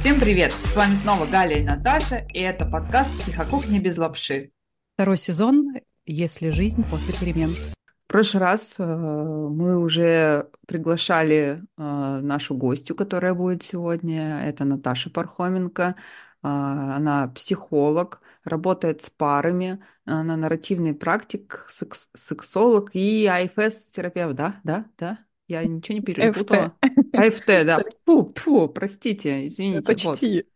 Всем 0.00 0.20
привет! 0.20 0.52
С 0.52 0.76
вами 0.76 0.94
снова 0.94 1.26
Галя 1.26 1.58
и 1.58 1.64
Наташа, 1.64 2.24
и 2.32 2.38
это 2.38 2.64
подкаст 2.64 3.10
«Психокухня 3.18 3.80
без 3.80 3.98
лапши». 3.98 4.52
Второй 4.94 5.16
сезон 5.16 5.72
«Если 6.06 6.50
жизнь 6.50 6.84
после 6.88 7.12
перемен». 7.14 7.50
В 7.50 8.06
прошлый 8.06 8.40
раз 8.40 8.76
э, 8.78 8.84
мы 8.84 9.76
уже 9.76 10.50
приглашали 10.68 11.64
э, 11.76 11.82
нашу 12.22 12.54
гостью, 12.54 12.94
которая 12.94 13.34
будет 13.34 13.64
сегодня. 13.64 14.40
Это 14.42 14.64
Наташа 14.64 15.10
Пархоменко. 15.10 15.82
Э, 15.82 15.94
она 16.42 17.26
психолог, 17.34 18.20
работает 18.44 19.02
с 19.02 19.10
парами, 19.10 19.82
она 20.04 20.36
нарративный 20.36 20.94
практик, 20.94 21.66
секс 21.68 22.08
сексолог 22.14 22.94
и 22.94 23.26
АФС-терапевт, 23.26 24.36
да? 24.36 24.60
Да? 24.62 24.84
Да? 24.96 25.18
Я 25.48 25.64
ничего 25.64 25.96
не 25.96 26.02
перепутала. 26.02 26.76
АФТ, 27.14 27.46
да. 27.46 27.82
Фу, 28.06 28.32
фу, 28.36 28.68
простите, 28.68 29.46
извините. 29.46 29.82
Почти. 29.82 30.36
Вот. 30.36 30.46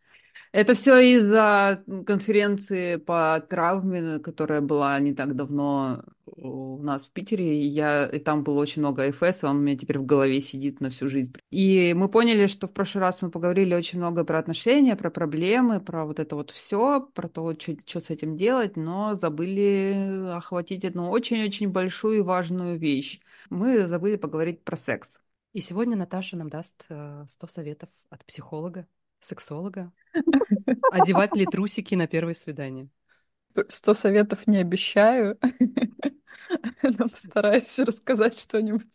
Это 0.53 0.75
все 0.75 0.99
из-за 0.99 1.83
конференции 2.05 2.95
по 2.95 3.43
травме, 3.49 4.19
которая 4.19 4.61
была 4.61 4.97
не 4.99 5.13
так 5.13 5.35
давно 5.35 6.03
у 6.25 6.77
нас 6.81 7.05
в 7.05 7.11
Питере. 7.11 7.61
И, 7.61 7.65
я, 7.65 8.05
и 8.05 8.19
там 8.19 8.43
было 8.43 8.61
очень 8.61 8.81
много 8.81 9.03
АФС, 9.07 9.43
и 9.43 9.45
он 9.45 9.57
у 9.57 9.59
меня 9.59 9.77
теперь 9.77 9.99
в 9.99 10.05
голове 10.05 10.39
сидит 10.39 10.79
на 10.79 10.89
всю 10.89 11.09
жизнь. 11.09 11.33
И 11.51 11.93
мы 11.93 12.07
поняли, 12.07 12.47
что 12.47 12.67
в 12.67 12.71
прошлый 12.71 13.01
раз 13.01 13.21
мы 13.21 13.31
поговорили 13.31 13.73
очень 13.73 13.99
много 13.99 14.23
про 14.23 14.39
отношения, 14.39 14.95
про 14.95 15.09
проблемы, 15.09 15.81
про 15.81 16.05
вот 16.05 16.19
это 16.19 16.35
вот 16.35 16.51
все, 16.51 17.01
про 17.13 17.27
то, 17.27 17.53
что, 17.59 17.75
что 17.85 17.99
с 17.99 18.09
этим 18.09 18.37
делать, 18.37 18.77
но 18.77 19.15
забыли 19.15 20.29
охватить 20.35 20.85
одну 20.85 21.09
очень-очень 21.09 21.69
большую 21.69 22.19
и 22.19 22.21
важную 22.21 22.77
вещь 22.77 23.19
мы 23.53 23.87
забыли 23.87 24.15
поговорить 24.15 24.63
про 24.63 24.75
секс. 24.75 25.19
И 25.53 25.61
сегодня 25.61 25.95
Наташа 25.95 26.37
нам 26.37 26.49
даст 26.49 26.83
100 26.85 27.25
э, 27.25 27.47
советов 27.47 27.89
от 28.09 28.25
психолога, 28.25 28.87
сексолога. 29.25 29.91
Одевать 30.91 31.35
ли 31.35 31.45
трусики 31.45 31.95
на 31.95 32.07
первое 32.07 32.33
свидание? 32.33 32.89
Сто 33.67 33.93
советов 33.93 34.47
не 34.47 34.57
обещаю, 34.57 35.37
но 36.83 37.09
постараюсь 37.09 37.77
рассказать 37.79 38.39
что-нибудь 38.39 38.91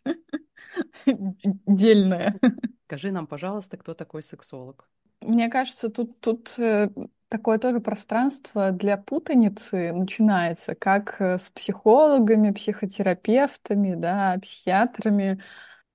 дельное. 1.66 2.38
Скажи 2.86 3.12
нам, 3.12 3.26
пожалуйста, 3.26 3.76
кто 3.76 3.94
такой 3.94 4.22
сексолог? 4.22 4.88
Мне 5.20 5.48
кажется, 5.48 5.88
тут, 5.88 6.20
тут 6.20 6.58
э, 6.58 6.90
такое 7.28 7.58
тоже 7.58 7.80
пространство 7.80 8.70
для 8.70 8.96
путаницы 8.96 9.92
начинается, 9.92 10.74
как 10.74 11.20
э, 11.20 11.38
с 11.38 11.50
психологами, 11.50 12.52
психотерапевтами, 12.52 13.94
да, 13.94 14.38
психиатрами. 14.40 15.42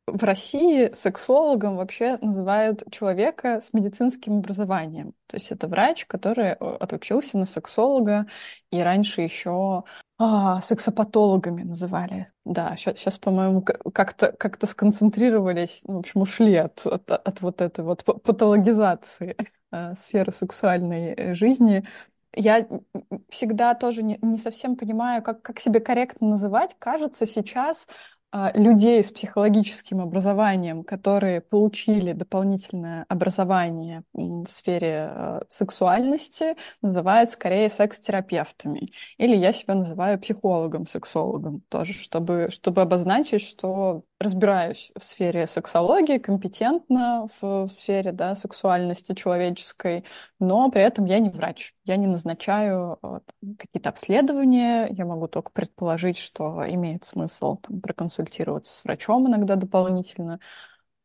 В 0.05 0.23
России 0.23 0.93
сексологом 0.93 1.77
вообще 1.77 2.17
называют 2.21 2.83
человека 2.91 3.61
с 3.61 3.71
медицинским 3.71 4.39
образованием. 4.39 5.13
То 5.27 5.37
есть 5.37 5.51
это 5.51 5.67
врач, 5.67 6.05
который 6.05 6.49
э, 6.49 6.55
отучился 6.55 7.37
на 7.37 7.45
сексолога, 7.45 8.27
и 8.69 8.81
раньше 8.81 9.21
еще 9.21 9.83
а, 10.19 10.61
сексопатологами 10.61 11.63
называли. 11.63 12.27
Да, 12.45 12.75
сейчас, 12.75 12.99
сейчас 12.99 13.17
по-моему, 13.17 13.61
как-то 13.61 14.31
как 14.31 14.57
сконцентрировались, 14.67 15.83
ну, 15.85 15.95
в 15.95 15.99
общем, 15.99 16.21
ушли 16.21 16.55
от, 16.55 16.85
от, 16.85 17.09
от 17.09 17.41
вот 17.41 17.61
этой 17.61 17.83
вот 17.83 18.03
патологизации 18.03 19.35
э, 19.71 19.95
сферы 19.95 20.31
сексуальной 20.31 21.13
э, 21.13 21.33
жизни. 21.33 21.83
Я 22.35 22.67
всегда 23.29 23.73
тоже 23.73 24.03
не, 24.03 24.17
не 24.21 24.37
совсем 24.37 24.75
понимаю, 24.75 25.21
как, 25.23 25.41
как 25.41 25.59
себе 25.59 25.79
корректно 25.79 26.29
называть. 26.29 26.75
Кажется, 26.79 27.25
сейчас 27.25 27.87
людей 28.55 29.03
с 29.03 29.11
психологическим 29.11 30.01
образованием, 30.01 30.83
которые 30.83 31.39
получили 31.39 32.13
дополнительное 32.13 33.05
образование 33.07 34.03
в 34.13 34.47
сфере 34.47 35.07
а, 35.09 35.43
сексуальности, 35.47 36.55
называют 36.81 37.29
скорее 37.29 37.69
секс-терапевтами. 37.69 38.91
Или 39.17 39.35
я 39.35 39.51
себя 39.51 39.75
называю 39.75 40.19
психологом-сексологом 40.19 41.61
тоже, 41.69 41.93
чтобы, 41.93 42.47
чтобы 42.49 42.81
обозначить, 42.81 43.41
что 43.41 44.03
разбираюсь 44.23 44.91
в 44.97 45.03
сфере 45.03 45.45
сексологии, 45.45 46.17
компетентна 46.17 47.27
в, 47.39 47.67
в 47.67 47.69
сфере 47.69 48.11
да, 48.11 48.35
сексуальности 48.35 49.13
человеческой, 49.13 50.05
но 50.39 50.71
при 50.71 50.81
этом 50.81 51.05
я 51.05 51.19
не 51.19 51.29
врач. 51.29 51.73
Я 51.83 51.97
не 51.97 52.07
назначаю 52.07 52.97
э, 53.03 53.19
какие-то 53.59 53.89
обследования, 53.89 54.87
я 54.89 55.05
могу 55.05 55.27
только 55.27 55.51
предположить, 55.51 56.17
что 56.17 56.63
имеет 56.67 57.03
смысл 57.03 57.57
там, 57.57 57.81
проконсультироваться 57.81 58.73
с 58.75 58.83
врачом 58.83 59.27
иногда 59.27 59.55
дополнительно. 59.55 60.39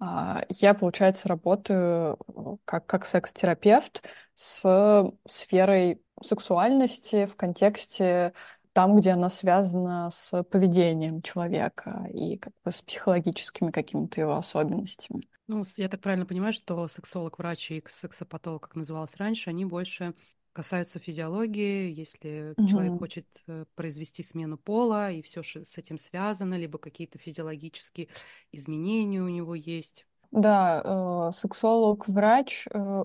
А, 0.01 0.45
я, 0.49 0.75
получается, 0.75 1.29
работаю 1.29 2.19
как, 2.65 2.87
как 2.87 3.05
секс-терапевт 3.05 4.05
с 4.35 5.13
сферой 5.27 6.01
сексуальности 6.23 7.27
в 7.27 7.37
контексте 7.37 8.33
там, 8.79 8.95
где 8.95 9.11
она 9.11 9.29
связана 9.29 10.09
с 10.13 10.45
поведением 10.45 11.21
человека 11.21 12.09
и 12.15 12.37
как 12.37 12.53
бы 12.65 12.71
с 12.71 12.81
психологическими 12.81 13.73
какими-то 13.73 14.21
его 14.21 14.37
особенностями. 14.37 15.29
Ну, 15.49 15.65
я 15.79 15.89
так 15.89 16.01
правильно 16.01 16.25
понимаю, 16.25 16.53
что 16.53 16.87
сексолог, 16.87 17.41
врач 17.41 17.73
и 17.73 17.83
сексопатолог, 17.89 18.63
как 18.63 18.77
называлось 18.77 19.17
раньше, 19.17 19.51
они 19.51 19.65
больше 19.65 20.15
касаются 20.53 21.01
физиологии, 21.01 21.93
если 21.93 22.55
угу. 22.57 22.69
человек 22.69 22.99
хочет 23.01 23.27
э, 23.49 23.65
произвести 23.75 24.23
смену 24.23 24.57
пола, 24.57 25.11
и 25.11 25.23
все 25.23 25.43
с 25.43 25.77
этим 25.77 25.99
связано, 25.99 26.55
либо 26.55 26.79
какие-то 26.79 27.19
физиологические 27.19 28.07
изменения 28.53 29.21
у 29.21 29.29
него 29.29 29.57
есть. 29.57 30.07
Да, 30.31 30.83
э, 30.85 31.33
сексолог, 31.35 32.07
врач 32.07 32.69
э, 32.73 33.05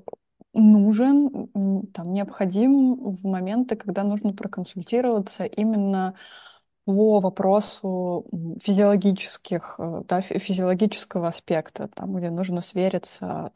нужен, 0.53 1.49
там, 1.93 2.13
необходим 2.13 2.95
в 3.11 3.25
моменты, 3.25 3.75
когда 3.75 4.03
нужно 4.03 4.33
проконсультироваться 4.33 5.45
именно 5.45 6.15
по 6.85 7.19
вопросу 7.21 8.25
физиологических, 8.61 9.75
э, 9.79 10.01
да, 10.07 10.21
физиологического 10.21 11.29
аспекта, 11.29 11.87
там, 11.89 12.15
где 12.15 12.29
нужно 12.29 12.61
свериться 12.61 13.51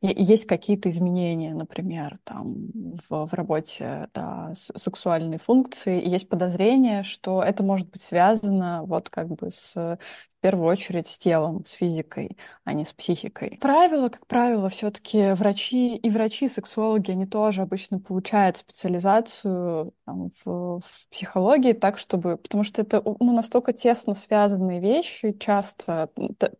есть 0.00 0.46
какие-то 0.46 0.88
изменения, 0.90 1.54
например, 1.54 2.18
там, 2.24 2.68
в, 3.08 3.26
в 3.26 3.34
работе 3.34 4.08
да, 4.14 4.52
сексуальной 4.54 5.38
функции, 5.38 6.00
и 6.00 6.08
есть 6.10 6.28
подозрение, 6.28 7.02
что 7.02 7.42
это 7.42 7.62
может 7.62 7.90
быть 7.90 8.02
связано 8.02 8.84
вот 8.84 9.08
как 9.10 9.28
бы 9.28 9.50
с, 9.50 9.98
в 10.44 10.46
первую 10.46 10.68
очередь 10.68 11.06
с 11.06 11.16
телом, 11.16 11.64
с 11.64 11.70
физикой, 11.72 12.36
а 12.64 12.74
не 12.74 12.84
с 12.84 12.92
психикой. 12.92 13.56
Правило, 13.62 14.10
как 14.10 14.26
правило, 14.26 14.68
все-таки 14.68 15.32
врачи 15.32 15.96
и 15.96 16.10
врачи-сексологи, 16.10 17.12
они 17.12 17.24
тоже 17.24 17.62
обычно 17.62 17.98
получают 17.98 18.58
специализацию 18.58 19.94
там, 20.04 20.28
в, 20.44 20.80
в 20.80 21.08
психологии 21.10 21.72
так, 21.72 21.96
чтобы... 21.96 22.36
Потому 22.36 22.62
что 22.62 22.82
это 22.82 23.02
ну, 23.04 23.34
настолько 23.34 23.72
тесно 23.72 24.12
связанные 24.12 24.80
вещи, 24.80 25.32
часто 25.32 26.10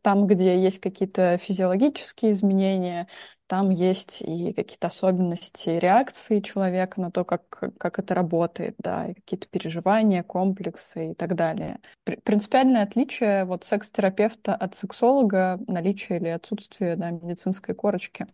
там, 0.00 0.26
где 0.26 0.58
есть 0.58 0.80
какие-то 0.80 1.36
физиологические 1.36 2.32
изменения, 2.32 3.06
там 3.46 3.70
есть 3.70 4.22
и 4.22 4.52
какие-то 4.52 4.86
особенности 4.86 5.68
реакции 5.70 6.40
человека 6.40 7.00
на 7.00 7.10
то, 7.10 7.24
как, 7.24 7.72
как 7.78 7.98
это 7.98 8.14
работает, 8.14 8.74
да, 8.78 9.08
и 9.08 9.14
какие-то 9.14 9.48
переживания, 9.48 10.22
комплексы 10.22 11.12
и 11.12 11.14
так 11.14 11.34
далее. 11.34 11.78
Принципиальное 12.04 12.82
отличие 12.82 13.44
вот 13.44 13.64
секс-терапевта 13.64 14.54
от 14.54 14.74
сексолога— 14.74 15.60
наличие 15.66 16.18
или 16.18 16.28
отсутствие 16.28 16.96
да, 16.96 17.10
медицинской 17.10 17.74
корочки. 17.74 18.26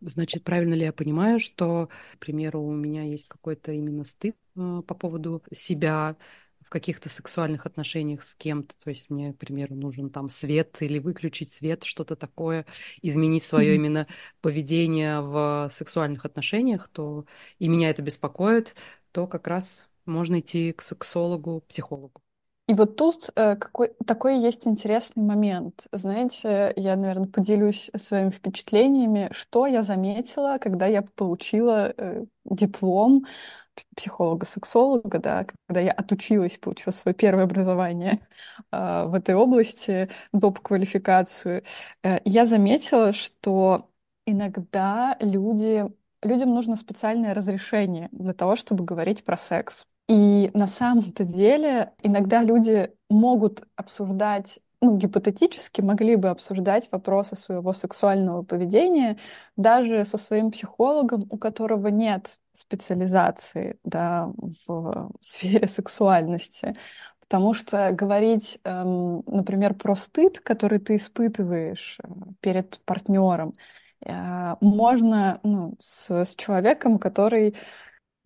Значит, 0.00 0.44
правильно 0.44 0.74
ли 0.74 0.82
я 0.84 0.92
понимаю, 0.92 1.38
что, 1.40 1.88
к 2.14 2.18
примеру, 2.18 2.62
у 2.62 2.72
меня 2.72 3.02
есть 3.04 3.26
какой-то 3.28 3.72
именно 3.72 4.04
стыд 4.04 4.36
э, 4.56 4.82
по 4.86 4.94
поводу 4.94 5.42
себя, 5.52 6.16
в 6.70 6.72
каких-то 6.72 7.08
сексуальных 7.08 7.66
отношениях 7.66 8.22
с 8.22 8.36
кем-то, 8.36 8.76
то 8.80 8.90
есть 8.90 9.10
мне, 9.10 9.32
к 9.32 9.38
примеру, 9.38 9.74
нужен 9.74 10.08
там 10.08 10.28
свет 10.28 10.76
или 10.78 11.00
выключить 11.00 11.50
свет, 11.52 11.82
что-то 11.82 12.14
такое, 12.14 12.64
изменить 13.02 13.42
свое 13.42 13.72
mm-hmm. 13.72 13.74
именно 13.74 14.06
поведение 14.40 15.20
в 15.20 15.68
сексуальных 15.72 16.24
отношениях, 16.24 16.88
то 16.92 17.24
и 17.58 17.66
меня 17.66 17.90
это 17.90 18.02
беспокоит, 18.02 18.76
то 19.10 19.26
как 19.26 19.48
раз 19.48 19.88
можно 20.06 20.38
идти 20.38 20.70
к 20.70 20.82
сексологу, 20.82 21.64
психологу. 21.68 22.22
И 22.68 22.74
вот 22.74 22.94
тут 22.94 23.30
э, 23.34 23.56
какой, 23.56 23.90
такой 24.06 24.38
есть 24.38 24.64
интересный 24.64 25.24
момент. 25.24 25.88
Знаете, 25.90 26.72
я, 26.76 26.94
наверное, 26.94 27.26
поделюсь 27.26 27.90
своими 27.96 28.30
впечатлениями, 28.30 29.28
что 29.32 29.66
я 29.66 29.82
заметила, 29.82 30.58
когда 30.60 30.86
я 30.86 31.02
получила 31.02 31.92
э, 31.96 32.26
диплом 32.44 33.26
психолога-сексолога, 33.96 35.18
да, 35.18 35.46
когда 35.66 35.80
я 35.80 35.92
отучилась, 35.92 36.58
получила 36.58 36.92
свое 36.92 37.14
первое 37.14 37.44
образование 37.44 38.20
э, 38.72 39.04
в 39.06 39.14
этой 39.14 39.34
области, 39.34 40.08
доп. 40.32 40.60
квалификацию, 40.60 41.62
э, 42.02 42.18
я 42.24 42.44
заметила, 42.44 43.12
что 43.12 43.90
иногда 44.26 45.16
люди, 45.20 45.84
людям 46.22 46.54
нужно 46.54 46.76
специальное 46.76 47.34
разрешение 47.34 48.08
для 48.12 48.32
того, 48.34 48.56
чтобы 48.56 48.84
говорить 48.84 49.24
про 49.24 49.36
секс. 49.36 49.86
И 50.08 50.50
на 50.54 50.66
самом-то 50.66 51.24
деле 51.24 51.92
иногда 52.02 52.42
люди 52.42 52.90
могут 53.08 53.62
обсуждать 53.76 54.58
ну, 54.80 54.96
гипотетически 54.96 55.82
могли 55.82 56.16
бы 56.16 56.30
обсуждать 56.30 56.88
вопросы 56.90 57.36
своего 57.36 57.72
сексуального 57.72 58.42
поведения 58.42 59.18
даже 59.56 60.04
со 60.06 60.16
своим 60.16 60.50
психологом, 60.50 61.26
у 61.30 61.36
которого 61.36 61.88
нет 61.88 62.38
специализации 62.52 63.78
да, 63.84 64.32
в 64.66 65.12
сфере 65.20 65.68
сексуальности. 65.68 66.76
Потому 67.20 67.54
что 67.54 67.92
говорить, 67.92 68.58
эм, 68.64 69.22
например, 69.26 69.74
про 69.74 69.94
стыд, 69.94 70.40
который 70.40 70.80
ты 70.80 70.96
испытываешь 70.96 71.98
э, 72.02 72.08
перед 72.40 72.80
партнером, 72.84 73.54
э, 74.04 74.56
можно 74.60 75.38
ну, 75.44 75.76
с, 75.78 76.10
с 76.24 76.34
человеком, 76.36 76.98
который 76.98 77.54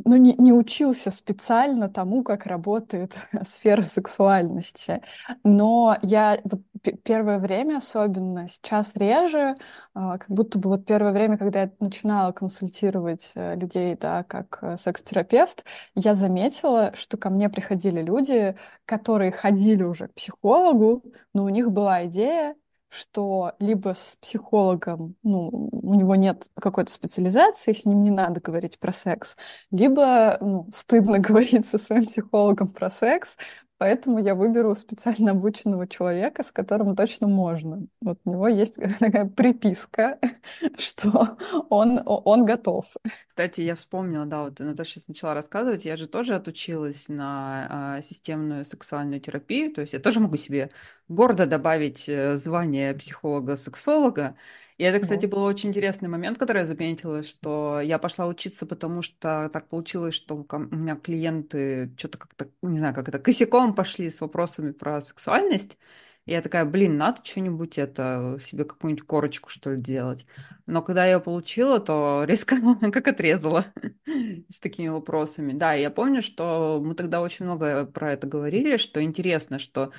ну, 0.04 0.16
не, 0.16 0.34
не 0.34 0.52
учился 0.52 1.10
специально 1.10 1.88
тому, 1.88 2.24
как 2.24 2.46
работает 2.46 3.16
сфера 3.42 3.82
сексуальности. 3.82 5.02
Но 5.44 5.96
я 6.02 6.40
вот 6.44 6.62
первое 7.04 7.38
время 7.38 7.78
особенно, 7.78 8.48
сейчас 8.48 8.96
реже, 8.96 9.56
а, 9.94 10.18
как 10.18 10.28
будто 10.28 10.58
бы 10.58 10.70
вот 10.70 10.84
первое 10.84 11.12
время, 11.12 11.38
когда 11.38 11.62
я 11.62 11.72
начинала 11.80 12.32
консультировать 12.32 13.32
э, 13.36 13.54
людей, 13.56 13.96
да, 13.96 14.24
как 14.24 14.58
э, 14.62 14.76
секс-терапевт, 14.76 15.64
я 15.94 16.14
заметила, 16.14 16.92
что 16.94 17.16
ко 17.16 17.30
мне 17.30 17.48
приходили 17.48 18.02
люди, 18.02 18.56
которые 18.84 19.32
ходили 19.32 19.82
уже 19.84 20.08
к 20.08 20.14
психологу, 20.14 21.04
но 21.32 21.44
у 21.44 21.48
них 21.48 21.70
была 21.70 22.06
идея, 22.06 22.56
что 22.88 23.54
либо 23.58 23.94
с 23.96 24.16
психологом, 24.20 25.16
ну, 25.22 25.48
у 25.48 25.94
него 25.94 26.14
нет 26.14 26.48
какой-то 26.54 26.92
специализации, 26.92 27.72
с 27.72 27.84
ним 27.84 28.02
не 28.02 28.10
надо 28.10 28.40
говорить 28.40 28.78
про 28.78 28.92
секс, 28.92 29.36
либо 29.70 30.38
ну, 30.40 30.68
стыдно 30.72 31.18
говорить 31.20 31.66
со 31.66 31.78
своим 31.78 32.06
психологом 32.06 32.68
про 32.68 32.90
секс, 32.90 33.38
Поэтому 33.84 34.18
я 34.18 34.34
выберу 34.34 34.74
специально 34.74 35.32
обученного 35.32 35.86
человека, 35.86 36.42
с 36.42 36.50
которым 36.50 36.96
точно 36.96 37.26
можно. 37.26 37.86
Вот 38.00 38.18
у 38.24 38.30
него 38.30 38.48
есть 38.48 38.76
такая 38.98 39.26
приписка, 39.26 40.18
что 40.78 41.36
он, 41.68 42.00
он 42.06 42.46
готов. 42.46 42.86
Кстати, 43.28 43.60
я 43.60 43.74
вспомнила, 43.74 44.24
да, 44.24 44.44
вот 44.44 44.58
Наташа 44.58 44.92
сейчас 44.92 45.08
начала 45.08 45.34
рассказывать, 45.34 45.84
я 45.84 45.98
же 45.98 46.08
тоже 46.08 46.34
отучилась 46.34 47.08
на 47.08 47.66
а, 47.98 48.02
системную 48.02 48.64
сексуальную 48.64 49.20
терапию, 49.20 49.70
то 49.70 49.82
есть 49.82 49.92
я 49.92 50.00
тоже 50.00 50.18
могу 50.20 50.38
себе 50.38 50.70
гордо 51.08 51.44
добавить 51.44 52.08
э, 52.08 52.38
звание 52.38 52.94
психолога-сексолога, 52.94 54.34
и 54.76 54.82
это, 54.82 54.98
кстати, 54.98 55.26
был 55.26 55.42
очень 55.44 55.68
интересный 55.68 56.08
момент, 56.08 56.36
который 56.38 56.60
я 56.60 56.66
заметила, 56.66 57.22
что 57.22 57.80
я 57.80 57.98
пошла 57.98 58.26
учиться, 58.26 58.66
потому 58.66 59.02
что 59.02 59.48
так 59.52 59.68
получилось, 59.68 60.14
что 60.14 60.34
у 60.36 60.58
меня 60.58 60.96
клиенты 60.96 61.94
что-то 61.96 62.18
как-то, 62.18 62.50
не 62.62 62.78
знаю, 62.78 62.94
как 62.94 63.08
это, 63.08 63.20
косяком 63.20 63.74
пошли 63.74 64.10
с 64.10 64.20
вопросами 64.20 64.72
про 64.72 65.00
сексуальность. 65.00 65.78
И 66.26 66.32
я 66.32 66.40
такая, 66.40 66.64
блин, 66.64 66.96
надо 66.96 67.20
что-нибудь 67.22 67.76
это, 67.76 68.38
себе 68.40 68.64
какую-нибудь 68.64 69.06
корочку, 69.06 69.50
что 69.50 69.72
ли, 69.72 69.80
делать. 69.80 70.26
Но 70.66 70.80
когда 70.82 71.04
я 71.04 71.20
получила, 71.20 71.78
то 71.80 72.24
резко 72.26 72.56
как 72.92 73.06
отрезала 73.08 73.66
с 74.48 74.58
такими 74.58 74.88
вопросами. 74.88 75.52
Да, 75.52 75.74
я 75.74 75.90
помню, 75.90 76.22
что 76.22 76.80
мы 76.82 76.94
тогда 76.94 77.20
очень 77.20 77.44
много 77.44 77.84
про 77.84 78.12
это 78.14 78.26
говорили, 78.26 78.78
что 78.78 79.02
интересно, 79.02 79.58
что 79.58 79.92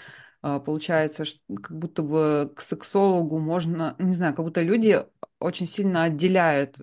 получается, 0.64 1.24
как 1.48 1.76
будто 1.76 2.04
бы 2.04 2.54
к 2.56 2.62
сексологу 2.62 3.40
можно, 3.40 3.96
не 3.98 4.14
знаю, 4.14 4.36
как 4.36 4.46
будто 4.46 4.62
люди 4.62 5.00
очень 5.40 5.66
сильно 5.66 6.04
отделяют 6.04 6.80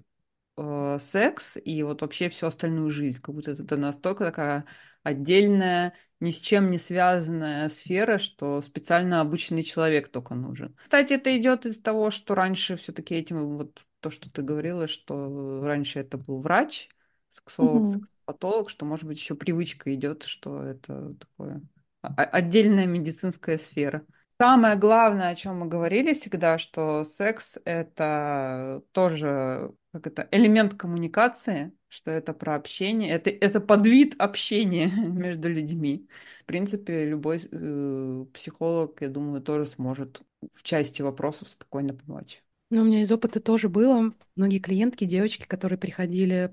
э, 0.57 0.99
секс 1.01 1.57
и 1.65 1.83
вот 1.85 2.03
вообще 2.03 2.29
всю 2.29 2.47
остальную 2.47 2.91
жизнь, 2.91 3.21
как 3.21 3.35
будто 3.35 3.53
это 3.53 3.77
настолько 3.77 4.25
такая 4.25 4.65
отдельная, 5.05 5.95
ни 6.19 6.31
с 6.31 6.41
чем 6.41 6.71
не 6.71 6.79
связанная 6.79 7.69
сфера, 7.69 8.19
что 8.19 8.61
специально 8.63 9.21
обученный 9.21 9.63
человек 9.63 10.09
только 10.09 10.35
нужен. 10.35 10.77
Кстати, 10.83 11.13
это 11.13 11.37
идет 11.37 11.65
из 11.65 11.81
того, 11.81 12.11
что 12.11 12.35
раньше 12.35 12.77
все-таки 12.77 13.15
этим, 13.15 13.57
вот 13.59 13.85
то, 14.01 14.11
что 14.11 14.29
ты 14.29 14.43
говорила, 14.43 14.89
что 14.89 15.63
раньше 15.65 16.01
это 16.01 16.19
был 16.19 16.41
врач, 16.41 16.89
сексолог, 17.31 17.83
mm-hmm. 17.83 17.93
сексопатолог, 17.93 18.71
что, 18.71 18.85
может 18.87 19.05
быть, 19.05 19.19
еще 19.19 19.37
привычка 19.37 19.95
идет, 19.95 20.25
что 20.25 20.63
это 20.63 21.15
такое 21.15 21.63
отдельная 22.03 22.87
медицинская 22.87 23.59
сфера. 23.59 24.05
Самое 24.41 24.77
главное, 24.77 25.29
о 25.29 25.35
чем 25.35 25.61
мы 25.61 25.67
говорили 25.67 26.15
всегда, 26.15 26.59
что 26.59 27.05
секс 27.05 27.59
это 27.65 28.83
тоже 28.93 29.73
как 29.93 30.07
это, 30.07 30.27
элемент 30.31 30.75
коммуникации, 30.75 31.73
что 31.89 32.11
это 32.11 32.33
про 32.33 32.55
общение, 32.55 33.11
это, 33.13 33.31
это 33.31 33.61
подвид 33.61 34.15
общения 34.19 34.87
между 34.91 35.49
людьми. 35.51 36.09
В 36.43 36.47
принципе, 36.47 37.05
любой 37.05 37.41
э, 37.51 38.25
психолог, 38.33 39.03
я 39.03 39.09
думаю, 39.09 39.43
тоже 39.43 39.67
сможет 39.67 40.23
в 40.55 40.63
части 40.63 41.03
вопросов 41.03 41.49
спокойно 41.49 41.95
помочь. 41.95 42.43
Ну, 42.75 42.81
у 42.81 42.85
меня 42.87 43.03
из 43.03 43.13
опыта 43.13 43.39
тоже 43.39 43.69
было. 43.69 44.15
Многие 44.35 44.59
клиентки, 44.59 45.05
девочки, 45.05 45.45
которые 45.47 45.79
приходили 45.79 46.51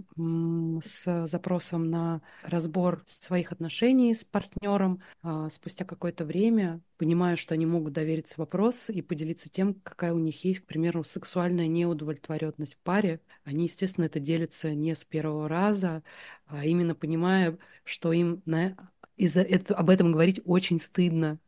с 0.83 1.25
запросом 1.25 1.89
на 1.89 2.21
разбор 2.43 3.03
своих 3.05 3.53
отношений 3.53 4.13
с 4.13 4.25
партнером, 4.25 5.01
а, 5.23 5.49
спустя 5.49 5.85
какое-то 5.85 6.25
время, 6.25 6.81
понимая, 6.97 7.37
что 7.37 7.53
они 7.53 7.65
могут 7.65 7.93
довериться 7.93 8.35
вопрос 8.37 8.89
и 8.89 9.01
поделиться 9.01 9.49
тем, 9.49 9.75
какая 9.75 10.11
у 10.11 10.17
них 10.17 10.43
есть, 10.43 10.59
к 10.59 10.65
примеру, 10.65 11.05
сексуальная 11.05 11.67
неудовлетворенность 11.67 12.73
в 12.73 12.79
паре, 12.79 13.21
они, 13.45 13.63
естественно, 13.63 14.03
это 14.03 14.19
делятся 14.19 14.75
не 14.75 14.95
с 14.95 15.05
первого 15.05 15.47
раза, 15.47 16.03
а 16.47 16.65
именно 16.65 16.95
понимая, 16.95 17.57
что 17.85 18.11
им 18.11 18.41
на... 18.45 18.75
из-за 19.15 19.39
этого, 19.39 19.79
об 19.79 19.89
этом 19.89 20.11
говорить 20.11 20.41
очень 20.43 20.79
стыдно, 20.79 21.39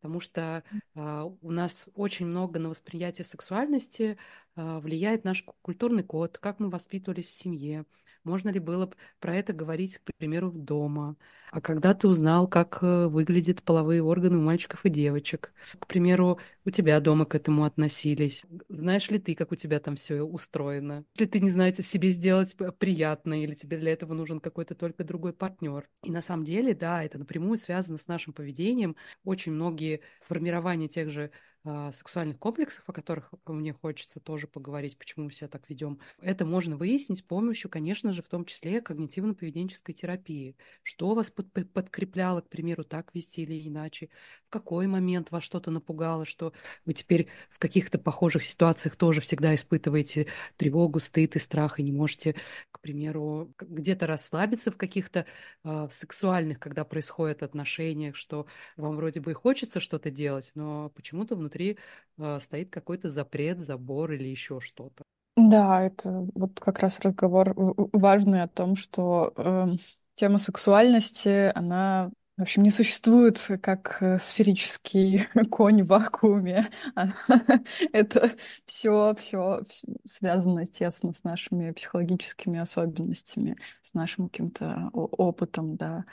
потому 0.00 0.20
что 0.20 0.64
э, 0.94 1.30
у 1.42 1.50
нас 1.50 1.90
очень 1.94 2.26
много 2.26 2.58
на 2.58 2.70
восприятие 2.70 3.24
сексуальности 3.24 4.16
э, 4.56 4.78
влияет 4.78 5.24
наш 5.24 5.44
культурный 5.60 6.02
код, 6.02 6.38
как 6.38 6.58
мы 6.58 6.70
воспитывались 6.70 7.26
в 7.26 7.30
семье, 7.30 7.84
можно 8.24 8.50
ли 8.50 8.60
было 8.60 8.90
про 9.18 9.36
это 9.36 9.52
говорить, 9.52 9.98
к 9.98 10.10
примеру, 10.18 10.50
дома? 10.50 11.16
А 11.50 11.60
когда 11.60 11.94
ты 11.94 12.06
узнал, 12.06 12.46
как 12.46 12.78
э, 12.82 13.06
выглядят 13.08 13.62
половые 13.62 14.02
органы 14.02 14.38
у 14.38 14.42
мальчиков 14.42 14.84
и 14.84 14.90
девочек? 14.90 15.52
К 15.78 15.86
примеру, 15.86 16.38
у 16.64 16.70
тебя 16.70 17.00
дома 17.00 17.24
к 17.24 17.34
этому 17.34 17.64
относились? 17.64 18.44
Знаешь 18.68 19.10
ли 19.10 19.18
ты, 19.18 19.34
как 19.34 19.50
у 19.52 19.56
тебя 19.56 19.80
там 19.80 19.96
все 19.96 20.22
устроено? 20.22 21.04
Или 21.16 21.26
ты 21.26 21.40
не 21.40 21.50
знаете 21.50 21.82
себе 21.82 22.10
сделать 22.10 22.54
приятно, 22.78 23.42
или 23.42 23.54
тебе 23.54 23.78
для 23.78 23.92
этого 23.92 24.14
нужен 24.14 24.40
какой-то 24.40 24.74
только 24.74 25.02
другой 25.02 25.32
партнер? 25.32 25.88
И 26.04 26.10
на 26.10 26.22
самом 26.22 26.44
деле, 26.44 26.74
да, 26.74 27.02
это 27.02 27.18
напрямую 27.18 27.58
связано 27.58 27.98
с 27.98 28.06
нашим 28.06 28.32
поведением. 28.32 28.94
Очень 29.24 29.52
многие 29.52 30.02
формирования 30.20 30.88
тех 30.88 31.10
же 31.10 31.30
сексуальных 31.64 32.38
комплексов, 32.38 32.84
о 32.86 32.92
которых 32.92 33.32
мне 33.46 33.72
хочется 33.72 34.18
тоже 34.20 34.46
поговорить, 34.46 34.96
почему 34.96 35.26
мы 35.26 35.32
себя 35.32 35.48
так 35.48 35.68
ведем, 35.68 35.98
это 36.20 36.44
можно 36.44 36.76
выяснить 36.76 37.18
с 37.18 37.22
помощью, 37.22 37.70
конечно 37.70 38.12
же, 38.12 38.22
в 38.22 38.28
том 38.28 38.44
числе 38.44 38.80
когнитивно-поведенческой 38.80 39.92
терапии. 39.92 40.56
Что 40.82 41.14
вас 41.14 41.30
под, 41.30 41.52
подкрепляло, 41.72 42.40
к 42.40 42.48
примеру, 42.48 42.84
так 42.84 43.14
вести 43.14 43.42
или 43.42 43.68
иначе? 43.68 44.08
В 44.46 44.50
какой 44.50 44.86
момент 44.86 45.30
вас 45.30 45.42
что-то 45.42 45.70
напугало, 45.70 46.24
что 46.24 46.52
вы 46.86 46.94
теперь 46.94 47.28
в 47.50 47.58
каких-то 47.58 47.98
похожих 47.98 48.44
ситуациях 48.44 48.96
тоже 48.96 49.20
всегда 49.20 49.54
испытываете 49.54 50.26
тревогу, 50.56 50.98
стыд 51.00 51.36
и 51.36 51.38
страх, 51.38 51.78
и 51.78 51.82
не 51.82 51.92
можете, 51.92 52.36
к 52.70 52.80
примеру, 52.80 53.52
где-то 53.58 54.06
расслабиться 54.06 54.70
в 54.70 54.76
каких-то 54.76 55.26
э, 55.64 55.88
сексуальных, 55.90 56.58
когда 56.58 56.84
происходят 56.84 57.42
отношения, 57.42 58.12
что 58.12 58.46
вам 58.76 58.96
вроде 58.96 59.20
бы 59.20 59.32
и 59.32 59.34
хочется 59.34 59.78
что-то 59.80 60.10
делать, 60.10 60.50
но 60.54 60.90
почему-то 60.90 61.36
внутри 61.36 61.49
внутри 61.50 61.78
э, 62.18 62.38
стоит 62.42 62.70
какой-то 62.70 63.10
запрет, 63.10 63.60
забор 63.60 64.12
или 64.12 64.28
еще 64.28 64.60
что-то. 64.60 65.02
Да, 65.36 65.82
это 65.82 66.26
вот 66.34 66.60
как 66.60 66.80
раз 66.80 67.00
разговор 67.00 67.54
важный 67.56 68.42
о 68.42 68.48
том, 68.48 68.76
что 68.76 69.32
э, 69.36 69.66
тема 70.14 70.38
сексуальности, 70.38 71.52
она 71.54 72.10
в 72.36 72.42
общем, 72.42 72.62
не 72.62 72.70
существует 72.70 73.50
как 73.62 73.98
э, 74.00 74.18
сферический 74.18 75.26
конь 75.50 75.82
в 75.82 75.88
вакууме. 75.88 76.70
Это 77.92 78.30
все, 78.64 79.14
все 79.18 79.60
связано 80.04 80.64
тесно 80.64 81.12
с 81.12 81.22
нашими 81.22 81.70
психологическими 81.72 82.58
особенностями, 82.58 83.56
с 83.82 83.92
нашим 83.92 84.30
каким-то 84.30 84.88
опытом, 84.94 85.76
да, 85.76 86.06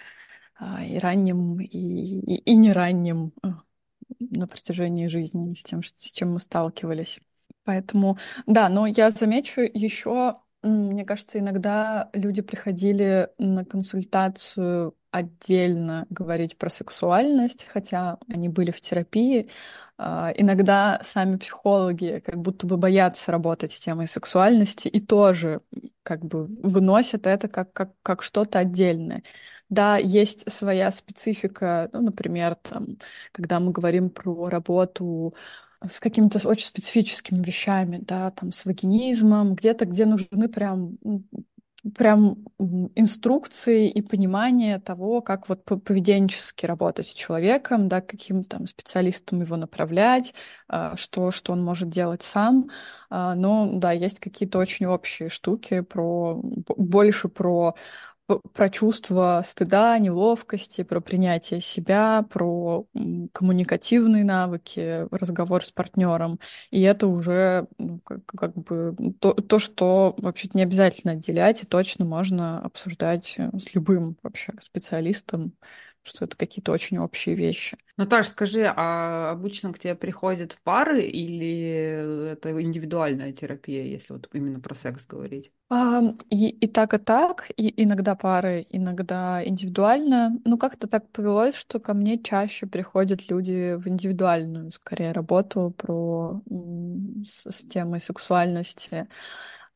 а, 0.59 0.83
и 0.83 0.97
ранним, 0.97 1.61
и, 1.61 1.67
и, 1.67 2.35
и 2.35 2.55
не 2.57 2.73
ранним 2.73 3.31
на 4.19 4.47
протяжении 4.47 5.07
жизни, 5.07 5.53
с 5.53 5.63
тем, 5.63 5.83
с 5.83 6.11
чем 6.11 6.33
мы 6.33 6.39
сталкивались. 6.39 7.19
Поэтому, 7.63 8.17
да, 8.45 8.69
но 8.69 8.87
я 8.87 9.09
замечу 9.09 9.61
еще, 9.61 10.37
мне 10.63 11.05
кажется, 11.05 11.39
иногда 11.39 12.09
люди 12.13 12.41
приходили 12.41 13.29
на 13.37 13.65
консультацию 13.65 14.95
отдельно 15.11 16.05
говорить 16.09 16.57
про 16.57 16.69
сексуальность, 16.69 17.65
хотя 17.67 18.19
они 18.29 18.49
были 18.49 18.71
в 18.71 18.81
терапии. 18.81 19.49
А, 19.99 20.31
иногда 20.37 20.99
сами 21.03 21.37
психологи 21.37 22.21
как 22.25 22.37
будто 22.37 22.67
бы 22.67 22.77
боятся 22.77 23.31
работать 23.31 23.71
с 23.71 23.79
темой 23.79 24.07
сексуальности 24.07 24.87
и 24.87 24.99
тоже 24.99 25.61
как 26.03 26.23
бы 26.23 26.45
выносят 26.63 27.25
это 27.27 27.47
как, 27.47 27.73
как, 27.73 27.93
как 28.03 28.21
что-то 28.23 28.59
отдельное. 28.59 29.23
Да, 29.69 29.97
есть 29.97 30.49
своя 30.51 30.91
специфика, 30.91 31.89
ну, 31.93 32.01
например, 32.01 32.55
там, 32.55 32.97
когда 33.31 33.59
мы 33.59 33.71
говорим 33.71 34.09
про 34.11 34.49
работу 34.49 35.33
с 35.87 35.99
какими-то 35.99 36.47
очень 36.47 36.65
специфическими 36.67 37.43
вещами, 37.43 37.97
да, 38.01 38.31
там, 38.31 38.51
с 38.51 38.65
вагинизмом, 38.65 39.55
где-то, 39.55 39.85
где 39.85 40.05
нужны 40.05 40.47
прям 40.49 40.97
прям 41.95 42.45
инструкции 42.95 43.89
и 43.89 44.01
понимание 44.01 44.79
того, 44.79 45.21
как 45.21 45.49
вот 45.49 45.63
поведенчески 45.63 46.65
работать 46.65 47.07
с 47.07 47.13
человеком, 47.13 47.87
да, 47.87 48.01
каким 48.01 48.43
там 48.43 48.67
специалистом 48.67 49.41
его 49.41 49.57
направлять, 49.57 50.33
а, 50.67 50.95
что, 50.95 51.31
что 51.31 51.53
он 51.53 51.63
может 51.63 51.89
делать 51.89 52.23
сам. 52.23 52.69
А, 53.09 53.35
но 53.35 53.69
да, 53.73 53.91
есть 53.91 54.19
какие-то 54.19 54.59
очень 54.59 54.85
общие 54.85 55.29
штуки 55.29 55.81
про 55.81 56.41
больше 56.41 57.29
про 57.29 57.75
про 58.53 58.69
чувство 58.69 59.41
стыда, 59.45 59.97
неловкости, 59.99 60.83
про 60.83 60.99
принятие 60.99 61.61
себя, 61.61 62.25
про 62.29 62.85
коммуникативные 63.31 64.23
навыки, 64.23 65.07
разговор 65.11 65.63
с 65.63 65.71
партнером. 65.71 66.39
И 66.69 66.81
это 66.81 67.07
уже 67.07 67.67
ну, 67.77 67.99
как, 68.03 68.25
как 68.25 68.53
бы 68.55 68.95
то, 69.19 69.33
то, 69.33 69.59
что 69.59 70.15
вообще-то 70.17 70.57
не 70.57 70.63
обязательно 70.63 71.13
отделять, 71.13 71.63
и 71.63 71.65
точно 71.65 72.05
можно 72.05 72.59
обсуждать 72.61 73.35
э, 73.37 73.49
с 73.57 73.73
любым 73.73 74.17
вообще 74.21 74.53
специалистом 74.59 75.53
что 76.07 76.25
это 76.25 76.35
какие-то 76.37 76.71
очень 76.71 76.97
общие 76.97 77.35
вещи. 77.35 77.77
Наташ, 77.97 78.27
скажи, 78.27 78.71
а 78.75 79.31
обычно 79.31 79.73
к 79.73 79.79
тебе 79.79 79.95
приходят 79.95 80.57
пары 80.63 81.03
или 81.03 82.31
это 82.31 82.51
индивидуальная 82.61 83.33
терапия, 83.33 83.83
если 83.83 84.13
вот 84.13 84.29
именно 84.33 84.59
про 84.59 84.75
секс 84.75 85.05
говорить? 85.05 85.51
А, 85.69 86.01
и, 86.29 86.49
и 86.49 86.67
так, 86.67 86.93
и 86.93 86.97
так, 86.97 87.49
и 87.57 87.83
иногда 87.83 88.15
пары, 88.15 88.65
иногда 88.69 89.45
индивидуально. 89.45 90.39
Ну, 90.45 90.57
как-то 90.57 90.87
так 90.87 91.11
повелось, 91.11 91.55
что 91.55 91.79
ко 91.79 91.93
мне 91.93 92.17
чаще 92.21 92.67
приходят 92.67 93.29
люди 93.29 93.75
в 93.75 93.87
индивидуальную, 93.87 94.71
скорее, 94.71 95.11
работу 95.11 95.73
про 95.77 96.41
с, 97.25 97.51
с 97.51 97.63
темой 97.67 97.99
сексуальности. 97.99 99.09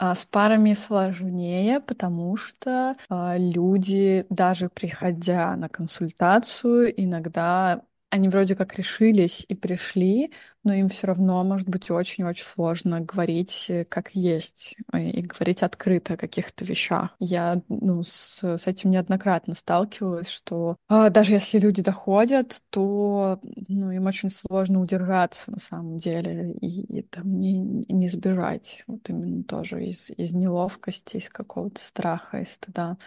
А 0.04 0.16
с 0.16 0.26
парами 0.26 0.74
сложнее, 0.74 1.80
потому 1.80 2.36
что 2.36 2.96
а, 3.08 3.36
люди, 3.38 4.26
даже 4.32 4.68
приходя 4.68 5.56
на 5.56 5.70
консультацию, 5.70 6.92
иногда 7.04 7.84
они 8.12 8.28
вроде 8.28 8.56
как 8.56 8.78
решились 8.78 9.46
и 9.48 9.56
пришли, 9.56 10.32
но 10.64 10.74
им 10.74 10.90
все 10.90 11.08
равно 11.08 11.44
может 11.44 11.68
быть 11.68 11.90
очень-очень 11.90 12.44
сложно 12.44 13.00
говорить 13.00 13.68
э, 13.70 13.86
как 13.86 14.14
есть 14.14 14.76
э, 14.94 15.02
и 15.10 15.22
говорить 15.22 15.64
открыто 15.64 16.14
о 16.14 16.18
каких-то 16.18 16.66
вещах. 16.66 17.16
Я 17.20 17.62
ну, 17.70 18.04
с, 18.04 18.44
с 18.44 18.68
этим 18.68 18.92
неоднократно 18.92 19.56
сталкивалась, 19.56 20.30
что 20.30 20.76
а, 20.90 21.10
даже 21.10 21.32
если 21.32 21.58
люди 21.58 21.82
доходят, 21.82 22.62
то 22.70 23.40
ну, 23.70 23.92
им 23.92 24.06
очень 24.06 24.30
сложно 24.30 24.82
удержаться 24.82 25.52
на 25.52 25.60
самом 25.60 25.98
деле 25.98 26.52
и, 26.60 27.00
и 27.00 27.02
там 27.04 27.40
не, 27.40 27.58
не 27.58 28.08
сбежать. 28.10 28.84
Вот 28.88 29.10
именно 29.10 29.44
тоже 29.44 29.86
из, 29.86 30.12
из 30.12 30.34
неловкости, 30.34 31.18
из 31.18 31.30
какого-то 31.30 31.82
страха, 31.82 32.42
из 32.42 32.52
стыда. 32.54 32.98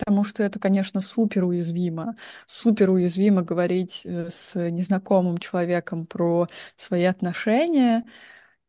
Потому 0.00 0.24
что 0.24 0.42
это, 0.42 0.58
конечно, 0.58 1.00
супер 1.02 1.44
уязвимо. 1.44 2.14
Супер 2.46 2.90
уязвимо 2.90 3.42
говорить 3.42 4.02
э, 4.04 4.28
с 4.30 4.58
незнакомым 4.70 5.36
человеком 5.38 6.06
про 6.06 6.48
свои 6.74 7.04
отношения. 7.04 8.04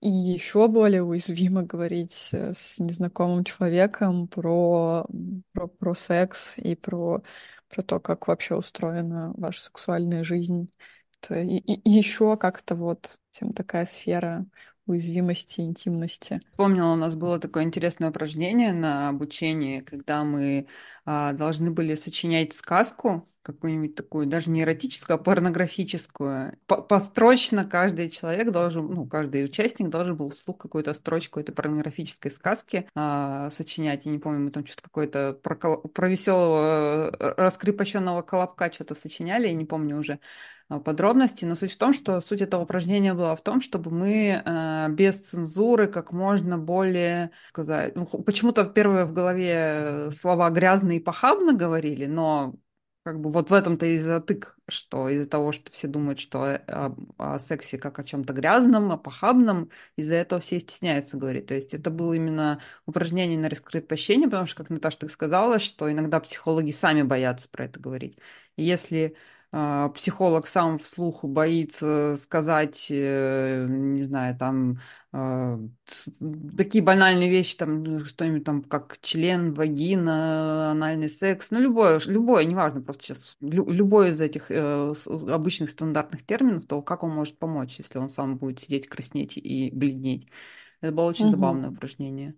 И 0.01 0.09
еще 0.09 0.67
более 0.67 1.03
уязвимо 1.03 1.63
говорить 1.63 2.29
э, 2.33 2.51
с 2.53 2.79
незнакомым 2.79 3.45
человеком 3.45 4.27
про, 4.27 5.05
про, 5.53 5.67
про 5.67 5.93
секс 5.93 6.57
и 6.57 6.75
про, 6.75 7.21
про 7.73 7.81
то, 7.81 7.99
как 8.01 8.27
вообще 8.27 8.55
устроена 8.55 9.33
ваша 9.37 9.61
сексуальная 9.61 10.23
жизнь. 10.25 10.69
Это 11.21 11.39
и, 11.39 11.57
и 11.59 11.89
еще 11.89 12.35
как-то 12.35 12.75
вот 12.75 13.15
тем 13.31 13.53
такая 13.53 13.85
сфера 13.85 14.45
уязвимости, 14.85 15.61
интимности. 15.61 16.41
Помнила, 16.57 16.93
у 16.93 16.95
нас 16.95 17.15
было 17.15 17.39
такое 17.39 17.63
интересное 17.63 18.09
упражнение 18.09 18.73
на 18.73 19.09
обучении, 19.09 19.79
когда 19.79 20.23
мы 20.23 20.67
должны 21.33 21.71
были 21.71 21.95
сочинять 21.95 22.53
сказку, 22.53 23.27
какую-нибудь 23.41 23.95
такую, 23.95 24.27
даже 24.27 24.51
не 24.51 24.61
эротическую, 24.61 25.15
а 25.15 25.17
порнографическую. 25.17 26.57
Построчно 26.67 27.65
каждый 27.65 28.09
человек 28.09 28.51
должен, 28.51 28.85
ну, 28.87 29.05
каждый 29.05 29.45
участник 29.45 29.89
должен 29.89 30.15
был 30.15 30.29
вслух 30.29 30.57
какую-то 30.57 30.93
строчку 30.93 31.39
этой 31.39 31.51
порнографической 31.51 32.31
сказки 32.31 32.87
а, 32.95 33.49
сочинять. 33.51 34.05
Я 34.05 34.11
не 34.11 34.19
помню, 34.19 34.41
мы 34.41 34.51
там 34.51 34.65
что-то 34.65 34.83
какое-то 34.83 35.33
про, 35.33 35.55
про 35.55 36.09
веселого 36.09 37.09
э, 37.09 37.33
раскрепощенного 37.37 38.21
колобка 38.21 38.71
что-то 38.71 38.95
сочиняли, 38.95 39.47
я 39.47 39.53
не 39.53 39.65
помню 39.65 39.97
уже. 39.97 40.19
А, 40.71 40.79
подробности, 40.79 41.43
но 41.43 41.55
суть 41.55 41.73
в 41.73 41.77
том, 41.77 41.93
что 41.93 42.21
суть 42.21 42.39
этого 42.39 42.63
упражнения 42.63 43.13
была 43.13 43.35
в 43.35 43.41
том, 43.41 43.59
чтобы 43.59 43.91
мы 43.91 44.41
э, 44.43 44.87
без 44.89 45.19
цензуры 45.19 45.87
как 45.87 46.13
можно 46.13 46.57
более 46.57 47.31
сказать, 47.49 47.95
ну, 47.97 48.05
почему-то 48.05 48.63
первые 48.63 49.03
в 49.03 49.11
голове 49.11 50.09
слова 50.11 50.49
грязные 50.49 51.00
похабно 51.01 51.53
говорили, 51.53 52.05
но 52.05 52.55
как 53.03 53.19
бы 53.19 53.31
вот 53.31 53.49
в 53.49 53.53
этом-то 53.53 53.85
и 53.87 53.97
затык, 53.97 54.57
что 54.67 55.09
из-за 55.09 55.27
того, 55.27 55.51
что 55.51 55.71
все 55.71 55.87
думают, 55.87 56.19
что 56.19 56.43
о, 56.43 56.55
о, 56.67 56.95
о 57.17 57.39
сексе 57.39 57.77
как 57.79 57.97
о 57.99 58.03
чем-то 58.03 58.31
грязном, 58.33 58.91
о 58.91 58.97
похабном, 58.97 59.71
из-за 59.95 60.15
этого 60.15 60.39
все 60.39 60.59
стесняются 60.59 61.17
говорить. 61.17 61.47
То 61.47 61.55
есть 61.55 61.73
это 61.73 61.89
было 61.89 62.13
именно 62.13 62.61
упражнение 62.85 63.39
на 63.39 63.49
раскрепощение, 63.49 64.29
потому 64.29 64.45
что, 64.45 64.57
как 64.57 64.69
Наташа 64.69 64.99
так 64.99 65.11
сказала, 65.11 65.59
что 65.59 65.91
иногда 65.91 66.19
психологи 66.19 66.71
сами 66.71 67.01
боятся 67.01 67.49
про 67.49 67.65
это 67.65 67.79
говорить. 67.79 68.19
И 68.55 68.63
если 68.63 69.15
психолог 69.51 70.47
сам 70.47 70.77
вслух 70.79 71.25
боится 71.25 72.15
сказать, 72.15 72.87
э, 72.89 73.65
не 73.67 74.01
знаю, 74.03 74.37
там 74.37 74.79
а, 75.11 75.59
такие 76.55 76.81
банальные 76.81 77.29
вещи, 77.29 77.57
там 77.57 78.05
что-нибудь 78.05 78.45
там 78.45 78.63
как 78.63 78.97
член, 79.01 79.53
вагина, 79.53 80.71
анальный 80.71 81.09
секс, 81.09 81.51
ну 81.51 81.59
любое, 81.59 81.99
любое, 82.05 82.45
неважно, 82.45 82.81
просто 82.81 83.03
сейчас 83.03 83.35
любой 83.41 84.11
из 84.11 84.21
этих 84.21 84.49
э, 84.51 84.93
обычных 85.05 85.71
стандартных 85.71 86.25
терминов, 86.25 86.65
то 86.65 86.81
как 86.81 87.03
он 87.03 87.11
может 87.11 87.37
помочь, 87.37 87.75
если 87.77 87.97
он 87.97 88.07
сам 88.09 88.37
будет 88.37 88.61
сидеть, 88.61 88.87
краснеть 88.87 89.35
и 89.35 89.69
бледнеть. 89.73 90.29
Это 90.79 90.93
было 90.93 91.05
очень 91.05 91.25
угу. 91.25 91.31
забавное 91.31 91.71
упражнение. 91.71 92.35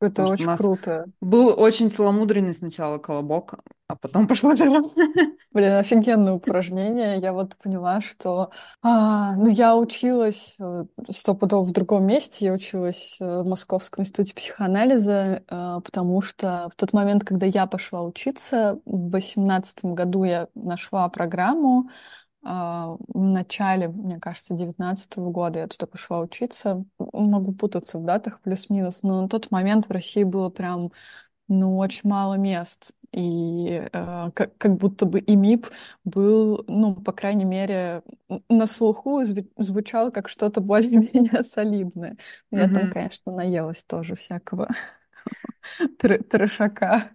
Это 0.00 0.22
Потому 0.22 0.28
очень 0.30 0.56
круто. 0.56 1.06
Был 1.20 1.54
очень 1.58 1.90
целомудренный 1.90 2.54
сначала 2.54 2.98
колобок, 2.98 3.54
а 3.88 3.96
потом 3.96 4.28
пошла 4.28 4.54
жара. 4.54 4.80
Блин, 5.52 5.72
офигенное 5.72 6.34
упражнение. 6.34 7.18
Я 7.18 7.32
вот 7.32 7.56
поняла, 7.56 8.00
что... 8.00 8.50
А, 8.82 9.34
ну, 9.34 9.48
я 9.48 9.74
училась 9.74 10.56
э, 10.60 10.84
стопудово 11.10 11.64
в 11.64 11.72
другом 11.72 12.06
месте. 12.06 12.44
Я 12.44 12.52
училась 12.52 13.16
э, 13.20 13.40
в 13.42 13.46
Московском 13.46 14.04
институте 14.04 14.34
психоанализа, 14.34 15.42
э, 15.48 15.80
потому 15.82 16.20
что 16.20 16.68
в 16.72 16.76
тот 16.76 16.92
момент, 16.92 17.24
когда 17.24 17.46
я 17.46 17.66
пошла 17.66 18.02
учиться, 18.02 18.78
в 18.84 19.10
восемнадцатом 19.10 19.94
году 19.94 20.22
я 20.24 20.48
нашла 20.54 21.08
программу, 21.08 21.88
в 22.48 22.98
начале, 23.18 23.88
мне 23.88 24.18
кажется, 24.18 24.54
девятнадцатого 24.54 25.30
года 25.30 25.58
я 25.58 25.66
туда 25.66 25.86
пошла 25.86 26.20
учиться. 26.20 26.84
Могу 26.98 27.52
путаться 27.52 27.98
в 27.98 28.04
датах 28.04 28.40
плюс-минус, 28.40 29.02
но 29.02 29.22
на 29.22 29.28
тот 29.28 29.50
момент 29.50 29.86
в 29.86 29.92
России 29.92 30.24
было 30.24 30.48
прям, 30.48 30.90
ну, 31.46 31.76
очень 31.76 32.08
мало 32.08 32.34
мест. 32.34 32.92
И 33.12 33.82
э, 33.92 34.30
как, 34.34 34.56
как 34.58 34.76
будто 34.76 35.04
бы 35.06 35.20
ИМИП 35.20 35.66
был, 36.04 36.64
ну, 36.68 36.94
по 36.94 37.12
крайней 37.12 37.44
мере, 37.44 38.02
на 38.48 38.66
слуху 38.66 39.22
звучал 39.56 40.10
как 40.10 40.28
что-то 40.28 40.60
более-менее 40.60 41.42
солидное. 41.44 42.16
Я 42.50 42.64
mm-hmm. 42.64 42.74
там, 42.74 42.90
конечно, 42.90 43.32
наелась 43.32 43.82
тоже 43.84 44.14
всякого 44.14 44.68
трешака. 45.98 47.10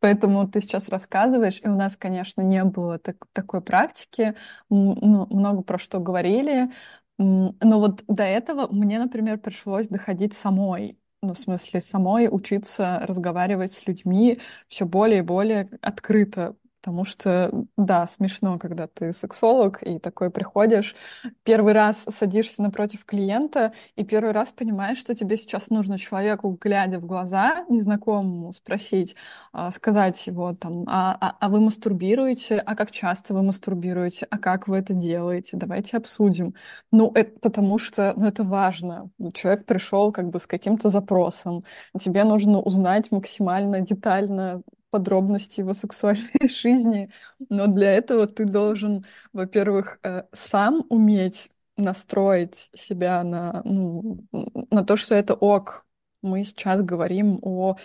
Поэтому 0.00 0.46
ты 0.48 0.60
сейчас 0.60 0.88
рассказываешь, 0.88 1.60
и 1.62 1.68
у 1.68 1.74
нас, 1.76 1.96
конечно, 1.96 2.40
не 2.42 2.62
было 2.64 2.98
так, 2.98 3.16
такой 3.32 3.60
практики, 3.60 4.34
ну, 4.70 5.26
много 5.30 5.62
про 5.62 5.78
что 5.78 5.98
говорили, 6.00 6.70
но 7.18 7.52
вот 7.80 8.04
до 8.06 8.22
этого 8.24 8.68
мне, 8.72 8.98
например, 8.98 9.38
пришлось 9.38 9.88
доходить 9.88 10.34
самой, 10.34 10.98
ну, 11.22 11.34
в 11.34 11.38
смысле, 11.38 11.80
самой 11.80 12.28
учиться 12.30 13.00
разговаривать 13.04 13.72
с 13.72 13.86
людьми 13.88 14.40
все 14.68 14.86
более 14.86 15.18
и 15.18 15.22
более 15.22 15.68
открыто 15.82 16.54
Потому 16.80 17.04
что, 17.04 17.50
да, 17.76 18.06
смешно, 18.06 18.58
когда 18.58 18.86
ты 18.86 19.12
сексолог 19.12 19.82
и 19.82 19.98
такой 19.98 20.30
приходишь, 20.30 20.94
первый 21.42 21.72
раз 21.72 22.04
садишься 22.08 22.62
напротив 22.62 23.04
клиента 23.04 23.72
и 23.96 24.04
первый 24.04 24.32
раз 24.32 24.52
понимаешь, 24.52 24.98
что 24.98 25.14
тебе 25.14 25.36
сейчас 25.36 25.70
нужно 25.70 25.98
человеку, 25.98 26.56
глядя 26.60 27.00
в 27.00 27.06
глаза, 27.06 27.64
незнакомому, 27.68 28.52
спросить, 28.52 29.16
а, 29.52 29.72
сказать 29.72 30.24
его 30.28 30.54
там, 30.54 30.84
а, 30.86 31.16
а, 31.20 31.36
а 31.40 31.48
вы 31.48 31.60
мастурбируете, 31.60 32.58
а 32.58 32.76
как 32.76 32.92
часто 32.92 33.34
вы 33.34 33.42
мастурбируете, 33.42 34.26
а 34.30 34.38
как 34.38 34.68
вы 34.68 34.78
это 34.78 34.94
делаете, 34.94 35.56
давайте 35.56 35.96
обсудим. 35.96 36.54
Ну, 36.92 37.10
это 37.14 37.38
потому 37.40 37.78
что, 37.78 38.14
ну, 38.16 38.26
это 38.26 38.44
важно. 38.44 39.10
Человек 39.34 39.66
пришел 39.66 40.12
как 40.12 40.30
бы 40.30 40.38
с 40.38 40.46
каким-то 40.46 40.90
запросом, 40.90 41.64
тебе 41.98 42.22
нужно 42.22 42.60
узнать 42.60 43.10
максимально 43.10 43.80
детально 43.80 44.62
подробности 44.90 45.60
его 45.60 45.74
сексуальной 45.74 46.32
жизни, 46.48 47.10
но 47.48 47.66
для 47.66 47.94
этого 47.94 48.26
ты 48.26 48.44
должен, 48.44 49.04
во-первых, 49.32 49.98
э, 50.02 50.24
сам 50.32 50.84
уметь 50.90 51.50
настроить 51.76 52.70
себя 52.74 53.22
на, 53.22 53.62
ну, 53.64 54.26
на 54.70 54.84
то, 54.84 54.96
что 54.96 55.14
это 55.14 55.34
ок. 55.34 55.86
Мы 56.20 56.42
сейчас 56.42 56.82
говорим 56.82 57.38
о, 57.42 57.76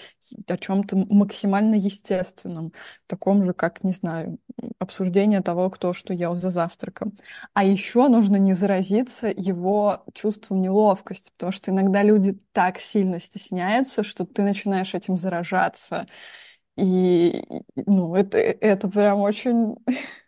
о 0.48 0.58
чем-то 0.58 1.06
максимально 1.10 1.76
естественном, 1.76 2.74
таком 3.06 3.44
же, 3.44 3.54
как, 3.54 3.84
не 3.84 3.92
знаю, 3.92 4.40
обсуждение 4.80 5.42
того, 5.42 5.70
кто 5.70 5.94
что 5.94 6.16
ел 6.16 6.34
за 6.34 6.50
завтраком. 6.50 7.14
А 7.54 7.64
еще 7.64 8.08
нужно 8.08 8.38
не 8.38 8.56
заразиться 8.56 9.28
его 9.28 10.04
чувством 10.16 10.62
неловкости, 10.62 11.32
потому 11.38 11.52
что 11.52 11.70
иногда 11.70 12.02
люди 12.02 12.40
так 12.54 12.80
сильно 12.80 13.20
стесняются, 13.20 14.02
что 14.04 14.26
ты 14.26 14.42
начинаешь 14.42 14.96
этим 14.96 15.16
заражаться. 15.16 16.08
И, 16.76 17.44
ну, 17.76 18.16
это, 18.16 18.38
это 18.40 18.88
прям 18.88 19.20
очень 19.20 19.78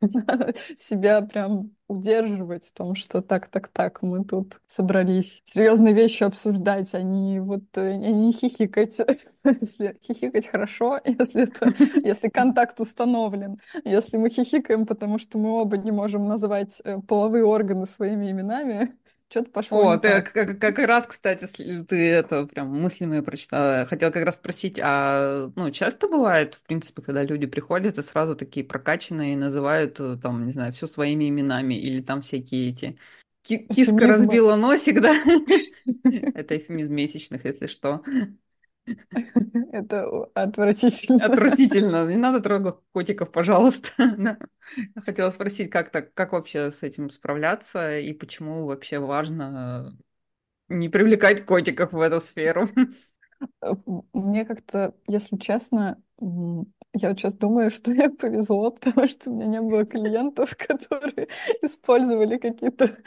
себя 0.78 1.22
прям 1.22 1.72
удерживать 1.88 2.66
в 2.66 2.74
том, 2.74 2.96
что 2.96 3.22
так, 3.22 3.48
так, 3.48 3.68
так, 3.70 4.02
мы 4.04 4.24
тут 4.24 4.60
собрались 4.68 5.42
серьезные 5.46 5.94
вещи 5.94 6.24
обсуждать, 6.24 6.94
а 6.94 7.02
не 7.02 7.40
вот 7.40 7.64
а 7.76 7.94
не 7.96 8.32
хихикать. 8.32 8.98
если 9.44 9.98
хихикать 10.04 10.48
хорошо, 10.48 11.00
если 11.04 11.44
это, 11.44 11.74
если 12.04 12.30
контакт 12.30 12.80
установлен. 12.80 13.60
Если 13.84 14.18
мы 14.18 14.30
хихикаем, 14.30 14.86
потому 14.86 15.18
что 15.18 15.40
мы 15.40 15.50
оба 15.50 15.78
не 15.78 15.92
можем 15.92 16.28
назвать 16.28 16.80
э, 16.84 17.00
половые 17.08 17.46
органы 17.46 17.88
своими 17.88 18.30
именами, 18.32 18.96
что-то 19.30 19.50
пошло 19.52 19.80
О, 19.80 19.98
ты 19.98 20.22
как, 20.22 20.60
как 20.60 20.78
раз, 20.80 21.08
кстати, 21.08 21.48
ты 21.84 22.10
это 22.12 22.46
прям 22.46 22.70
мысли 22.70 23.06
мои 23.06 23.22
прочитала. 23.22 23.86
Хотела 23.88 24.12
как 24.12 24.24
раз 24.26 24.36
спросить, 24.36 24.80
а 24.82 25.52
ну, 25.56 25.72
часто 25.72 26.08
бывает, 26.08 26.56
в 26.56 26.64
принципе, 26.64 27.02
когда 27.02 27.24
люди 27.24 27.46
приходят 27.48 27.98
и 27.98 28.04
сразу 28.04 28.36
такие 28.36 28.66
прокачанные 28.66 29.36
называют 29.36 30.00
э, 30.00 30.18
там, 30.22 30.46
не 30.46 30.54
знаю, 30.54 30.72
все 30.74 30.88
своими 30.88 31.30
именами 31.30 31.74
или 31.74 32.02
там 32.02 32.22
всякие 32.22 32.70
эти 32.70 32.98
Киска 33.72 34.08
разбила 34.08 34.56
носик, 34.56 35.02
да? 35.02 35.24
Это 36.36 36.58
эфемизм 36.58 36.94
месячных, 36.94 37.46
если 37.46 37.68
что. 37.68 38.04
Это 39.72 40.06
отвратительно. 40.34 41.26
Отвратительно. 41.26 42.08
Не 42.08 42.18
надо 42.18 42.40
трогать 42.42 42.76
котиков, 42.92 43.32
пожалуйста. 43.32 43.90
Хотела 45.06 45.32
спросить, 45.32 45.70
как 45.70 45.90
так, 45.90 46.14
как 46.14 46.34
вообще 46.34 46.72
с 46.72 46.84
этим 46.84 47.10
справляться 47.10 47.98
и 47.98 48.14
почему 48.14 48.66
вообще 48.66 49.00
важно 49.00 49.98
не 50.70 50.90
привлекать 50.90 51.46
котиков 51.46 51.92
в 51.94 52.00
эту 52.00 52.22
сферу? 52.22 52.70
Э, 53.62 53.74
мне 54.14 54.46
как-то, 54.46 54.96
если 55.08 55.38
честно, 55.38 56.02
я 56.96 57.10
вот 57.10 57.20
сейчас 57.20 57.34
думаю, 57.34 57.70
что 57.72 57.92
мне 57.92 58.10
повезло, 58.10 58.72
потому 58.80 59.08
что 59.08 59.30
у 59.30 59.34
меня 59.34 59.46
не 59.48 59.62
было 59.62 59.86
клиентов, 59.86 60.56
которые 60.58 61.28
использовали 61.62 62.38
какие-то 62.38 62.98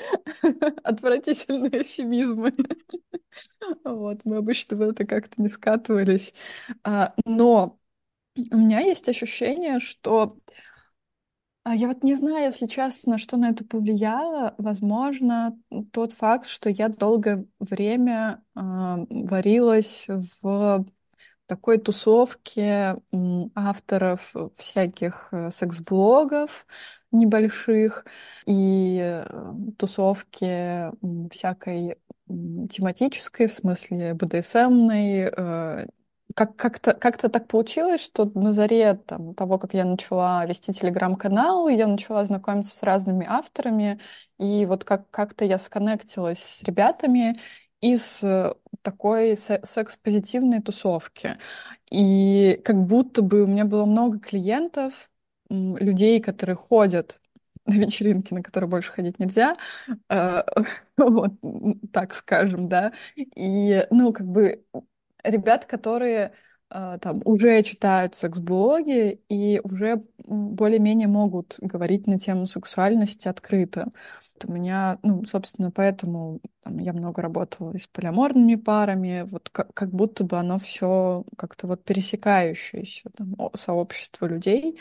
отвратительные 0.85 1.83
эфемизмы. 1.83 2.52
Вот, 3.85 4.21
мы 4.25 4.37
обычно 4.37 4.76
в 4.76 4.83
это 4.83 5.04
как-то 5.07 5.40
не 5.42 5.49
скатывались. 5.49 6.35
А, 6.85 7.14
но 7.25 7.78
у 8.52 8.57
меня 8.57 8.80
есть 8.80 9.09
ощущение, 9.09 9.80
что 9.80 10.38
а 11.64 11.75
я 11.75 11.88
вот 11.88 12.02
не 12.02 12.14
знаю, 12.14 12.45
если 12.47 12.64
честно, 12.64 13.18
что 13.18 13.37
на 13.37 13.50
это 13.50 13.62
повлияло. 13.62 14.54
Возможно, 14.57 15.59
тот 15.92 16.14
факт, 16.14 16.47
что 16.47 16.71
я 16.71 16.88
долгое 16.88 17.47
время 17.61 18.42
э, 18.57 18.61
варилась 19.11 20.07
в 20.09 20.87
такой 21.48 21.78
тусовке 21.78 22.96
авторов 23.56 24.34
всяких 24.56 25.30
э, 25.32 25.50
секс-блогов 25.50 26.66
небольших 27.12 28.06
и 28.46 28.98
э, 29.02 29.26
тусовки 29.78 30.92
всякой 31.32 31.98
тематической, 32.70 33.48
в 33.48 33.52
смысле 33.52 34.14
БДСМной. 34.14 35.30
Э, 35.36 35.86
как- 36.34 36.56
как-то, 36.56 36.92
как-то 36.94 37.28
так 37.30 37.48
получилось, 37.48 38.02
что 38.04 38.26
на 38.34 38.52
заре 38.52 38.94
там, 38.94 39.34
того, 39.34 39.58
как 39.58 39.74
я 39.74 39.84
начала 39.84 40.44
вести 40.46 40.72
телеграм-канал, 40.72 41.68
я 41.68 41.87
начала 41.88 42.24
знакомиться 42.24 42.76
с 42.76 42.82
разными 42.82 43.26
авторами, 43.28 44.00
и 44.38 44.66
вот 44.66 44.84
как- 44.84 45.11
как-то 45.11 45.44
я 45.46 45.58
сконнектилась 45.58 46.38
с 46.40 46.62
ребятами 46.62 47.40
из 47.80 48.22
такой 48.90 49.37
секс-позитивной 49.37 50.61
тусовки. 50.62 51.38
И 51.90 52.61
как 52.64 52.77
будто 52.77 53.22
бы 53.22 53.42
у 53.42 53.46
меня 53.46 53.64
было 53.64 53.85
много 53.85 54.18
клиентов, 54.18 55.11
людей, 55.51 56.20
которые 56.20 56.57
ходят 56.57 57.20
на 57.66 57.74
вечеринки, 57.74 58.35
на 58.35 58.42
которые 58.42 58.68
больше 58.70 58.92
ходить 58.92 59.18
нельзя, 59.18 59.57
э, 60.11 60.42
вот 60.96 61.33
так 61.92 62.14
скажем, 62.14 62.68
да, 62.68 62.92
и, 63.16 63.87
ну, 63.90 64.12
как 64.12 64.27
бы 64.27 64.64
ребят, 65.22 65.64
которые 65.66 66.33
там 66.70 67.20
уже 67.24 67.62
читают 67.62 68.14
секс-блоги 68.14 69.20
и 69.28 69.61
уже 69.64 70.02
более-менее 70.26 71.09
могут 71.09 71.57
говорить 71.61 72.07
на 72.07 72.18
тему 72.18 72.46
сексуальности 72.46 73.28
открыто. 73.28 73.88
Вот 74.35 74.50
у 74.50 74.52
меня, 74.52 74.98
ну, 75.02 75.24
собственно, 75.24 75.70
поэтому 75.70 76.40
там, 76.62 76.78
я 76.78 76.92
много 76.92 77.22
работала 77.22 77.72
и 77.72 77.78
с 77.78 77.87
полиаморными 77.87 78.57
парами, 78.57 79.26
вот 79.31 79.48
как, 79.50 79.72
как 79.74 79.90
будто 79.90 80.24
бы 80.24 80.38
оно 80.38 80.59
все 80.59 81.24
как-то 81.38 81.66
вот 81.66 81.85
пересекающееся 81.85 83.11
там, 83.16 83.35
сообщество 83.54 84.26
людей, 84.26 84.78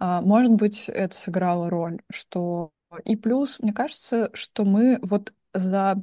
а, 0.00 0.22
может 0.22 0.52
быть, 0.52 0.88
это 0.88 1.16
сыграло 1.16 1.70
роль, 1.70 2.00
что... 2.10 2.72
И 3.04 3.16
плюс, 3.16 3.58
мне 3.60 3.72
кажется, 3.72 4.30
что 4.34 4.64
мы 4.64 4.98
вот 5.02 5.32
за 5.54 6.02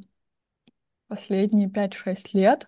последние 1.08 1.69
5-6 1.69 2.34
лет 2.34 2.67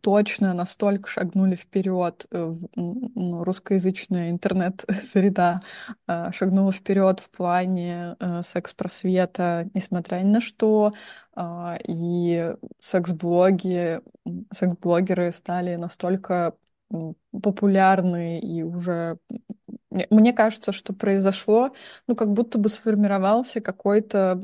точно 0.00 0.52
настолько 0.52 1.08
шагнули 1.08 1.54
вперед 1.56 2.26
э, 2.30 2.52
ну, 2.76 3.42
русскоязычная 3.44 4.30
интернет-среда 4.30 5.62
а, 6.06 6.30
шагнула 6.32 6.72
вперед 6.72 7.20
в 7.20 7.30
плане 7.30 8.16
э, 8.20 8.42
секс-просвета, 8.42 9.70
несмотря 9.74 10.16
ни 10.18 10.30
на 10.30 10.40
что, 10.40 10.92
и 11.88 12.54
секс-блоги, 12.78 14.02
секс-блогеры 14.52 15.32
стали 15.32 15.76
настолько 15.76 16.54
популярны 17.30 18.38
и 18.38 18.62
уже 18.62 19.16
мне 19.90 20.32
кажется, 20.32 20.72
что 20.72 20.92
произошло, 20.92 21.72
ну, 22.06 22.14
как 22.14 22.32
будто 22.32 22.58
бы 22.58 22.68
сформировался 22.68 23.60
какой-то 23.60 24.42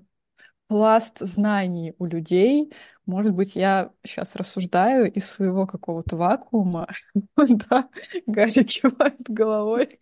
пласт 0.68 1.18
знаний 1.20 1.94
у 1.98 2.06
людей. 2.06 2.72
Может 3.08 3.32
быть, 3.32 3.56
я 3.56 3.90
сейчас 4.04 4.36
рассуждаю 4.36 5.10
из 5.10 5.24
своего 5.30 5.66
какого-то 5.66 6.16
вакуума. 6.16 6.86
Да, 7.36 7.88
Гарри 8.26 8.64
кивает 8.64 9.22
головой. 9.26 9.98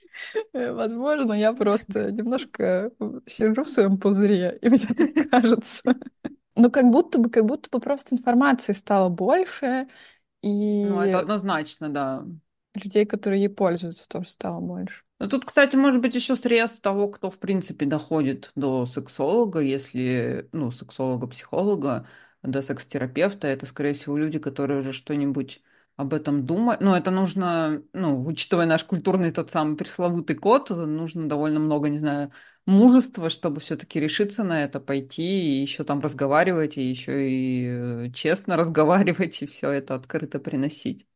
Э, 0.52 0.72
возможно, 0.72 1.32
я 1.32 1.52
просто 1.52 2.10
немножко 2.10 2.90
сижу 3.24 3.62
в 3.62 3.68
своем 3.68 3.98
пузыре, 3.98 4.58
и 4.60 4.68
мне 4.68 4.78
так 4.78 5.30
кажется. 5.30 5.94
Ну, 6.56 6.68
как 6.68 6.86
будто 6.90 7.20
бы, 7.20 7.30
как 7.30 7.44
будто 7.44 7.70
бы 7.70 7.78
просто 7.78 8.16
информации 8.16 8.72
стало 8.72 9.08
больше, 9.08 9.86
и... 10.42 10.84
Ну, 10.84 11.00
это 11.00 11.20
однозначно, 11.20 11.88
да. 11.88 12.24
Людей, 12.74 13.06
которые 13.06 13.42
ей 13.42 13.48
пользуются, 13.48 14.08
тоже 14.08 14.28
стало 14.28 14.60
больше. 14.60 15.04
Ну, 15.20 15.28
тут, 15.28 15.44
кстати, 15.44 15.76
может 15.76 16.02
быть 16.02 16.16
еще 16.16 16.34
срез 16.34 16.80
того, 16.80 17.08
кто, 17.08 17.30
в 17.30 17.38
принципе, 17.38 17.86
доходит 17.86 18.50
до 18.56 18.84
сексолога, 18.84 19.60
если, 19.60 20.48
ну, 20.50 20.72
сексолога-психолога, 20.72 22.08
до 22.50 22.62
секс-терапевта, 22.62 23.46
это, 23.48 23.66
скорее 23.66 23.94
всего, 23.94 24.16
люди, 24.16 24.38
которые 24.38 24.80
уже 24.80 24.92
что-нибудь 24.92 25.62
об 25.96 26.12
этом 26.14 26.44
думают. 26.46 26.80
Но 26.80 26.96
это 26.96 27.10
нужно, 27.10 27.82
ну, 27.92 28.24
учитывая 28.26 28.66
наш 28.66 28.84
культурный 28.84 29.30
тот 29.32 29.50
самый 29.50 29.76
пресловутый 29.76 30.36
код, 30.36 30.70
нужно 30.70 31.28
довольно 31.28 31.60
много, 31.60 31.88
не 31.88 31.98
знаю, 31.98 32.32
мужества, 32.66 33.30
чтобы 33.30 33.60
все-таки 33.60 34.00
решиться 34.00 34.44
на 34.44 34.62
это, 34.64 34.80
пойти 34.80 35.22
и 35.22 35.62
еще 35.62 35.84
там 35.84 36.00
разговаривать, 36.00 36.76
и 36.76 36.82
еще 36.82 37.30
и 37.30 38.06
э, 38.08 38.10
честно 38.12 38.56
разговаривать, 38.58 39.42
и 39.42 39.46
все 39.46 39.70
это 39.70 39.94
открыто 39.94 40.38
приносить. 40.38 41.06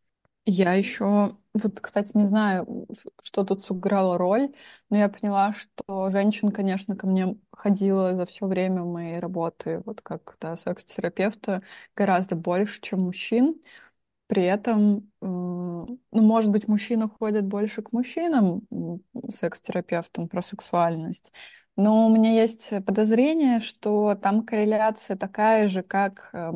Я 0.46 0.72
еще, 0.74 1.36
вот, 1.54 1.80
кстати, 1.80 2.12
не 2.16 2.26
знаю, 2.26 2.86
что 3.22 3.44
тут 3.44 3.62
сыграло 3.64 4.18
роль, 4.18 4.52
но 4.88 4.96
я 4.96 5.08
поняла, 5.08 5.52
что 5.52 6.10
женщин, 6.10 6.50
конечно, 6.50 6.96
ко 6.96 7.06
мне 7.06 7.36
ходило 7.52 8.16
за 8.16 8.26
все 8.26 8.46
время 8.46 8.82
моей 8.84 9.18
работы, 9.20 9.82
вот 9.84 10.00
как 10.00 10.36
да, 10.40 10.56
секс-терапевта, 10.56 11.62
гораздо 11.94 12.36
больше, 12.36 12.80
чем 12.80 13.00
мужчин. 13.02 13.60
При 14.28 14.44
этом, 14.44 15.10
ну, 15.20 15.98
может 16.12 16.50
быть, 16.52 16.68
мужчины 16.68 17.08
ходят 17.08 17.46
больше 17.46 17.82
к 17.82 17.92
мужчинам, 17.92 18.62
секс-терапевтам, 19.30 20.28
про 20.28 20.42
сексуальность, 20.42 21.32
но 21.76 22.06
у 22.06 22.10
меня 22.14 22.32
есть 22.40 22.70
подозрение, 22.84 23.60
что 23.60 24.14
там 24.14 24.44
корреляция 24.44 25.16
такая 25.16 25.68
же, 25.68 25.82
как 25.82 26.30
э, 26.32 26.52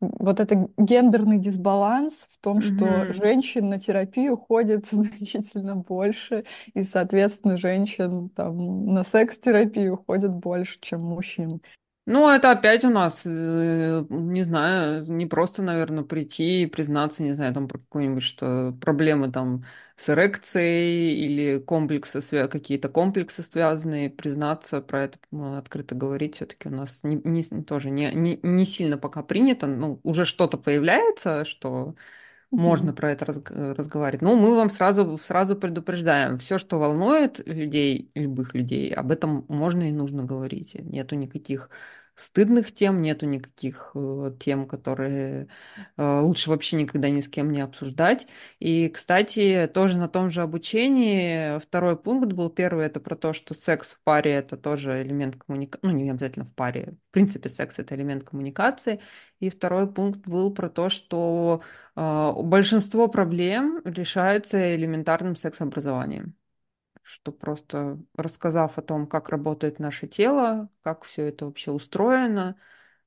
вот 0.00 0.40
это 0.40 0.68
гендерный 0.76 1.38
дисбаланс 1.38 2.28
в 2.32 2.38
том, 2.40 2.60
что 2.60 3.04
Мгм. 3.04 3.12
женщин 3.12 3.68
на 3.70 3.78
терапию 3.80 4.36
ходит 4.36 4.86
значительно 4.90 5.76
больше, 5.76 6.44
и, 6.74 6.82
соответственно, 6.82 7.56
женщин 7.56 8.28
там 8.30 8.86
на 8.86 9.02
секс-терапию 9.04 9.96
ходит 10.06 10.32
больше, 10.32 10.78
чем 10.80 11.02
мужчин. 11.02 11.60
Ну, 12.08 12.28
это 12.30 12.52
опять 12.52 12.84
у 12.84 12.90
нас, 12.90 13.22
э, 13.24 14.04
не 14.10 14.44
знаю, 14.44 15.04
не 15.10 15.26
просто, 15.26 15.62
наверное, 15.62 16.04
прийти 16.04 16.62
и 16.62 16.66
признаться, 16.66 17.22
не 17.24 17.34
знаю, 17.34 17.52
там 17.52 17.66
про 17.66 17.78
какую-нибудь, 17.78 18.22
что 18.22 18.72
проблемы 18.80 19.32
там 19.32 19.64
с 19.96 20.10
эрекцией 20.10 21.14
или 21.24 21.58
комплексы, 21.58 22.20
какие-то 22.48 22.88
комплексы 22.88 23.42
связанные, 23.42 24.10
признаться 24.10 24.80
про 24.82 25.04
это, 25.04 25.18
м, 25.32 25.54
открыто 25.58 25.94
говорить, 25.94 26.36
все-таки 26.36 26.68
у 26.68 26.72
нас 26.72 27.00
не, 27.02 27.16
не- 27.24 27.62
тоже 27.64 27.90
не, 27.90 28.12
не, 28.14 28.38
не 28.42 28.66
сильно 28.66 28.98
пока 28.98 29.22
принято, 29.22 29.66
ну, 29.66 30.00
уже 30.02 30.24
что-то 30.26 30.58
появляется, 30.58 31.44
что 31.46 31.94
можно 32.54 32.92
про 32.94 33.12
это 33.12 33.24
разг- 33.26 33.74
разговаривать. 33.74 34.22
Ну, 34.22 34.36
мы 34.36 34.54
вам 34.56 34.70
сразу, 34.70 35.18
сразу 35.18 35.56
предупреждаем, 35.56 36.38
все, 36.38 36.58
что 36.58 36.78
волнует 36.78 37.46
людей, 37.46 38.10
любых 38.14 38.54
людей, 38.54 38.92
об 38.94 39.10
этом 39.12 39.44
можно 39.48 39.88
и 39.88 39.92
нужно 39.92 40.24
говорить. 40.24 40.74
Нету 40.74 41.16
никаких 41.16 41.70
стыдных 42.16 42.72
тем, 42.72 43.02
нету 43.02 43.26
никаких 43.26 43.92
э, 43.94 44.32
тем, 44.40 44.66
которые 44.66 45.48
э, 45.96 46.20
лучше 46.20 46.50
вообще 46.50 46.76
никогда 46.76 47.10
ни 47.10 47.20
с 47.20 47.28
кем 47.28 47.52
не 47.52 47.60
обсуждать. 47.60 48.26
И, 48.58 48.88
кстати, 48.88 49.70
тоже 49.72 49.98
на 49.98 50.08
том 50.08 50.30
же 50.30 50.42
обучении 50.42 51.58
второй 51.60 51.96
пункт 51.96 52.32
был. 52.32 52.50
Первый 52.50 52.86
это 52.86 53.00
про 53.00 53.16
то, 53.16 53.32
что 53.32 53.54
секс 53.54 53.94
в 53.94 54.02
паре 54.02 54.32
это 54.32 54.56
тоже 54.56 55.02
элемент 55.02 55.36
коммуникации, 55.36 55.86
ну 55.86 55.92
не 55.92 56.10
обязательно 56.10 56.46
в 56.46 56.54
паре, 56.54 56.96
в 57.10 57.12
принципе 57.12 57.48
секс 57.48 57.78
это 57.78 57.94
элемент 57.94 58.24
коммуникации. 58.24 59.00
И 59.38 59.50
второй 59.50 59.92
пункт 59.92 60.26
был 60.26 60.52
про 60.52 60.70
то, 60.70 60.88
что 60.88 61.62
э, 61.94 62.32
большинство 62.42 63.08
проблем 63.08 63.82
решается 63.84 64.74
элементарным 64.74 65.36
сексообразованием 65.36 66.34
что 67.06 67.32
просто 67.32 67.98
рассказав 68.16 68.78
о 68.78 68.82
том, 68.82 69.06
как 69.06 69.28
работает 69.28 69.78
наше 69.78 70.08
тело, 70.08 70.68
как 70.82 71.04
все 71.04 71.26
это 71.28 71.46
вообще 71.46 71.70
устроено, 71.70 72.56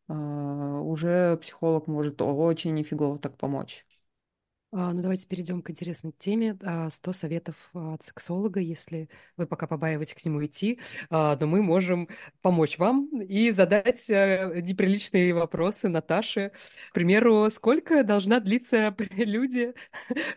э, 0.09 0.13
уже 0.13 1.37
психолог 1.37 1.87
может 1.87 2.21
очень 2.21 2.73
нифигово 2.75 3.19
так 3.19 3.37
помочь. 3.37 3.85
А, 4.71 4.93
Ну, 4.93 5.01
давайте 5.01 5.27
перейдем 5.27 5.61
к 5.63 5.69
интересной 5.71 6.11
теме. 6.17 6.57
А, 6.63 6.89
100 6.89 7.13
советов 7.13 7.55
а, 7.73 7.95
от 7.95 8.03
сексолога, 8.03 8.59
если 8.59 9.09
вы 9.35 9.47
пока 9.47 9.65
побаиваетесь 9.65 10.13
к 10.13 10.23
нему 10.23 10.45
идти, 10.45 10.79
а, 11.09 11.35
но 11.39 11.47
мы 11.47 11.63
можем 11.63 12.07
помочь 12.41 12.77
вам 12.77 13.07
и 13.21 13.49
задать 13.51 14.07
э, 14.09 14.61
неприличные 14.61 15.33
вопросы 15.33 15.89
Наташе. 15.89 16.51
К 16.91 16.93
примеру, 16.93 17.49
сколько 17.49 18.03
должна 18.03 18.39
длиться 18.39 18.91
прелюдия 18.97 19.73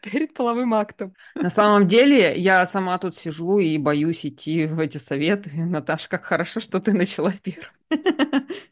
перед 0.02 0.32
половым 0.32 0.72
актом? 0.72 1.14
На 1.34 1.50
самом 1.50 1.86
деле, 1.86 2.34
я 2.38 2.64
сама 2.64 2.96
тут 2.98 3.16
сижу 3.16 3.58
и 3.58 3.76
боюсь 3.76 4.24
идти 4.24 4.66
в 4.66 4.78
эти 4.78 4.96
советы. 4.96 5.50
Наташа, 5.54 6.08
как 6.08 6.24
хорошо, 6.24 6.60
что 6.60 6.80
ты 6.80 6.94
начала 6.94 7.32
первым. 7.42 7.68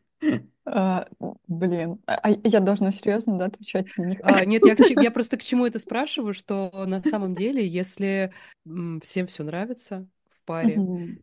А, 0.66 1.06
блин, 1.48 2.00
а 2.06 2.14
а 2.22 2.30
я 2.44 2.60
должна 2.60 2.90
серьезно, 2.90 3.38
да, 3.38 3.46
отвечать 3.46 3.86
на 3.96 4.04
них? 4.04 4.20
А, 4.22 4.44
нет, 4.44 4.64
я, 4.64 4.76
к 4.76 4.80
я 4.80 5.10
просто 5.10 5.36
к 5.36 5.42
чему 5.42 5.66
это 5.66 5.78
спрашиваю, 5.78 6.34
что 6.34 6.70
на 6.86 7.02
самом 7.02 7.34
деле, 7.34 7.66
если 7.66 8.32
всем 9.02 9.26
все 9.26 9.42
нравится 9.42 10.06
в 10.30 10.44
паре, 10.44 10.76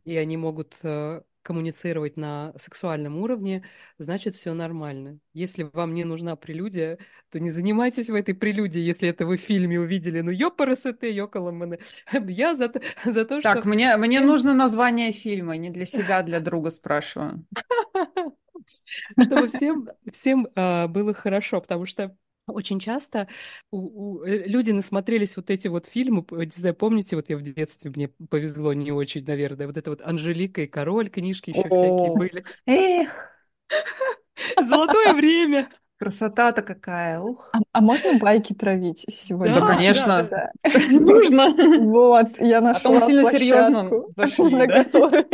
и 0.05 0.15
они 0.15 0.37
могут 0.37 0.79
э, 0.83 1.21
коммуницировать 1.43 2.17
на 2.17 2.53
сексуальном 2.59 3.17
уровне, 3.19 3.63
значит, 3.99 4.35
все 4.35 4.53
нормально. 4.53 5.19
Если 5.33 5.63
вам 5.71 5.93
не 5.93 6.03
нужна 6.03 6.35
прелюдия, 6.35 6.97
то 7.29 7.39
не 7.39 7.49
занимайтесь 7.49 8.09
в 8.09 8.15
этой 8.15 8.35
прелюдии, 8.35 8.81
если 8.81 9.07
это 9.07 9.25
вы 9.25 9.37
в 9.37 9.41
фильме 9.41 9.79
увидели. 9.79 10.19
Ну, 10.19 10.31
ёпарасоте, 10.31 11.09
ёкаламаны. 11.11 11.79
Я 12.27 12.55
за, 12.55 12.67
то- 12.67 12.81
за 13.05 13.23
то, 13.23 13.41
Так, 13.41 13.59
что 13.59 13.69
мне, 13.69 13.95
мне 13.95 14.17
всем 14.17 14.27
нужно 14.27 14.53
название 14.53 15.13
фильма, 15.13 15.55
не 15.55 15.69
для 15.69 15.85
себя, 15.85 16.17
а 16.17 16.23
для 16.23 16.41
друга 16.41 16.69
спрашиваю. 16.69 17.45
чтобы 19.17 19.47
всем, 19.49 19.89
всем 20.11 20.47
а, 20.55 20.87
было 20.87 21.13
хорошо, 21.13 21.61
потому 21.61 21.85
что 21.85 22.15
очень 22.47 22.79
часто 22.79 23.27
у- 23.71 24.19
у- 24.19 24.23
э, 24.23 24.47
люди 24.47 24.71
насмотрелись 24.71 25.35
вот 25.35 25.49
эти 25.49 25.67
вот 25.67 25.85
фильмы, 25.85 26.25
не 26.31 26.51
знаю, 26.55 26.75
помните, 26.75 27.15
вот 27.17 27.29
я 27.29 27.37
в 27.37 27.41
детстве, 27.41 27.91
мне 27.91 28.07
повезло 28.07 28.73
не 28.73 28.91
очень, 28.91 29.25
наверное, 29.25 29.67
вот 29.67 29.77
это 29.77 29.89
вот 29.89 30.01
Анжелика 30.01 30.61
и 30.61 30.67
Король, 30.67 31.09
книжки 31.09 31.49
еще 31.49 31.69
всякие 31.69 32.11
О, 32.11 32.17
были. 32.17 32.45
эх, 32.65 33.11
Золотое 34.69 35.13
время. 35.13 35.69
красота-то 35.97 36.61
какая, 36.61 37.19
ух. 37.19 37.49
А, 37.53 37.59
а 37.71 37.81
можно 37.81 38.13
байки 38.19 38.53
травить 38.53 39.05
сегодня? 39.09 39.55
Да, 39.55 39.61
Да, 39.61 39.67
конечно, 39.67 40.23
да. 40.23 40.51
Да. 40.73 40.79
нужно. 40.99 41.55
Вот, 41.79 42.39
я 42.39 42.61
А 42.71 42.79
то 42.79 42.89
мы 42.91 42.99
нашла 42.99 43.01
сильно 43.01 43.25
серьезно 43.25 43.97
зашли, 44.15 44.55
на 44.55 44.67
да? 44.67 44.83
которой... 44.83 45.25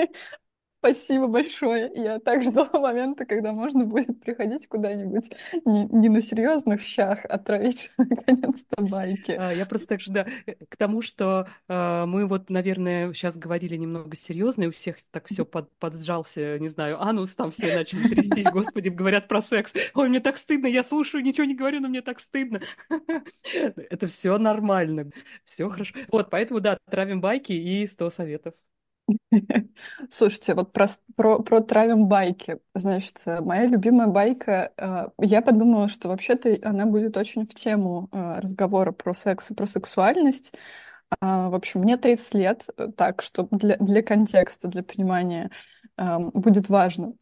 Спасибо 0.83 1.27
большое. 1.27 1.89
Я 1.95 2.19
так 2.19 2.43
ждала 2.43 2.69
момента, 2.73 3.25
когда 3.25 3.53
можно 3.53 3.85
будет 3.85 4.19
приходить 4.19 4.67
куда-нибудь 4.67 5.31
не, 5.63 5.85
не 5.85 6.09
на 6.09 6.19
серьезных 6.19 6.81
щах, 6.81 7.19
а 7.29 7.37
травить 7.37 7.89
наконец-то 7.97 8.83
байки. 8.83 9.31
А, 9.31 9.53
Я 9.53 9.65
просто 9.65 9.97
да, 10.09 10.27
э, 10.45 10.55
к 10.67 10.75
тому, 10.75 11.01
что 11.01 11.47
а, 11.69 12.05
мы 12.05 12.27
вот, 12.27 12.49
наверное, 12.49 13.13
сейчас 13.13 13.37
говорили 13.37 13.77
немного 13.77 14.13
серьезно, 14.17 14.63
и 14.63 14.67
у 14.67 14.71
всех 14.71 14.97
так 15.09 15.27
все 15.27 15.45
под, 15.45 15.71
поджался, 15.77 16.59
не 16.59 16.67
знаю, 16.67 17.01
анус, 17.01 17.33
там 17.33 17.51
все 17.51 17.73
начали 17.73 18.09
трястись, 18.09 18.51
господи, 18.51 18.89
говорят 18.89 19.29
про 19.29 19.41
секс. 19.41 19.71
Ой, 19.93 20.09
мне 20.09 20.19
так 20.19 20.37
стыдно, 20.37 20.67
я 20.67 20.83
слушаю, 20.83 21.23
ничего 21.23 21.45
не 21.45 21.55
говорю, 21.55 21.79
но 21.79 21.87
мне 21.87 22.01
так 22.01 22.19
стыдно. 22.19 22.59
Это 23.53 24.07
все 24.07 24.37
нормально, 24.37 25.11
все 25.45 25.69
хорошо. 25.69 25.95
Вот, 26.11 26.29
поэтому, 26.29 26.59
да, 26.59 26.77
травим 26.89 27.21
байки 27.21 27.53
и 27.53 27.87
100 27.87 28.09
советов. 28.09 28.53
Слушайте, 30.09 30.53
вот 30.55 30.71
про, 30.71 30.85
про, 31.15 31.39
про 31.43 31.61
травим 31.61 32.07
байки. 32.07 32.59
Значит, 32.73 33.21
э, 33.25 33.41
моя 33.41 33.65
любимая 33.65 34.07
байка, 34.07 34.71
э, 34.77 35.07
я 35.19 35.41
подумала, 35.41 35.87
что 35.87 36.07
вообще-то 36.09 36.57
она 36.63 36.85
будет 36.85 37.17
очень 37.17 37.45
в 37.45 37.53
тему 37.53 38.09
э, 38.11 38.39
разговора 38.39 38.91
про 38.91 39.13
секс 39.13 39.51
и 39.51 39.53
про 39.53 39.65
сексуальность. 39.65 40.53
А, 41.21 41.49
В 41.49 41.55
общем, 41.55 41.81
мне 41.81 41.97
30 41.97 42.33
лет, 42.35 42.67
э, 42.77 42.89
так, 42.97 43.21
что 43.21 43.47
для, 43.51 43.77
для 43.77 44.03
контекста, 44.03 44.67
для 44.67 44.83
понимания 44.83 45.51
эм, 45.97 46.31
будет 46.33 46.69
важно. 46.69 47.13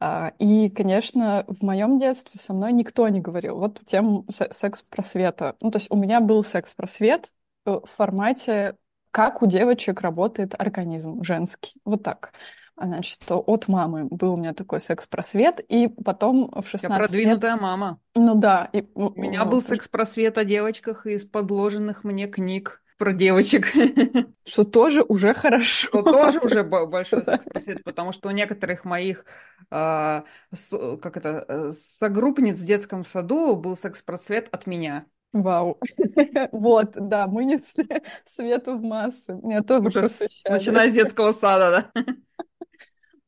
А, 0.00 0.32
И, 0.38 0.70
конечно, 0.70 1.44
в 1.48 1.62
моем 1.62 1.98
детстве 1.98 2.40
со 2.40 2.52
мной 2.54 2.72
никто 2.72 3.08
не 3.08 3.20
говорил 3.20 3.58
вот 3.58 3.80
тему 3.84 4.24
се- 4.30 4.52
секс-просвета. 4.52 5.56
Ну, 5.60 5.70
то 5.70 5.78
есть 5.78 5.90
у 5.90 5.96
меня 5.96 6.20
был 6.20 6.44
секс-просвет 6.44 7.32
э, 7.66 7.70
в 7.72 7.86
формате, 7.96 8.76
как 9.14 9.42
у 9.42 9.46
девочек 9.46 10.00
работает 10.00 10.60
организм 10.60 11.22
женский. 11.22 11.74
Вот 11.84 12.02
так. 12.02 12.32
Значит, 12.76 13.20
от 13.28 13.68
мамы 13.68 14.06
был 14.10 14.34
у 14.34 14.36
меня 14.36 14.52
такой 14.52 14.80
секс-просвет, 14.80 15.60
и 15.68 15.86
потом 15.86 16.50
в 16.50 16.56
Я 16.56 16.62
16 16.62 16.90
лет... 16.90 17.08
продвинутая 17.10 17.56
мама. 17.56 18.00
Ну 18.16 18.34
да, 18.34 18.68
и, 18.72 18.84
У 18.94 19.10
меня 19.10 19.44
был 19.44 19.62
секс-просвет 19.62 20.36
о 20.36 20.44
девочках 20.44 21.06
из 21.06 21.24
подложенных 21.24 22.02
мне 22.02 22.26
книг 22.26 22.82
про 22.98 23.12
девочек. 23.12 23.68
что 24.44 24.64
тоже 24.64 25.02
уже 25.02 25.32
хорошо. 25.32 25.88
Что 25.88 26.02
тоже 26.02 26.40
уже 26.40 26.64
бо- 26.64 26.86
большой 26.90 27.24
секс-просвет, 27.24 27.84
потому 27.84 28.10
что 28.10 28.28
у 28.28 28.32
некоторых 28.32 28.84
моих 28.84 29.24
а, 29.70 30.24
с- 30.52 30.96
как 30.98 31.16
это, 31.16 31.44
э, 31.46 31.72
согруппниц 31.98 32.58
в 32.58 32.64
детском 32.66 33.04
саду 33.04 33.54
был 33.54 33.76
секс-просвет 33.76 34.48
от 34.50 34.66
меня. 34.66 35.06
Вау. 35.34 35.78
Вот, 36.52 36.92
да, 36.94 37.26
мы 37.26 37.44
несли 37.44 37.86
свет 38.24 38.66
в 38.68 38.80
массы. 38.80 39.34
Меня 39.42 39.62
тоже 39.62 39.90
просвещали 39.90 40.54
начиная 40.54 40.90
с 40.90 40.94
детского 40.94 41.32
сада, 41.32 41.90
да. 41.94 42.02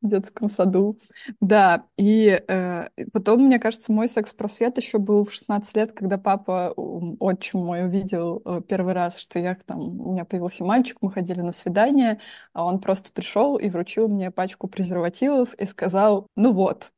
в 0.02 0.08
детском 0.08 0.48
саду. 0.48 1.00
Да, 1.40 1.86
и 1.96 2.40
э, 2.46 2.88
потом, 3.12 3.46
мне 3.46 3.58
кажется, 3.58 3.90
мой 3.90 4.06
секс-просвет 4.06 4.76
еще 4.78 4.98
был 4.98 5.24
в 5.24 5.32
16 5.32 5.76
лет, 5.76 5.92
когда 5.92 6.16
папа, 6.16 6.72
отчим 6.76 7.60
мой, 7.60 7.84
увидел 7.86 8.40
э, 8.44 8.60
первый 8.68 8.92
раз, 8.94 9.18
что 9.18 9.40
я 9.40 9.56
там, 9.66 10.00
у 10.00 10.12
меня 10.12 10.24
появился 10.24 10.64
мальчик, 10.64 10.98
мы 11.00 11.10
ходили 11.10 11.40
на 11.40 11.52
свидание, 11.52 12.20
а 12.52 12.64
он 12.66 12.78
просто 12.80 13.10
пришел 13.10 13.56
и 13.56 13.68
вручил 13.68 14.06
мне 14.08 14.30
пачку 14.30 14.68
презервативов 14.68 15.54
и 15.54 15.64
сказал, 15.64 16.28
ну 16.36 16.52
вот, 16.52 16.92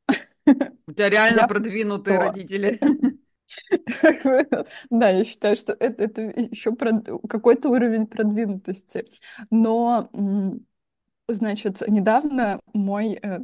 У 0.87 0.91
тебя 0.93 1.09
реально 1.09 1.41
Я 1.41 1.47
продвинутые 1.47 2.17
то. 2.17 2.25
родители. 2.25 2.79
Да, 4.89 5.09
я 5.09 5.23
считаю, 5.23 5.55
что 5.55 5.73
это, 5.73 6.03
это 6.03 6.21
еще 6.21 6.75
какой-то 7.27 7.69
уровень 7.69 8.07
продвинутости. 8.07 9.05
Но, 9.49 10.09
значит, 11.27 11.81
недавно 11.87 12.59
мой, 12.73 13.13
э, 13.21 13.39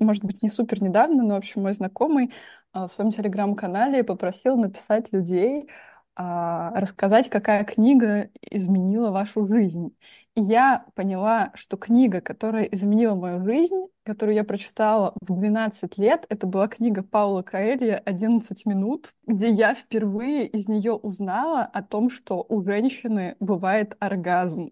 может 0.00 0.24
быть, 0.24 0.42
не 0.42 0.48
супер 0.48 0.82
недавно, 0.82 1.22
но, 1.22 1.34
в 1.34 1.38
общем, 1.38 1.62
мой 1.62 1.72
знакомый 1.72 2.32
а, 2.72 2.86
в 2.88 2.92
своем 2.94 3.12
телеграм-канале 3.12 4.04
попросил 4.04 4.56
написать 4.56 5.12
людей, 5.12 5.68
рассказать, 6.16 7.30
какая 7.30 7.64
книга 7.64 8.30
изменила 8.42 9.10
вашу 9.10 9.46
жизнь. 9.46 9.96
И 10.36 10.42
я 10.42 10.84
поняла, 10.94 11.50
что 11.54 11.76
книга, 11.76 12.20
которая 12.20 12.64
изменила 12.64 13.14
мою 13.14 13.44
жизнь, 13.44 13.86
которую 14.04 14.36
я 14.36 14.44
прочитала 14.44 15.14
в 15.20 15.34
12 15.34 15.98
лет, 15.98 16.26
это 16.28 16.46
была 16.46 16.68
книга 16.68 17.02
Паула 17.02 17.42
Каэлья 17.42 18.02
«11 18.06 18.40
минут», 18.66 19.14
где 19.26 19.50
я 19.50 19.74
впервые 19.74 20.46
из 20.46 20.68
нее 20.68 20.92
узнала 20.92 21.62
о 21.62 21.82
том, 21.82 22.10
что 22.10 22.44
у 22.48 22.62
женщины 22.62 23.36
бывает 23.40 23.96
оргазм. 23.98 24.70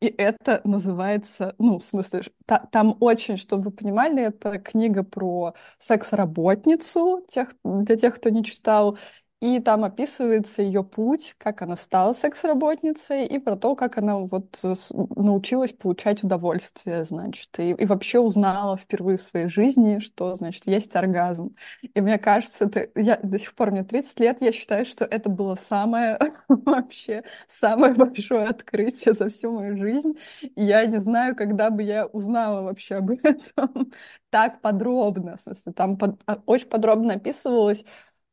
И 0.00 0.06
это 0.06 0.62
называется, 0.64 1.54
ну, 1.58 1.78
в 1.78 1.82
смысле, 1.82 2.22
та, 2.46 2.58
там 2.72 2.96
очень, 3.00 3.36
чтобы 3.36 3.64
вы 3.64 3.70
понимали, 3.70 4.22
это 4.22 4.58
книга 4.58 5.02
про 5.02 5.54
секс-работницу, 5.78 7.22
тех, 7.28 7.54
для 7.64 7.96
тех, 7.96 8.16
кто 8.16 8.30
не 8.30 8.42
читал, 8.42 8.98
и 9.40 9.58
там 9.58 9.84
описывается 9.84 10.60
ее 10.60 10.84
путь, 10.84 11.34
как 11.38 11.62
она 11.62 11.76
стала 11.76 12.12
секс-работницей, 12.12 13.24
и 13.24 13.38
про 13.38 13.56
то, 13.56 13.74
как 13.74 13.96
она 13.96 14.18
вот 14.18 14.60
э, 14.62 14.74
научилась 15.16 15.72
получать 15.72 16.22
удовольствие, 16.22 17.04
значит, 17.04 17.48
и, 17.58 17.70
и 17.70 17.86
вообще 17.86 18.18
узнала 18.18 18.76
впервые 18.76 19.16
в 19.16 19.22
своей 19.22 19.48
жизни, 19.48 19.98
что, 19.98 20.34
значит, 20.34 20.66
есть 20.66 20.94
оргазм. 20.94 21.56
И 21.82 22.00
мне 22.02 22.18
кажется, 22.18 22.66
это, 22.66 22.88
я 23.00 23.18
до 23.22 23.38
сих 23.38 23.54
пор, 23.54 23.70
мне 23.70 23.82
30 23.82 24.20
лет, 24.20 24.42
я 24.42 24.52
считаю, 24.52 24.84
что 24.84 25.06
это 25.06 25.30
было 25.30 25.54
самое, 25.54 26.18
вообще, 26.48 27.24
самое 27.46 27.94
большое 27.94 28.44
открытие 28.46 29.14
за 29.14 29.30
всю 29.30 29.52
мою 29.52 29.78
жизнь. 29.78 30.18
И 30.42 30.62
я 30.62 30.84
не 30.84 31.00
знаю, 31.00 31.34
когда 31.34 31.70
бы 31.70 31.82
я 31.82 32.04
узнала 32.06 32.60
вообще 32.62 32.96
об 32.96 33.10
этом 33.22 33.90
так 34.30 34.60
подробно. 34.60 35.36
В 35.36 35.40
смысле, 35.40 35.72
там 35.72 35.96
под, 35.96 36.20
а, 36.26 36.40
очень 36.46 36.68
подробно 36.68 37.14
описывалось, 37.14 37.84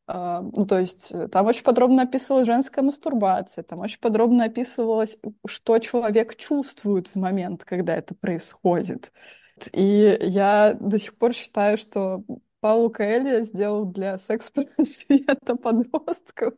ну, 0.07 0.65
то 0.65 0.79
есть 0.79 1.11
э, 1.11 1.27
там 1.27 1.47
очень 1.47 1.63
подробно 1.63 2.03
описывалась 2.03 2.45
женская 2.45 2.81
мастурбация, 2.81 3.63
там 3.63 3.79
очень 3.79 3.99
подробно 3.99 4.45
описывалось, 4.45 5.17
что 5.45 5.77
человек 5.79 6.35
чувствует 6.37 7.07
в 7.07 7.15
момент, 7.15 7.65
когда 7.65 7.95
это 7.95 8.15
происходит. 8.15 9.11
И 9.73 10.17
я 10.21 10.75
до 10.79 10.97
сих 10.97 11.17
пор 11.17 11.33
считаю, 11.33 11.77
что 11.77 12.23
Паулу 12.59 12.89
Коэльо 12.89 13.41
сделал 13.41 13.85
для 13.85 14.17
секс-просвета 14.17 15.55
подростков, 15.55 16.53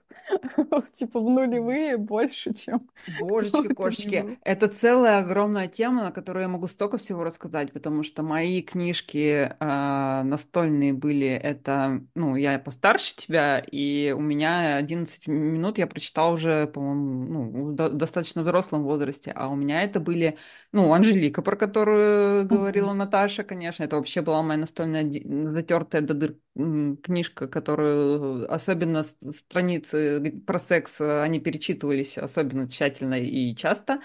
типа 0.94 1.20
в 1.20 1.30
нулевые 1.30 1.98
больше, 1.98 2.54
чем 2.54 2.90
Божечки, 3.20 3.74
кошечки, 3.74 4.40
это 4.44 4.70
целая 4.70 5.20
огромная 5.20 5.68
тема, 5.68 6.04
на 6.04 6.12
которую 6.12 6.44
я 6.44 6.48
могу 6.48 6.68
столько 6.68 6.98
всего 6.98 7.24
рассказать, 7.24 7.74
потому 7.74 8.04
что 8.04 8.24
мои 8.24 8.62
книжки 8.62 9.54
э, 9.60 10.24
настольные 10.24 10.94
были, 10.94 11.28
это, 11.28 12.02
ну, 12.16 12.36
я 12.36 12.60
постарше 12.60 13.16
тебя, 13.16 13.60
и 13.60 14.14
у 14.16 14.22
меня 14.22 14.78
11 14.78 15.28
минут 15.28 15.78
я 15.78 15.88
прочитала 15.88 16.34
уже, 16.34 16.68
по-моему, 16.68 17.26
ну, 17.26 17.72
в 17.72 17.90
достаточно 17.90 18.42
взрослом 18.42 18.84
возрасте, 18.84 19.32
а 19.36 19.50
у 19.50 19.56
меня 19.56 19.84
это 19.84 20.00
были, 20.00 20.38
ну, 20.72 20.94
Анжелика, 20.94 21.42
про 21.42 21.56
которую 21.56 22.46
говорила 22.48 22.94
Наташа, 22.94 23.44
конечно, 23.44 23.84
это 23.84 23.98
вообще 23.98 24.22
была 24.22 24.42
моя 24.42 24.60
настольная 24.60 25.04
затертая 25.04 25.99
до 26.02 26.14
дыр 26.14 26.36
книжка, 26.56 27.48
которую 27.48 28.52
особенно 28.52 29.04
страницы 29.04 30.42
про 30.46 30.60
секс, 30.60 31.00
э, 31.00 31.22
они 31.22 31.40
перечитывались 31.40 32.18
особенно 32.18 32.70
тщательно 32.70 33.20
и 33.20 33.56
часто. 33.56 34.02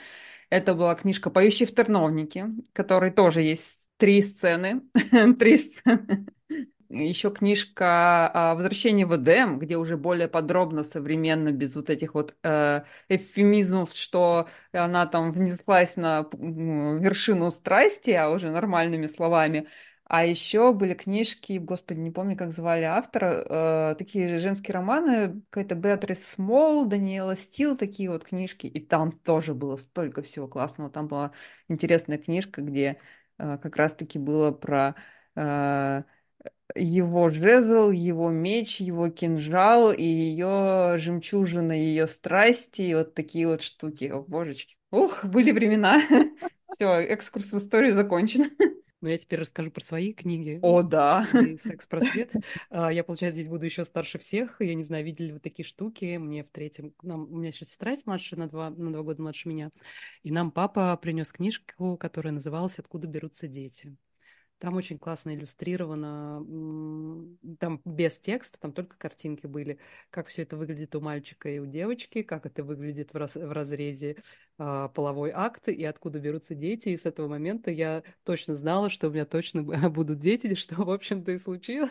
Это 0.50 0.74
была 0.74 0.94
книжка 0.94 1.30
«Поющий 1.30 1.66
в 1.66 1.74
терновнике», 1.74 2.48
которой 2.72 3.11
тоже 3.11 3.42
есть 3.42 3.88
три 3.96 4.22
сцены. 4.22 4.83
три 5.38 5.57
сцены. 5.57 6.26
Еще 6.90 7.30
книжка 7.33 8.54
«Возвращение 8.57 9.04
в 9.07 9.16
Эдем», 9.16 9.59
где 9.59 9.76
уже 9.76 9.96
более 9.96 10.28
подробно, 10.28 10.85
современно, 10.85 11.50
без 11.50 11.74
вот 11.74 11.90
этих 11.90 12.14
вот 12.14 12.37
э, 12.44 12.83
эвфемизмов, 13.09 13.90
что 13.94 14.48
она 14.72 15.07
там 15.07 15.33
внеслась 15.33 15.96
на 15.96 16.28
вершину 16.33 17.50
страсти, 17.50 18.11
а 18.11 18.30
уже 18.30 18.50
нормальными 18.50 19.07
словами. 19.07 19.66
А 20.07 20.25
еще 20.27 20.73
были 20.75 20.93
книжки, 20.95 21.59
господи, 21.59 21.99
не 22.01 22.11
помню, 22.11 22.37
как 22.37 22.53
звали 22.53 22.85
автора, 22.85 23.93
э, 23.93 23.95
такие 23.97 24.38
женские 24.38 24.75
романы, 24.75 25.40
какая-то 25.51 25.75
Беатрис 25.75 26.27
Смол, 26.27 26.85
Даниэла 26.85 27.37
Стил, 27.37 27.77
такие 27.77 28.11
вот 28.11 28.23
книжки. 28.25 28.67
И 28.67 28.81
там 28.81 29.12
тоже 29.12 29.55
было 29.55 29.77
столько 29.77 30.21
всего 30.23 30.47
классного. 30.47 30.90
Там 30.90 31.09
была 31.09 31.33
интересная 31.69 32.19
книжка, 32.19 32.61
где 32.61 32.99
э, 33.38 33.59
как 33.59 33.77
раз-таки 33.77 34.19
было 34.19 34.51
про 34.51 34.95
э, 35.37 36.03
его 36.75 37.31
жезл, 37.31 37.90
его 37.90 38.31
меч, 38.31 38.81
его 38.81 39.09
кинжал 39.09 39.93
и 39.93 40.03
ее 40.05 40.97
жемчужина, 40.99 41.73
ее 41.73 42.07
страсти, 42.09 42.83
и 42.83 42.95
вот 42.95 43.14
такие 43.14 43.47
вот 43.47 43.62
штуки. 43.62 44.11
О, 44.12 44.23
божечки. 44.23 44.77
Ух, 44.90 45.25
были 45.25 45.51
времена. 45.53 46.03
Все, 46.73 46.90
экскурс 47.01 47.53
в 47.53 47.57
историю 47.59 47.95
закончен. 47.95 48.51
Но 49.05 49.11
я 49.11 49.19
теперь 49.19 49.40
расскажу 49.40 49.71
про 49.71 49.83
свои 49.83 50.14
книги. 50.14 50.59
О, 50.62 50.83
да. 50.83 51.29
Секс-просвет. 51.62 52.33
А, 52.71 52.90
я, 52.90 53.05
получается, 53.05 53.38
здесь 53.38 53.51
буду 53.51 53.67
еще 53.67 53.85
старше 53.85 54.19
всех. 54.19 54.57
Я 54.61 54.75
не 54.75 54.83
знаю, 54.83 55.05
видели 55.05 55.31
вы 55.31 55.40
такие 55.40 55.67
штуки. 55.67 56.17
Мне 56.17 56.43
в 56.43 56.49
третьем... 56.49 56.95
Нам... 57.03 57.25
У 57.25 57.37
меня 57.37 57.49
еще 57.49 57.67
сестра 57.67 57.90
есть 57.90 58.07
младше, 58.07 58.35
на 58.37 58.49
два, 58.49 58.71
на 58.71 58.90
два 58.90 59.03
года 59.03 59.21
младше 59.21 59.51
меня. 59.51 59.73
И 60.23 60.31
нам 60.31 60.51
папа 60.51 60.97
принес 60.97 61.31
книжку, 61.33 61.99
которая 61.99 62.33
называлась 62.33 62.79
«Откуда 62.79 63.07
берутся 63.07 63.47
дети». 63.47 63.95
Там 64.59 64.77
очень 64.77 64.99
классно 64.99 65.35
иллюстрировано, 65.35 66.38
там 67.59 67.81
без 67.85 68.19
текста, 68.19 68.59
там 68.59 68.73
только 68.73 68.97
картинки 68.97 69.47
были, 69.47 69.79
как 70.11 70.29
все 70.29 70.43
это 70.43 70.57
выглядит 70.57 70.95
у 70.95 71.01
мальчика 71.01 71.49
и 71.49 71.59
у 71.59 71.67
девочки, 71.67 72.23
как 72.23 72.47
это 72.47 72.64
выглядит 72.64 73.12
в, 73.12 73.17
раз, 73.17 73.35
в 73.35 73.53
разрезе 73.53 74.17
э, 74.59 74.88
половой 74.95 75.33
акт 75.35 75.69
и 75.69 75.85
откуда 75.85 76.19
берутся 76.19 76.55
дети. 76.55 76.90
И 76.90 76.97
с 76.97 77.05
этого 77.05 77.29
момента 77.29 77.71
я 77.71 78.03
точно 78.23 78.55
знала, 78.57 78.90
что 78.90 79.09
у 79.09 79.11
меня 79.11 79.27
точно 79.27 79.62
будут 79.90 80.19
дети, 80.19 80.55
что, 80.55 80.77
в 80.77 80.90
общем-то, 80.90 81.33
и 81.33 81.38
случилось. 81.38 81.90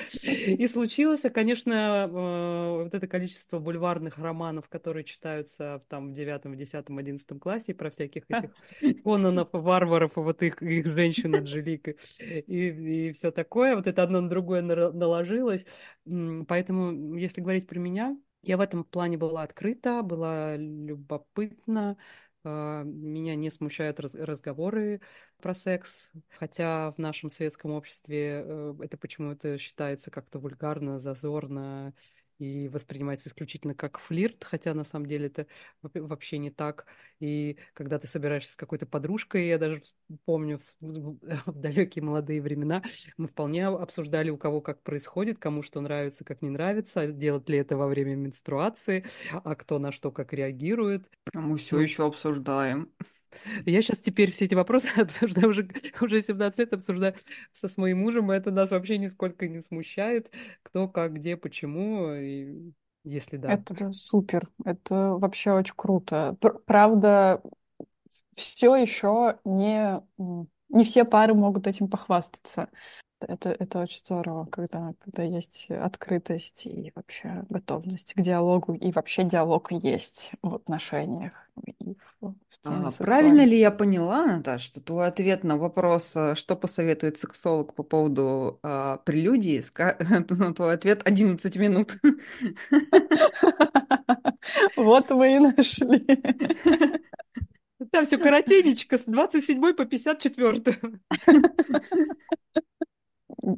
И 0.22 0.66
случилось, 0.66 1.24
а, 1.24 1.30
конечно, 1.30 2.08
э, 2.10 2.82
вот 2.84 2.94
это 2.94 3.06
количество 3.06 3.58
бульварных 3.58 4.18
романов, 4.18 4.68
которые 4.68 5.04
читаются 5.04 5.82
там 5.88 6.10
в 6.10 6.12
девятом, 6.12 6.52
в 6.52 6.56
десятом, 6.56 6.98
одиннадцатом 6.98 7.38
классе 7.38 7.74
про 7.74 7.90
всяких 7.90 8.24
этих 8.28 8.50
Кононов, 9.04 9.48
варваров, 9.52 10.12
вот 10.16 10.42
их, 10.42 10.62
их 10.62 10.86
женщин 10.86 11.34
Анжелик 11.34 11.88
и, 11.88 13.08
и 13.08 13.12
все 13.12 13.30
такое. 13.30 13.76
Вот 13.76 13.86
это 13.86 14.02
одно 14.02 14.20
на 14.20 14.28
другое 14.28 14.62
наложилось. 14.62 15.64
Поэтому, 16.04 17.16
если 17.16 17.40
говорить 17.40 17.66
про 17.66 17.78
меня, 17.78 18.16
я 18.42 18.56
в 18.56 18.60
этом 18.60 18.84
плане 18.84 19.16
была 19.16 19.42
открыта, 19.42 20.02
была 20.02 20.56
любопытна, 20.56 21.90
а, 21.90 21.96
меня 22.48 23.34
не 23.36 23.50
смущают 23.50 24.00
раз 24.00 24.14
разговоры 24.14 25.00
про 25.40 25.54
секс, 25.54 26.10
хотя 26.30 26.92
в 26.92 26.98
нашем 26.98 27.30
светском 27.30 27.72
обществе 27.72 28.42
э, 28.44 28.74
это 28.80 28.96
почему-то 28.96 29.58
считается 29.58 30.10
как-то 30.10 30.38
вульгарно, 30.38 30.98
зазорно 30.98 31.94
и 32.42 32.68
воспринимается 32.68 33.28
исключительно 33.28 33.72
как 33.72 33.98
флирт, 34.00 34.42
хотя 34.42 34.74
на 34.74 34.82
самом 34.82 35.06
деле 35.06 35.26
это 35.26 35.46
вообще 35.94 36.38
не 36.38 36.50
так. 36.50 36.86
И 37.20 37.56
когда 37.72 38.00
ты 38.00 38.08
собираешься 38.08 38.54
с 38.54 38.56
какой-то 38.56 38.84
подружкой, 38.84 39.46
я 39.46 39.58
даже 39.58 39.80
помню 40.24 40.58
в, 40.58 41.18
далекие 41.52 42.02
молодые 42.02 42.42
времена, 42.42 42.82
мы 43.16 43.28
вполне 43.28 43.68
обсуждали, 43.68 44.30
у 44.30 44.36
кого 44.36 44.60
как 44.60 44.82
происходит, 44.82 45.38
кому 45.38 45.62
что 45.62 45.80
нравится, 45.80 46.24
как 46.24 46.42
не 46.42 46.50
нравится, 46.50 47.06
делать 47.06 47.48
ли 47.48 47.58
это 47.58 47.76
во 47.76 47.86
время 47.86 48.16
менструации, 48.16 49.04
а 49.30 49.54
кто 49.54 49.78
на 49.78 49.92
что 49.92 50.10
как 50.10 50.32
реагирует. 50.32 51.08
А 51.32 51.40
мы 51.40 51.58
все 51.58 51.78
еще 51.78 52.06
обсуждаем. 52.06 52.90
Я 53.66 53.82
сейчас 53.82 53.98
теперь 53.98 54.30
все 54.30 54.44
эти 54.46 54.54
вопросы 54.54 54.88
обсуждаю 54.96 55.48
уже, 55.48 55.68
уже 56.00 56.20
17 56.20 56.58
лет, 56.58 56.72
обсуждаю 56.72 57.14
со 57.52 57.68
своим 57.68 58.00
мужем, 58.00 58.32
и 58.32 58.36
это 58.36 58.50
нас 58.50 58.70
вообще 58.70 58.98
нисколько 58.98 59.48
не 59.48 59.60
смущает, 59.60 60.30
кто, 60.62 60.88
как, 60.88 61.14
где, 61.14 61.36
почему, 61.36 62.12
и 62.14 62.72
если 63.04 63.36
да. 63.36 63.52
Это 63.52 63.92
супер, 63.92 64.48
это 64.64 65.16
вообще 65.16 65.52
очень 65.52 65.74
круто. 65.76 66.36
Правда, 66.66 67.42
все 68.32 68.76
еще 68.76 69.38
не, 69.44 70.00
не 70.68 70.84
все 70.84 71.04
пары 71.04 71.34
могут 71.34 71.66
этим 71.66 71.88
похвастаться. 71.88 72.68
Это, 73.28 73.50
это 73.50 73.80
очень 73.80 73.98
здорово, 73.98 74.46
когда, 74.46 74.94
когда 75.04 75.22
есть 75.22 75.70
открытость 75.70 76.66
и 76.66 76.92
вообще 76.94 77.44
готовность 77.48 78.14
к 78.14 78.20
диалогу, 78.20 78.74
и 78.74 78.92
вообще 78.92 79.24
диалог 79.24 79.72
есть 79.72 80.32
в 80.42 80.54
отношениях, 80.54 81.48
и 81.78 81.96
в 82.20 82.34
А, 82.64 82.68
теме 82.68 82.90
правильно 82.98 83.44
ли 83.44 83.58
я 83.58 83.70
поняла, 83.70 84.26
Наташа, 84.26 84.66
что 84.66 84.80
твой 84.80 85.06
ответ 85.06 85.44
на 85.44 85.56
вопрос, 85.56 86.12
э, 86.14 86.34
что 86.34 86.56
посоветует 86.56 87.18
сексолог 87.18 87.74
по 87.74 87.82
поводу 87.82 88.58
а, 88.62 88.98
прелюдии, 88.98 89.62
ска- 89.62 89.96
ну, 90.30 90.54
твой 90.54 90.74
ответ 90.74 91.02
11 91.04 91.56
минут. 91.56 91.96
Вот 94.76 95.10
вы 95.10 95.36
и 95.36 95.38
нашли. 95.38 96.04
Там 97.90 98.06
все 98.06 98.18
коротенечко, 98.18 98.98
с 98.98 99.04
27 99.04 99.74
по 99.74 99.84
54. 99.84 100.62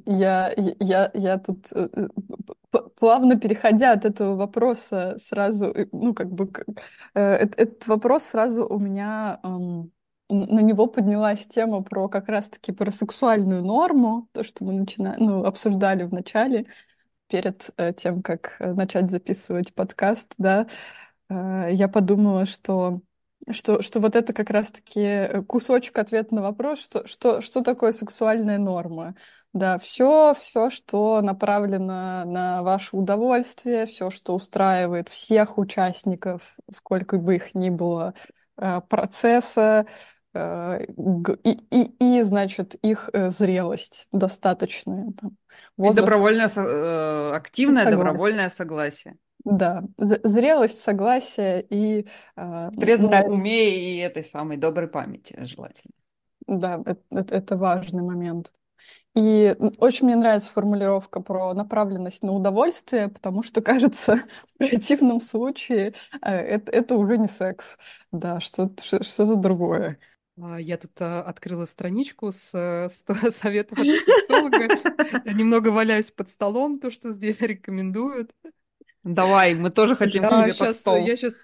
Я, 0.06 0.52
я, 0.80 1.10
я 1.14 1.38
тут 1.38 1.72
э, 1.72 1.88
э, 1.92 2.78
плавно 2.98 3.38
переходя 3.38 3.92
от 3.92 4.04
этого 4.04 4.36
вопроса 4.36 5.14
сразу, 5.18 5.66
э, 5.66 5.86
ну, 5.92 6.14
как 6.14 6.30
бы, 6.30 6.50
этот 7.14 7.86
вопрос 7.86 8.24
сразу 8.24 8.66
у 8.66 8.78
меня, 8.78 9.40
на 9.42 10.60
него 10.60 10.86
поднялась 10.86 11.46
тема 11.46 11.82
про 11.82 12.08
как 12.08 12.28
раз-таки 12.28 12.72
про 12.72 12.92
сексуальную 12.92 13.64
норму, 13.64 14.28
то, 14.32 14.42
что 14.42 14.64
мы 14.64 14.74
начина... 14.74 15.16
ну, 15.18 15.44
обсуждали 15.44 16.04
в 16.04 16.12
начале, 16.12 16.66
перед 17.28 17.70
тем, 17.96 18.22
как 18.22 18.56
начать 18.60 19.10
записывать 19.10 19.74
подкаст, 19.74 20.34
да, 20.36 20.66
я 21.30 21.88
подумала, 21.88 22.44
что 22.44 23.00
что, 23.50 23.82
что 23.82 24.00
вот 24.00 24.16
это 24.16 24.32
как 24.32 24.50
раз-таки 24.50 25.00
э, 25.00 25.42
кусочек 25.42 25.98
ответа 25.98 26.34
на 26.34 26.42
вопрос, 26.42 26.80
что, 26.80 27.06
что, 27.06 27.40
что 27.40 27.62
такое 27.62 27.92
сексуальная 27.92 28.58
норма. 28.58 29.14
Да, 29.52 29.78
все, 29.78 30.34
все, 30.34 30.70
что 30.70 31.20
направлено 31.20 32.24
на 32.24 32.62
ваше 32.62 32.96
удовольствие, 32.96 33.86
все, 33.86 34.10
что 34.10 34.34
устраивает 34.34 35.08
всех 35.08 35.58
участников, 35.58 36.56
сколько 36.72 37.18
бы 37.18 37.36
их 37.36 37.54
ни 37.54 37.70
было, 37.70 38.14
э, 38.56 38.80
процесса, 38.88 39.86
э, 40.32 40.84
и, 41.44 41.50
и, 41.70 42.18
и, 42.18 42.22
значит, 42.22 42.74
их 42.82 43.10
зрелость 43.12 44.08
достаточная. 44.12 45.12
Там, 45.20 45.36
И 45.78 45.92
добровольное, 45.92 46.46
активное 47.36 47.84
согласия. 47.84 47.90
добровольное 47.90 48.50
согласие. 48.50 49.16
Да, 49.44 49.84
зрелость, 49.98 50.80
согласие 50.80 51.62
и 51.68 52.06
э, 52.36 52.70
В 52.70 52.76
трезвом 52.80 53.10
нравится. 53.10 53.42
уме 53.42 53.70
и 53.96 53.98
этой 53.98 54.24
самой 54.24 54.56
доброй 54.56 54.88
памяти 54.88 55.36
желательно. 55.40 55.92
Да, 56.46 56.82
это, 57.10 57.34
это 57.34 57.56
важный 57.56 58.02
момент. 58.02 58.52
И 59.14 59.56
очень 59.78 60.06
мне 60.06 60.16
нравится 60.16 60.52
формулировка 60.52 61.20
про 61.20 61.54
направленность 61.54 62.22
на 62.22 62.32
удовольствие, 62.32 63.08
потому 63.08 63.42
что, 63.42 63.62
кажется, 63.62 64.22
в 64.54 64.58
противном 64.58 65.20
случае 65.20 65.94
э, 66.22 66.30
это, 66.30 66.72
это 66.72 66.94
уже 66.96 67.18
не 67.18 67.28
секс, 67.28 67.78
да, 68.12 68.40
что-то, 68.40 68.82
что- 68.84 69.02
что-то 69.04 69.36
другое. 69.36 69.98
А, 70.40 70.60
Я 70.60 70.78
тут 70.78 70.92
а, 71.00 71.22
открыла 71.22 71.66
страничку 71.66 72.32
с 72.32 72.50
э, 72.54 72.88
100 72.90 73.14
советов 73.30 73.78
от 73.78 73.86
сексолога. 73.86 74.68
Немного 75.24 75.68
валяюсь 75.68 76.10
под 76.10 76.28
столом, 76.28 76.80
то, 76.80 76.90
что 76.90 77.10
здесь 77.12 77.40
рекомендуют. 77.40 78.32
Давай, 79.04 79.54
мы 79.54 79.70
тоже 79.70 79.96
хотим 79.96 80.22
к 80.22 80.26
А, 80.26 80.30
тебе 80.30 80.46
под 80.46 80.54
сейчас, 80.56 80.78
стол. 80.78 80.96
я 80.96 81.16
сейчас, 81.16 81.34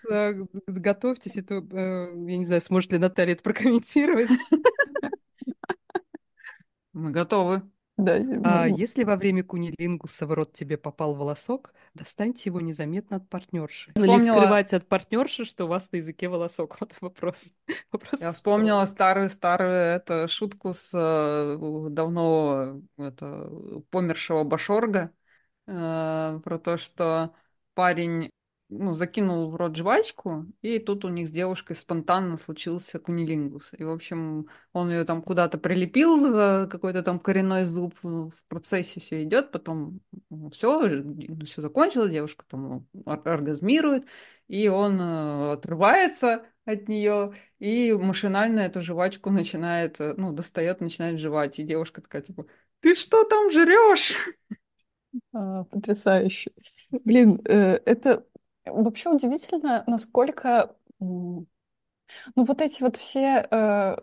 готовьтесь, 0.66 1.36
это, 1.36 1.56
э, 1.56 2.08
я 2.14 2.36
не 2.38 2.44
знаю, 2.46 2.60
сможет 2.60 2.92
ли 2.92 2.98
Наталья 2.98 3.34
это 3.34 3.42
прокомментировать. 3.42 4.30
Мы 6.92 7.10
готовы. 7.10 7.62
Да, 7.96 8.16
А 8.44 8.66
если 8.66 9.04
во 9.04 9.16
время 9.16 9.44
кунилингуса 9.44 10.26
в 10.26 10.32
рот 10.32 10.54
тебе 10.54 10.78
попал 10.78 11.14
волосок, 11.14 11.74
достаньте 11.92 12.44
его 12.46 12.60
незаметно 12.60 13.18
от 13.18 13.28
партнерши. 13.28 13.92
Или 13.94 14.04
Вспомнила- 14.06 14.36
скрывать 14.36 14.72
от 14.72 14.86
партнерши, 14.88 15.44
что 15.44 15.66
у 15.66 15.68
вас 15.68 15.92
на 15.92 15.96
языке 15.96 16.28
волосок. 16.28 16.78
Вот 16.80 16.94
вопрос. 17.02 17.52
Вопрос 17.92 18.20
Я 18.20 18.30
вспомнила 18.32 18.86
старую-старую 18.86 19.70
это, 19.72 20.28
шутку 20.28 20.72
с 20.72 20.90
э, 20.94 21.56
давно 21.90 22.80
это, 22.96 23.50
помершего 23.90 24.44
Башорга 24.44 25.10
э, 25.66 26.40
про 26.42 26.58
то, 26.58 26.78
что 26.78 27.34
парень 27.80 28.30
ну, 28.68 28.92
закинул 28.92 29.48
в 29.48 29.56
рот 29.56 29.74
жвачку, 29.74 30.44
и 30.60 30.78
тут 30.78 31.06
у 31.06 31.08
них 31.08 31.28
с 31.28 31.30
девушкой 31.30 31.74
спонтанно 31.74 32.36
случился 32.36 32.98
кунилингус. 32.98 33.70
И, 33.72 33.84
в 33.84 33.90
общем, 33.90 34.48
он 34.74 34.90
ее 34.90 35.04
там 35.04 35.22
куда-то 35.22 35.56
прилепил 35.56 36.18
за 36.18 36.68
какой-то 36.70 37.02
там 37.02 37.18
коренной 37.18 37.64
зуб. 37.64 37.94
В 38.02 38.32
процессе 38.48 39.00
все 39.00 39.22
идет, 39.24 39.50
потом 39.50 40.00
все, 40.52 41.02
все 41.46 41.62
закончилось, 41.62 42.10
девушка 42.10 42.44
там 42.50 42.86
ор- 43.06 43.26
оргазмирует, 43.26 44.04
и 44.46 44.68
он 44.68 45.00
э, 45.00 45.52
отрывается 45.52 46.44
от 46.66 46.86
нее 46.86 47.34
и 47.60 47.94
машинально 47.94 48.60
эту 48.60 48.82
жвачку 48.82 49.30
начинает, 49.30 49.98
э, 50.02 50.12
ну, 50.18 50.32
достает, 50.32 50.82
начинает 50.82 51.18
жевать. 51.18 51.58
И 51.58 51.62
девушка 51.62 52.02
такая, 52.02 52.20
типа, 52.20 52.44
ты 52.80 52.94
что 52.94 53.24
там 53.24 53.50
жрешь? 53.50 54.18
а, 55.32 55.64
потрясающе. 55.64 56.52
Блин, 56.90 57.40
э, 57.44 57.80
это 57.84 58.26
вообще 58.64 59.10
удивительно, 59.10 59.84
насколько 59.86 60.74
Ну, 62.36 62.44
вот 62.44 62.60
эти 62.60 62.82
вот 62.82 62.96
все, 62.96 63.46
э, 63.50 63.96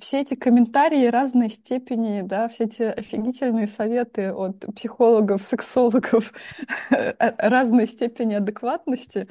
все 0.00 0.20
эти 0.20 0.34
комментарии 0.34 1.06
разной 1.06 1.48
степени, 1.48 2.22
да, 2.22 2.48
все 2.48 2.64
эти 2.64 2.82
офигительные 2.82 3.66
советы 3.66 4.32
от 4.32 4.60
психологов, 4.74 5.42
сексологов 5.42 6.32
э, 6.90 7.14
разной 7.38 7.86
степени 7.86 8.34
адекватности, 8.34 9.28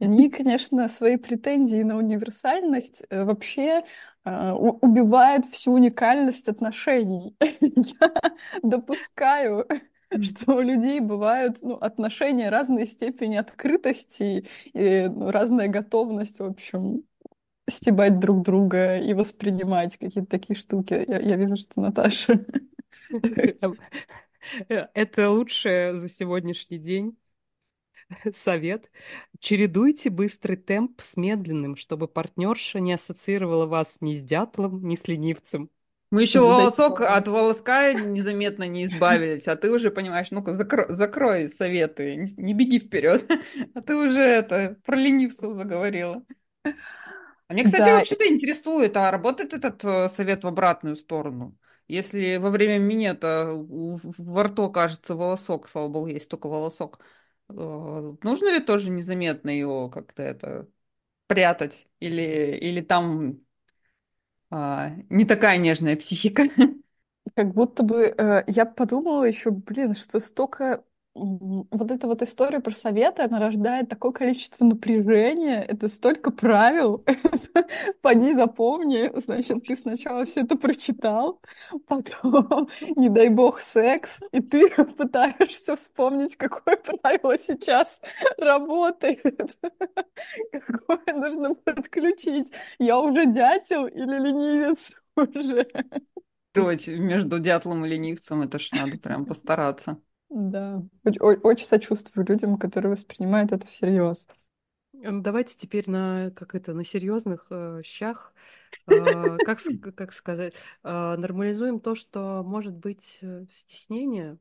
они, 0.00 0.30
конечно, 0.30 0.88
свои 0.88 1.16
претензии 1.16 1.82
на 1.82 1.96
универсальность 1.96 3.04
вообще 3.10 3.84
убивают 4.24 5.44
всю 5.44 5.72
уникальность 5.72 6.48
отношений. 6.48 7.36
Я 7.60 8.12
допускаю, 8.62 9.66
что 10.22 10.56
у 10.56 10.60
людей 10.60 11.00
бывают 11.00 11.58
ну, 11.62 11.74
отношения 11.74 12.50
разной 12.50 12.86
степени 12.86 13.36
открытости 13.36 14.46
и 14.72 15.08
ну, 15.08 15.30
разная 15.30 15.68
готовность, 15.68 16.38
в 16.38 16.44
общем, 16.44 17.04
стебать 17.68 18.18
друг 18.20 18.42
друга 18.42 18.98
и 18.98 19.14
воспринимать 19.14 19.96
какие-то 19.96 20.28
такие 20.28 20.56
штуки. 20.56 21.04
Я, 21.06 21.18
я 21.20 21.36
вижу, 21.36 21.56
что 21.56 21.80
Наташа. 21.80 22.44
Это 24.68 25.30
лучшее 25.30 25.96
за 25.96 26.08
сегодняшний 26.08 26.78
день 26.78 27.16
совет. 28.34 28.90
Чередуйте 29.38 30.10
быстрый 30.10 30.56
темп 30.56 31.00
с 31.00 31.16
медленным, 31.16 31.76
чтобы 31.76 32.08
партнерша 32.08 32.80
не 32.80 32.92
ассоциировала 32.92 33.66
вас 33.66 33.98
ни 34.00 34.14
с 34.14 34.22
дятлом, 34.22 34.86
ни 34.86 34.96
с 34.96 35.06
ленивцем. 35.08 35.70
Мы 36.14 36.22
еще 36.22 36.38
волосок 36.40 37.00
от 37.00 37.26
волоска 37.26 37.92
незаметно 37.92 38.68
не 38.68 38.84
избавились, 38.84 39.48
а 39.48 39.56
ты 39.56 39.68
уже 39.72 39.90
понимаешь, 39.90 40.30
ну-ка 40.30 40.52
закро- 40.52 40.86
закрой 40.92 41.48
советы, 41.48 42.14
не, 42.14 42.32
не 42.36 42.54
беги 42.54 42.78
вперед, 42.78 43.28
а 43.74 43.80
ты 43.82 43.96
уже 43.96 44.20
это 44.22 44.76
про 44.84 44.94
ленивцев 44.96 45.54
заговорила. 45.54 46.22
А 47.48 47.52
мне, 47.52 47.64
кстати, 47.64 47.88
Да, 47.88 47.94
вообще-то 47.94 48.26
интересует, 48.28 48.96
а 48.96 49.10
работает 49.10 49.52
этот 49.52 49.84
э, 49.84 50.08
совет 50.08 50.44
в 50.44 50.46
обратную 50.46 50.96
сторону? 50.96 51.56
Если 51.88 52.36
во 52.38 52.50
время 52.50 52.78
минета 52.78 53.50
во 53.54 54.42
рту 54.44 54.64
окажется 54.64 55.14
волосок, 55.14 55.68
слава 55.68 55.88
богу, 55.88 56.06
есть 56.06 56.28
только 56.28 56.46
волосок, 56.48 57.00
э, 57.50 57.52
нужно 57.54 58.48
ли 58.54 58.60
тоже 58.60 58.88
незаметно 58.90 59.50
его 59.50 59.90
как-то 59.90 60.22
это 60.22 60.68
прятать? 61.28 61.86
Или, 62.00 62.58
или 62.60 62.82
там 62.82 63.43
а, 64.56 64.92
не 65.10 65.24
такая 65.24 65.58
нежная 65.58 65.96
психика? 65.96 66.44
как 67.34 67.52
будто 67.54 67.82
бы 67.82 68.14
э, 68.16 68.44
я 68.46 68.64
подумала 68.66 69.24
еще, 69.24 69.50
блин, 69.50 69.94
что 69.94 70.20
столько 70.20 70.84
вот 71.14 71.90
эта 71.90 72.08
вот 72.08 72.22
история 72.22 72.60
про 72.60 72.74
советы, 72.74 73.22
она 73.22 73.38
рождает 73.38 73.88
такое 73.88 74.10
количество 74.12 74.64
напряжения, 74.64 75.62
это 75.62 75.86
столько 75.88 76.32
правил, 76.32 77.04
поди 78.02 78.34
запомни, 78.34 79.10
значит, 79.20 79.62
ты 79.64 79.76
сначала 79.76 80.24
все 80.24 80.40
это 80.40 80.56
прочитал, 80.56 81.40
потом, 81.86 82.68
не 82.96 83.08
дай 83.08 83.28
бог, 83.28 83.60
секс, 83.60 84.20
и 84.32 84.40
ты 84.40 84.68
пытаешься 84.96 85.76
вспомнить, 85.76 86.36
какое 86.36 86.76
правило 86.76 87.38
сейчас 87.38 88.00
работает, 88.36 89.22
какое 90.50 91.14
нужно 91.14 91.54
подключить. 91.54 92.50
Я 92.78 92.98
уже 92.98 93.26
дятел 93.26 93.86
или 93.86 94.18
ленивец 94.18 95.00
уже? 95.16 95.68
Выбрать 96.54 96.88
между 96.88 97.38
дятлом 97.38 97.84
и 97.84 97.88
ленивцем, 97.88 98.42
это 98.42 98.58
ж 98.58 98.70
надо 98.72 98.98
прям 98.98 99.26
постараться. 99.26 100.00
Да, 100.34 100.82
очень 101.04 101.64
сочувствую 101.64 102.26
людям, 102.26 102.58
которые 102.58 102.90
воспринимают 102.90 103.52
это 103.52 103.68
всерьез. 103.68 104.26
Эм, 105.00 105.22
Давайте 105.22 105.56
теперь 105.56 105.88
на, 105.88 106.32
как 106.32 106.56
это, 106.56 106.74
на 106.74 106.84
серьезных 106.84 107.46
э, 107.50 107.82
щах, 107.84 108.34
э, 108.88 109.36
как, 109.44 109.60
как 109.94 110.12
сказать, 110.12 110.54
э, 110.82 110.88
нормализуем 111.16 111.78
то, 111.78 111.94
что 111.94 112.42
может 112.44 112.74
быть 112.74 113.18
э, 113.22 113.46
стеснение. 113.52 114.38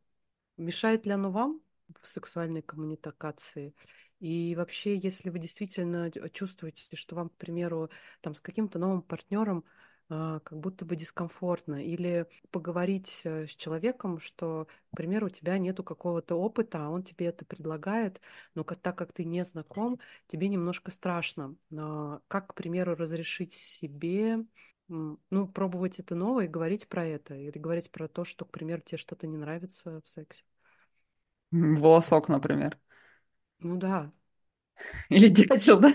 Мешает 0.58 1.06
ли 1.06 1.12
оно 1.12 1.29
вам 1.29 1.62
в 2.01 2.08
сексуальной 2.08 2.63
коммуникации? 2.63 3.75
И 4.19 4.56
вообще, 4.56 4.97
если 4.97 5.29
вы 5.29 5.38
действительно 5.38 6.10
чувствуете, 6.32 6.88
что 6.95 7.15
вам, 7.15 7.29
к 7.29 7.36
примеру, 7.36 7.91
там 8.21 8.34
с 8.34 8.41
каким-то 8.41 8.79
новым 8.79 9.03
партнером 9.03 9.63
как 10.43 10.60
будто 10.60 10.86
бы 10.86 10.95
дискомфортно, 10.95 11.84
или 11.84 12.28
поговорить 12.52 13.21
э, 13.23 13.47
с 13.47 13.56
человеком, 13.56 14.19
что, 14.19 14.68
к 14.91 14.97
примеру, 14.97 15.28
у 15.28 15.30
тебя 15.30 15.57
нету 15.57 15.84
какого-то 15.84 16.36
опыта, 16.36 16.86
а 16.86 16.89
он 16.89 17.03
тебе 17.03 17.28
это 17.28 17.45
предлагает, 17.45 18.22
но 18.55 18.64
так 18.64 18.97
как 18.97 19.14
ты 19.14 19.24
не 19.24 19.43
знаком, 19.43 19.99
тебе 20.28 20.49
немножко 20.49 20.91
страшно. 20.91 21.55
Но 21.70 22.22
как, 22.28 22.47
к 22.47 22.53
примеру, 22.53 22.95
разрешить 22.95 23.53
себе 23.53 24.45
ну, 24.88 25.47
пробовать 25.47 25.99
это 25.99 26.16
новое 26.16 26.45
и 26.45 26.49
говорить 26.49 26.88
про 26.88 27.05
это, 27.05 27.36
или 27.36 27.57
говорить 27.57 27.91
про 27.91 28.07
то, 28.07 28.26
что, 28.26 28.45
к 28.45 28.51
примеру, 28.51 28.82
тебе 28.82 28.97
что-то 28.97 29.28
не 29.28 29.38
нравится 29.38 30.01
в 30.03 30.09
сексе. 30.09 30.43
Волосок, 31.51 32.30
например. 32.30 32.78
Ну 33.59 33.78
да. 33.78 34.11
Или 35.09 35.28
дятел, 35.28 35.80
да? 35.80 35.93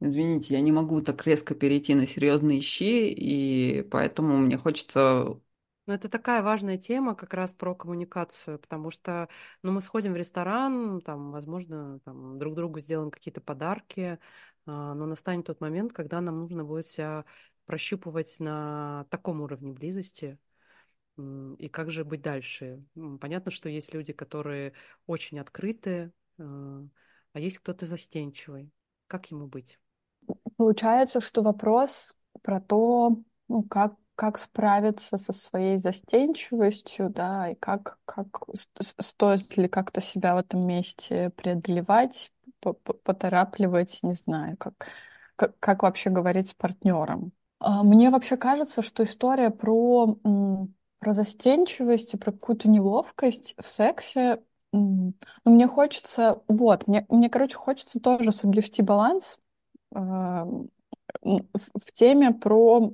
Извините, 0.00 0.54
я 0.54 0.60
не 0.60 0.70
могу 0.72 1.00
так 1.02 1.26
резко 1.26 1.54
перейти 1.54 1.94
на 1.94 2.06
серьезные 2.06 2.60
щи, 2.60 3.10
и 3.10 3.82
поэтому 3.82 4.36
мне 4.38 4.56
хочется 4.56 5.40
ну, 5.86 5.94
это 5.94 6.10
такая 6.10 6.42
важная 6.42 6.76
тема 6.76 7.14
как 7.14 7.32
раз 7.32 7.54
про 7.54 7.74
коммуникацию, 7.74 8.58
потому 8.58 8.90
что, 8.90 9.26
ну, 9.62 9.72
мы 9.72 9.80
сходим 9.80 10.12
в 10.12 10.16
ресторан, 10.16 11.00
там, 11.00 11.32
возможно, 11.32 11.98
там, 12.04 12.38
друг 12.38 12.54
другу 12.54 12.80
сделаем 12.80 13.10
какие-то 13.10 13.40
подарки, 13.40 14.18
а, 14.66 14.92
но 14.94 15.06
настанет 15.06 15.46
тот 15.46 15.62
момент, 15.62 15.94
когда 15.94 16.20
нам 16.20 16.40
нужно 16.40 16.62
будет 16.62 16.86
себя 16.88 17.24
прощупывать 17.64 18.38
на 18.38 19.06
таком 19.08 19.40
уровне 19.40 19.72
близости, 19.72 20.38
и 21.16 21.68
как 21.72 21.90
же 21.90 22.04
быть 22.04 22.20
дальше? 22.20 22.84
Понятно, 23.18 23.50
что 23.50 23.70
есть 23.70 23.94
люди, 23.94 24.12
которые 24.12 24.74
очень 25.06 25.40
открыты, 25.40 26.12
а, 26.38 26.84
а 27.32 27.40
есть 27.40 27.60
кто-то 27.60 27.86
застенчивый. 27.86 28.70
Как 29.06 29.30
ему 29.30 29.46
быть? 29.46 29.78
Получается, 30.58 31.20
что 31.20 31.42
вопрос 31.42 32.16
про 32.42 32.60
то, 32.60 33.16
ну, 33.46 33.62
как, 33.62 33.94
как 34.16 34.38
справиться 34.38 35.16
со 35.16 35.32
своей 35.32 35.78
застенчивостью, 35.78 37.10
да, 37.10 37.50
и 37.50 37.54
как, 37.54 37.98
как 38.04 38.26
стоит 38.98 39.56
ли 39.56 39.68
как-то 39.68 40.00
себя 40.00 40.34
в 40.34 40.38
этом 40.38 40.66
месте 40.66 41.30
преодолевать, 41.36 42.32
поторапливать, 43.04 44.00
не 44.02 44.14
знаю, 44.14 44.56
как, 44.56 44.88
как, 45.36 45.56
как 45.60 45.84
вообще 45.84 46.10
говорить 46.10 46.48
с 46.48 46.54
партнером. 46.54 47.30
А, 47.60 47.84
мне 47.84 48.10
вообще 48.10 48.36
кажется, 48.36 48.82
что 48.82 49.04
история 49.04 49.50
про, 49.50 50.18
про 50.98 51.12
застенчивость 51.12 52.14
и 52.14 52.16
про 52.16 52.32
какую-то 52.32 52.68
неловкость 52.68 53.54
в 53.62 53.68
сексе, 53.68 54.42
ну, 54.72 55.14
мне 55.44 55.68
хочется, 55.68 56.42
вот, 56.48 56.88
мне, 56.88 57.06
мне, 57.08 57.30
короче, 57.30 57.54
хочется 57.54 58.00
тоже 58.00 58.32
соблюсти 58.32 58.82
баланс 58.82 59.38
в 59.90 60.68
теме 61.92 62.32
про 62.32 62.92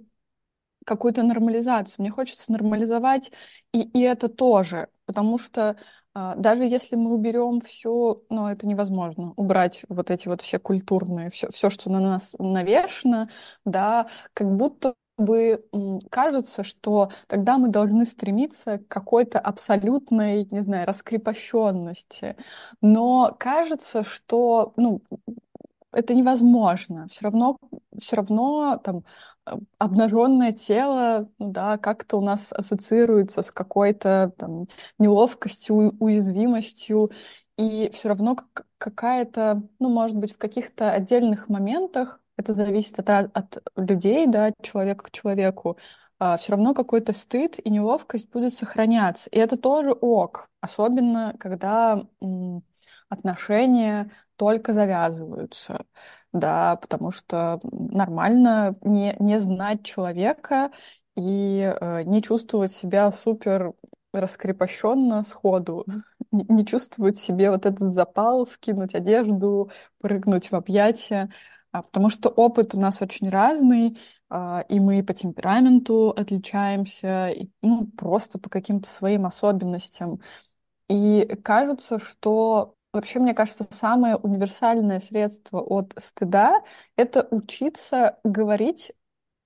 какую-то 0.87 1.23
нормализацию. 1.23 1.97
Мне 1.99 2.11
хочется 2.11 2.53
нормализовать 2.53 3.33
и, 3.73 3.83
и 3.83 4.01
это 4.03 4.29
тоже, 4.29 4.89
потому 5.07 5.39
что 5.39 5.77
а, 6.15 6.35
даже 6.37 6.65
если 6.65 6.97
мы 6.97 7.13
уберем 7.15 7.61
все, 7.61 8.23
ну, 8.31 8.49
это 8.49 8.67
невозможно, 8.67 9.33
убрать 9.37 9.85
вот 9.89 10.11
эти 10.11 10.29
вот 10.29 10.43
все 10.43 10.59
культурные, 10.59 11.31
все, 11.31 11.49
все, 11.51 11.71
что 11.71 11.91
на 11.91 12.01
нас 12.01 12.35
навешено, 12.39 13.29
да, 13.65 14.09
как 14.35 14.51
будто 14.55 14.95
бы 15.17 15.65
кажется, 16.11 16.65
что 16.65 17.11
тогда 17.29 17.57
мы 17.57 17.69
должны 17.69 18.05
стремиться 18.05 18.79
к 18.79 18.89
какой-то 18.89 19.39
абсолютной, 19.39 20.47
не 20.51 20.61
знаю, 20.61 20.87
раскрепощенности. 20.89 22.37
Но 22.81 23.35
кажется, 23.39 24.03
что, 24.05 24.73
ну, 24.77 25.03
это 25.95 26.15
невозможно. 26.15 27.07
Все 27.09 27.25
равно, 27.25 27.57
все 27.99 28.17
равно 28.17 28.81
там 28.83 29.05
обнаженное 29.79 30.53
тело, 30.53 31.29
да, 31.39 31.79
как-то 31.79 32.19
у 32.19 32.21
нас 32.21 32.53
ассоциируется 32.53 33.43
с 33.43 33.51
какой-то 33.51 34.33
там 34.39 34.67
неловкостью, 34.99 35.97
уязвимостью, 36.01 37.11
и 37.57 37.91
все 37.93 38.09
равно 38.09 38.37
какая-то, 38.79 39.63
ну, 39.79 39.89
может 39.89 40.17
быть, 40.17 40.33
в 40.35 40.39
каких-то 40.39 40.93
отдельных 40.93 41.49
моментах, 41.49 42.21
это 42.37 42.53
зависит 42.53 42.99
от, 42.99 43.09
от 43.09 43.63
людей, 43.77 44.27
да, 44.27 44.47
от 44.47 44.55
человека 44.63 45.05
к 45.05 45.11
человеку, 45.13 45.79
а, 46.19 46.37
все 46.37 46.53
равно 46.53 46.75
какой-то 46.75 47.13
стыд 47.13 47.59
и 47.63 47.71
неловкость 47.71 48.31
будет 48.33 48.55
сохраняться. 48.55 49.31
И 49.31 49.39
это 49.39 49.57
тоже 49.57 49.93
ок, 49.93 50.49
особенно 50.61 51.35
когда 51.39 52.05
отношения 53.09 54.11
только 54.37 54.73
завязываются, 54.73 55.85
да, 56.33 56.77
потому 56.77 57.11
что 57.11 57.61
нормально 57.73 58.75
не, 58.83 59.17
не 59.19 59.39
знать 59.39 59.85
человека 59.85 60.71
и 61.17 61.75
э, 61.81 62.03
не 62.05 62.23
чувствовать 62.23 62.73
себя 62.73 63.11
супер 63.13 63.73
раскрепощенно 64.13 65.23
сходу, 65.23 65.85
не, 66.33 66.65
чувствовать 66.67 67.19
себе 67.19 67.51
вот 67.51 67.67
этот 67.67 67.93
запал, 67.93 68.47
скинуть 68.47 68.95
одежду, 68.95 69.71
прыгнуть 70.01 70.51
в 70.51 70.55
объятия, 70.55 71.29
а, 71.73 71.83
потому 71.83 72.09
что 72.09 72.29
опыт 72.29 72.75
у 72.75 72.81
нас 72.81 73.03
очень 73.03 73.29
разный, 73.29 73.99
а, 74.31 74.65
и 74.69 74.81
мы 74.81 75.03
по 75.03 75.13
темпераменту 75.15 76.11
отличаемся, 76.11 77.29
и, 77.29 77.51
ну, 77.63 77.87
просто 77.87 78.39
по 78.39 78.49
каким-то 78.49 78.89
своим 78.89 79.27
особенностям. 79.27 80.21
И 80.89 81.27
кажется, 81.43 81.99
что 81.99 82.77
Вообще, 82.95 83.19
мне 83.21 83.35
кажется, 83.35 83.67
самое 83.71 84.17
универсальное 84.17 85.01
средство 85.01 85.61
от 85.61 85.95
стыда— 85.99 86.63
это 86.97 87.27
учиться 87.33 88.21
говорить 88.25 88.93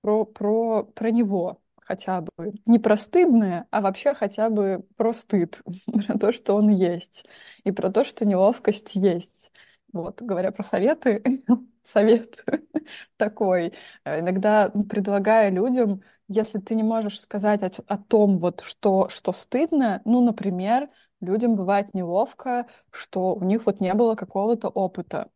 про, 0.01 0.25
про, 0.25 0.83
про 0.83 1.11
него 1.11 1.61
хотя 1.81 2.21
бы. 2.21 2.31
Не 2.67 2.79
про 2.79 2.97
стыдное, 2.97 3.67
а 3.71 3.81
вообще 3.81 4.13
хотя 4.15 4.49
бы 4.49 4.85
про 4.97 5.13
стыд, 5.13 5.61
про 6.07 6.19
то, 6.19 6.31
что 6.33 6.55
он 6.55 6.69
есть, 6.69 7.25
и 7.63 7.71
про 7.71 7.91
то, 7.91 8.03
что 8.03 8.25
неловкость 8.25 8.95
есть. 8.95 9.51
Вот, 9.93 10.21
говоря 10.21 10.51
про 10.51 10.63
советы, 10.63 11.23
совет 11.83 12.43
такой. 13.17 13.73
Иногда 14.05 14.69
предлагаю 14.89 15.53
людям, 15.53 16.01
если 16.27 16.59
ты 16.59 16.75
не 16.75 16.83
можешь 16.83 17.19
сказать 17.19 17.63
о, 17.63 17.71
о 17.87 17.97
том, 17.97 18.39
вот, 18.39 18.61
что, 18.61 19.09
что 19.09 19.33
стыдно, 19.33 20.01
ну, 20.05 20.23
например, 20.23 20.89
людям 21.21 21.55
бывает 21.55 21.93
неловко, 21.93 22.67
что 22.91 23.35
у 23.35 23.43
них 23.43 23.65
вот 23.65 23.79
не 23.81 23.93
было 23.93 24.15
какого-то 24.15 24.69
опыта. 24.69 25.29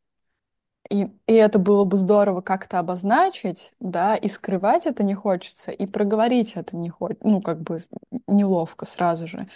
И, 0.90 1.06
и 1.28 1.34
это 1.34 1.60
было 1.60 1.86
бы 1.86 1.98
здорово 1.98 2.42
как-то 2.42 2.80
обозначить, 2.80 3.72
да, 3.80 4.16
и 4.18 4.28
скрывать 4.28 4.86
это 4.86 5.04
не 5.04 5.14
хочется, 5.16 5.72
и 5.72 5.88
проговорить 5.88 6.54
это 6.56 6.76
не 6.76 6.90
хочется, 6.90 7.26
ну, 7.28 7.42
как 7.42 7.62
бы 7.62 7.80
неловко 8.28 8.86
сразу 8.86 9.26
же. 9.26 9.48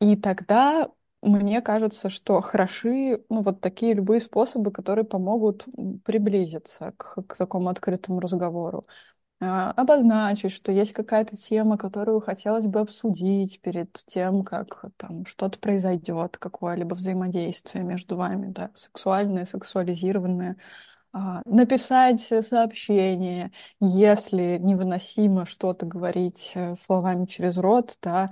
И 0.00 0.16
тогда 0.16 0.90
мне 1.22 1.62
кажется, 1.62 2.08
что 2.10 2.40
хороши, 2.42 3.24
ну, 3.30 3.42
вот 3.42 3.60
такие 3.60 3.94
любые 3.94 4.20
способы, 4.20 4.72
которые 4.72 5.04
помогут 5.04 5.66
приблизиться 6.04 6.92
к, 6.96 7.22
к 7.26 7.36
такому 7.36 7.70
открытому 7.70 8.20
разговору. 8.20 8.84
А, 9.40 9.70
обозначить, 9.72 10.50
что 10.50 10.72
есть 10.72 10.92
какая-то 10.92 11.36
тема, 11.36 11.78
которую 11.78 12.20
хотелось 12.20 12.66
бы 12.66 12.80
обсудить 12.80 13.60
перед 13.60 13.92
тем, 14.06 14.42
как 14.42 14.84
там 14.96 15.24
что-то 15.26 15.58
произойдет, 15.60 16.36
какое-либо 16.38 16.94
взаимодействие 16.94 17.84
между 17.84 18.16
вами, 18.16 18.50
да, 18.50 18.70
сексуальное, 18.74 19.44
сексуализированное. 19.44 20.56
А, 21.12 21.42
написать 21.44 22.20
сообщение, 22.20 23.52
если 23.80 24.58
невыносимо 24.58 25.46
что-то 25.46 25.86
говорить 25.86 26.52
э, 26.54 26.74
словами 26.74 27.24
через 27.26 27.58
рот, 27.58 27.96
да, 28.02 28.30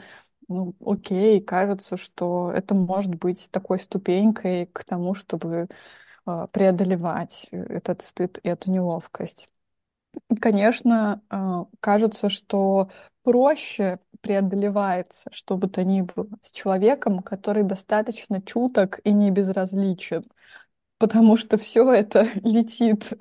ну, 0.49 0.75
окей, 0.85 1.41
кажется, 1.41 1.97
что 1.97 2.53
это 2.53 2.75
может 2.75 3.15
быть 3.15 3.49
такой 3.51 3.79
ступенькой 3.79 4.67
к 4.67 4.85
тому, 4.85 5.15
чтобы 5.15 5.69
а, 6.27 6.49
преодолевать 6.49 7.49
э, 7.53 7.57
этот 7.59 8.03
стыд 8.03 8.39
и 8.43 8.49
эту 8.49 8.71
неловкость. 8.73 9.49
Конечно, 10.41 11.23
а, 11.31 11.67
кажется, 11.81 12.29
что 12.29 12.91
проще 13.23 14.01
преодолевается, 14.21 15.31
что 15.33 15.57
бы 15.57 15.69
то 15.69 15.85
ни 15.85 16.03
было, 16.03 16.29
с 16.43 16.53
человеком, 16.53 17.21
который 17.23 17.63
достаточно 17.63 18.43
чуток 18.43 19.01
и 19.05 19.13
не 19.13 19.31
безразличен. 19.31 20.25
Потому 20.99 21.37
что 21.37 21.59
все 21.59 21.93
это 21.93 22.29
летит 22.45 23.13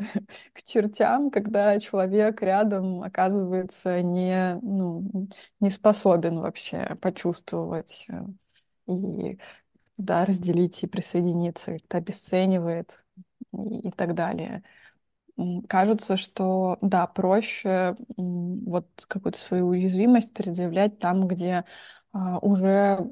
к 0.53 0.63
чертям, 0.63 1.31
когда 1.31 1.79
человек 1.79 2.41
рядом 2.41 3.03
оказывается 3.03 4.01
не, 4.01 4.55
ну, 4.63 5.29
не 5.61 5.69
способен 5.71 6.39
вообще 6.39 6.97
почувствовать 7.01 8.07
э, 8.09 8.23
и 8.93 9.39
да, 9.97 10.25
разделить 10.25 10.83
и 10.83 10.87
присоединиться, 10.87 11.73
как-то 11.73 11.97
обесценивает 11.97 13.05
и, 13.53 13.89
и 13.89 13.91
так 13.91 14.15
далее 14.15 14.63
кажется, 15.67 16.17
что 16.17 16.77
да, 16.81 17.07
проще 17.07 17.95
вот 18.17 18.87
какую-то 19.07 19.37
свою 19.37 19.67
уязвимость 19.67 20.33
предъявлять 20.33 20.99
там, 20.99 21.27
где 21.27 21.65
а, 22.11 22.39
уже 22.39 23.11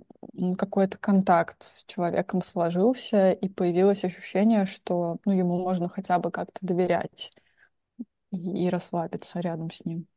какой-то 0.58 0.98
контакт 0.98 1.62
с 1.64 1.86
человеком 1.86 2.42
сложился, 2.42 3.32
и 3.32 3.50
появилось 3.50 4.06
ощущение, 4.06 4.66
что 4.66 5.18
ну, 5.26 5.34
ему 5.34 5.62
можно 5.62 5.90
хотя 5.90 6.20
бы 6.20 6.32
как-то 6.32 6.66
доверять 6.66 7.32
и, 8.32 8.70
расслабиться 8.70 9.42
рядом 9.42 9.70
с 9.72 9.84
ним. 9.86 10.08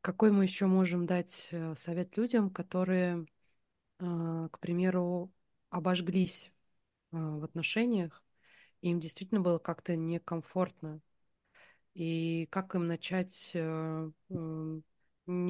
Какой 0.00 0.32
мы 0.32 0.42
еще 0.42 0.66
можем 0.66 1.06
дать 1.06 1.48
э, 1.52 1.74
совет 1.74 2.16
людям, 2.16 2.50
которые, 2.50 3.26
э, 4.00 4.48
к 4.50 4.58
примеру, 4.58 5.32
обожглись 5.70 6.50
э, 7.12 7.16
в 7.16 7.44
отношениях, 7.44 8.22
им 8.82 9.00
действительно 9.00 9.40
было 9.40 9.58
как-то 9.58 9.96
некомфортно. 9.96 11.00
И 11.98 12.46
как 12.52 12.76
им 12.76 12.86
начать, 12.86 13.50
не 13.54 14.82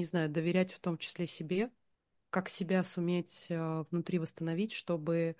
знаю, 0.04 0.30
доверять 0.30 0.72
в 0.72 0.80
том 0.80 0.96
числе 0.96 1.26
себе, 1.26 1.70
как 2.30 2.48
себя 2.48 2.82
суметь 2.84 3.48
внутри 3.50 4.18
восстановить, 4.18 4.72
чтобы 4.72 5.36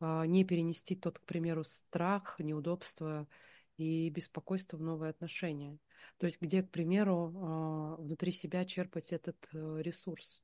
не 0.00 0.44
перенести 0.44 0.96
тот, 0.96 1.20
к 1.20 1.24
примеру, 1.26 1.62
страх, 1.62 2.40
неудобство 2.40 3.28
и 3.76 4.10
беспокойство 4.10 4.76
в 4.76 4.82
новые 4.82 5.10
отношения. 5.10 5.78
То 6.16 6.26
есть 6.26 6.40
где, 6.40 6.64
к 6.64 6.70
примеру, 6.72 7.96
внутри 8.00 8.32
себя 8.32 8.64
черпать 8.64 9.12
этот 9.12 9.36
э, 9.52 9.78
ресурс. 9.80 10.42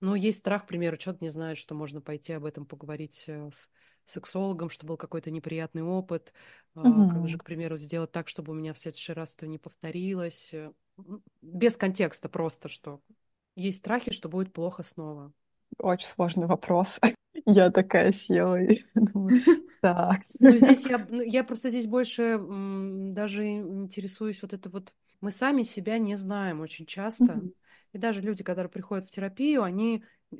Ну, 0.00 0.14
есть 0.14 0.38
страх, 0.38 0.64
к 0.64 0.68
примеру, 0.68 0.96
человек 0.96 1.22
не 1.22 1.30
знает, 1.30 1.58
что 1.58 1.74
можно 1.74 2.00
пойти 2.00 2.32
об 2.32 2.44
этом 2.44 2.66
поговорить 2.66 3.24
э, 3.26 3.50
с 3.50 3.68
сексологом, 4.04 4.70
что 4.70 4.86
был 4.86 4.96
какой-то 4.96 5.30
неприятный 5.30 5.82
опыт, 5.82 6.32
угу. 6.74 7.10
как 7.10 7.28
же, 7.28 7.38
к 7.38 7.44
примеру, 7.44 7.76
сделать 7.76 8.12
так, 8.12 8.28
чтобы 8.28 8.52
у 8.52 8.54
меня 8.54 8.74
в 8.74 8.78
следующий 8.78 9.12
раз 9.12 9.34
это 9.34 9.46
не 9.46 9.58
повторилось. 9.58 10.50
Э, 10.52 10.72
без 11.40 11.76
контекста 11.76 12.28
просто, 12.28 12.68
что 12.68 13.00
есть 13.54 13.78
страхи, 13.78 14.12
что 14.12 14.28
будет 14.28 14.52
плохо 14.52 14.82
снова. 14.82 15.32
Очень 15.78 16.08
сложный 16.08 16.46
вопрос. 16.46 17.00
Я 17.46 17.70
такая 17.70 18.12
села 18.12 18.60
и 18.60 18.78
думаю, 18.94 19.42
так. 19.80 20.20
Ну, 20.40 20.56
здесь 20.56 20.86
я, 20.86 21.06
ну, 21.10 21.22
я 21.22 21.44
просто 21.44 21.70
здесь 21.70 21.86
больше 21.86 22.38
даже 22.38 23.46
интересуюсь 23.46 24.40
вот 24.42 24.52
это 24.52 24.70
вот... 24.70 24.94
Мы 25.20 25.30
сами 25.30 25.62
себя 25.62 25.98
не 25.98 26.16
знаем 26.16 26.60
очень 26.60 26.86
часто. 26.86 27.24
Mm-hmm. 27.24 27.54
И 27.92 27.98
даже 27.98 28.20
люди, 28.20 28.42
которые 28.42 28.70
приходят 28.70 29.06
в 29.06 29.10
терапию, 29.10 29.62
они 29.62 30.04
э, 30.30 30.36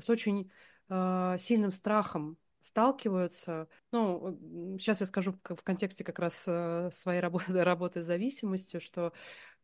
с 0.00 0.08
очень 0.08 0.50
э, 0.88 1.36
сильным 1.38 1.70
страхом 1.70 2.36
сталкиваются. 2.66 3.68
Ну, 3.92 4.76
сейчас 4.78 5.00
я 5.00 5.06
скажу 5.06 5.32
в, 5.44 5.62
контексте 5.62 6.02
как 6.02 6.18
раз 6.18 6.44
э, 6.46 6.90
своей 6.92 7.20
работы, 7.20 7.44
работы 7.64 8.02
с 8.02 8.06
зависимостью, 8.06 8.80
что 8.80 9.12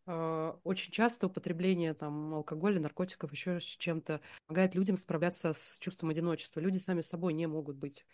э, 0.06 0.52
очень 0.62 0.92
часто 0.92 1.26
употребление 1.26 1.94
там 1.94 2.34
алкоголя, 2.34 2.80
наркотиков, 2.80 3.32
еще 3.32 3.58
с 3.58 3.64
чем-то 3.64 4.20
помогает 4.46 4.74
людям 4.76 4.96
справляться 4.96 5.52
с 5.52 5.78
чувством 5.80 6.10
одиночества. 6.10 6.60
Люди 6.60 6.78
сами 6.78 7.00
собой 7.00 7.32
не 7.32 7.46
могут 7.46 7.76
быть 7.76 8.06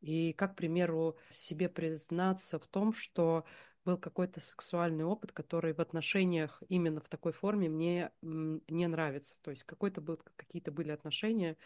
и 0.00 0.32
как, 0.32 0.54
к 0.54 0.56
примеру, 0.56 1.16
себе 1.30 1.68
признаться 1.68 2.58
в 2.58 2.66
том, 2.66 2.92
что 2.92 3.44
был 3.84 3.96
какой-то 3.96 4.40
сексуальный 4.40 5.04
опыт, 5.04 5.32
который 5.32 5.72
в 5.72 5.80
отношениях 5.80 6.62
именно 6.68 7.00
в 7.00 7.08
такой 7.08 7.32
форме 7.32 7.68
мне 7.68 8.10
не 8.20 8.86
нравится. 8.88 9.40
То 9.42 9.50
есть 9.50 9.64
какой-то 9.64 10.00
был, 10.00 10.18
какие-то 10.36 10.72
были 10.72 10.90
отношения, 10.90 11.56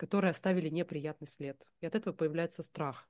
которые 0.00 0.30
оставили 0.30 0.70
неприятный 0.70 1.28
след. 1.28 1.68
И 1.82 1.86
от 1.86 1.94
этого 1.94 2.14
появляется 2.14 2.62
страх. 2.62 3.06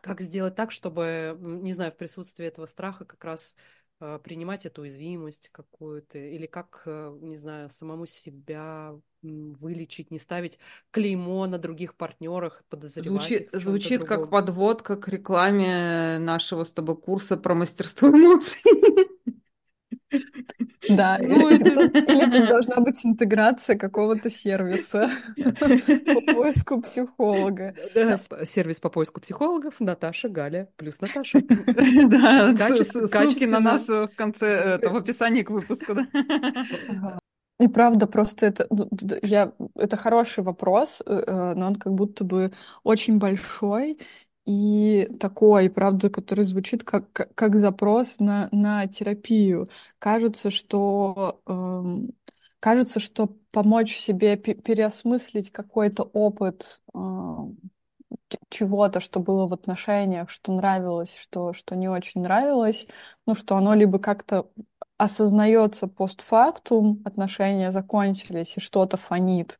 Как 0.00 0.22
сделать 0.22 0.54
так, 0.54 0.72
чтобы, 0.72 1.36
не 1.38 1.74
знаю, 1.74 1.92
в 1.92 1.98
присутствии 1.98 2.46
этого 2.46 2.64
страха 2.64 3.04
как 3.04 3.22
раз 3.22 3.54
э, 4.00 4.18
принимать 4.24 4.64
эту 4.64 4.82
уязвимость 4.82 5.50
какую-то, 5.52 6.18
или 6.18 6.46
как, 6.46 6.82
э, 6.86 7.18
не 7.20 7.36
знаю, 7.36 7.68
самому 7.68 8.06
себя 8.06 8.94
вылечить, 9.22 10.10
не 10.10 10.18
ставить 10.18 10.58
клеймо 10.92 11.46
на 11.46 11.58
других 11.58 11.94
партнерах, 11.94 12.64
подозревать 12.70 13.22
Звучит, 13.22 13.50
звучит 13.52 14.04
как 14.04 14.30
подводка 14.30 14.96
к 14.96 15.08
рекламе 15.08 16.18
нашего 16.18 16.64
с 16.64 16.72
тобой 16.72 16.96
курса 16.96 17.36
про 17.36 17.54
мастерство 17.54 18.08
эмоций. 18.08 18.62
Да, 20.96 21.18
ну, 21.20 21.48
или, 21.48 21.60
это... 21.60 21.88
тут, 21.88 22.08
или 22.10 22.30
тут 22.30 22.48
должна 22.48 22.76
быть 22.80 23.04
интеграция 23.04 23.76
какого-то 23.76 24.30
сервиса 24.30 25.10
по 25.36 26.34
поиску 26.34 26.80
психолога. 26.80 27.74
Да, 27.94 28.16
сервис 28.44 28.80
по 28.80 28.88
поиску 28.88 29.20
психологов 29.20 29.74
Наташа, 29.80 30.28
Галя 30.28 30.68
плюс 30.76 31.00
Наташа. 31.00 31.40
Да, 32.12 32.54
ссылки 32.56 33.44
на 33.44 33.60
нас 33.60 33.88
в 33.88 34.10
конце, 34.16 34.78
в 34.78 34.96
описании 34.96 35.42
к 35.42 35.50
выпуску. 35.50 35.94
И 37.60 37.68
правда, 37.68 38.06
просто 38.06 38.46
это, 38.46 38.66
ну, 38.70 38.88
я, 39.22 39.52
это 39.76 39.96
хороший 39.96 40.42
вопрос, 40.42 41.00
э, 41.06 41.22
э, 41.24 41.54
но 41.54 41.68
он 41.68 41.76
как 41.76 41.92
будто 41.92 42.24
бы 42.24 42.50
очень 42.82 43.18
большой 43.18 44.00
и 44.44 45.08
такой, 45.20 45.70
правда, 45.70 46.10
который 46.10 46.44
звучит 46.44 46.84
как, 46.84 47.12
как, 47.12 47.34
как 47.34 47.58
запрос 47.58 48.18
на, 48.18 48.48
на 48.52 48.86
терапию. 48.88 49.68
Кажется, 49.98 50.50
что 50.50 51.40
эм, 51.46 52.12
кажется, 52.60 53.00
что 53.00 53.28
помочь 53.52 53.96
себе 53.96 54.36
переосмыслить 54.36 55.52
какой-то 55.52 56.04
опыт 56.04 56.80
э, 56.94 56.98
чего-то, 58.50 59.00
что 59.00 59.20
было 59.20 59.46
в 59.46 59.52
отношениях, 59.52 60.30
что 60.30 60.52
нравилось, 60.52 61.16
что, 61.16 61.52
что 61.52 61.74
не 61.76 61.88
очень 61.88 62.22
нравилось, 62.22 62.86
ну, 63.26 63.34
что 63.34 63.56
оно 63.56 63.74
либо 63.74 63.98
как-то 63.98 64.50
осознается 64.96 65.88
постфактум, 65.88 67.02
отношения 67.04 67.70
закончились, 67.70 68.56
и 68.56 68.60
что-то 68.60 68.96
фонит, 68.96 69.58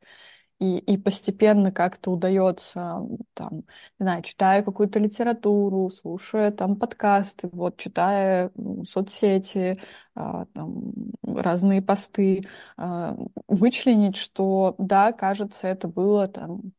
и, 0.63 0.79
и 0.79 0.97
постепенно 0.97 1.73
как-то 1.73 2.13
удается, 2.13 3.01
там, 3.35 3.59
не 3.99 4.05
знаю, 4.05 4.23
читая 4.23 4.63
какую-то 4.63 5.01
литературу, 5.01 5.91
слушая 5.91 6.53
там 6.53 6.77
подкасты, 6.77 7.49
вот, 7.53 7.77
читая 7.79 8.51
соцсети, 8.85 9.81
а, 10.15 10.47
там, 10.55 10.93
разные 11.25 11.83
посты, 11.83 12.43
а, 12.77 13.17
вычленить, 13.49 14.17
что, 14.17 14.77
да, 14.79 15.13
кажется, 15.13 15.67
это 15.67 15.89
было 15.89 16.29
там 16.29 16.73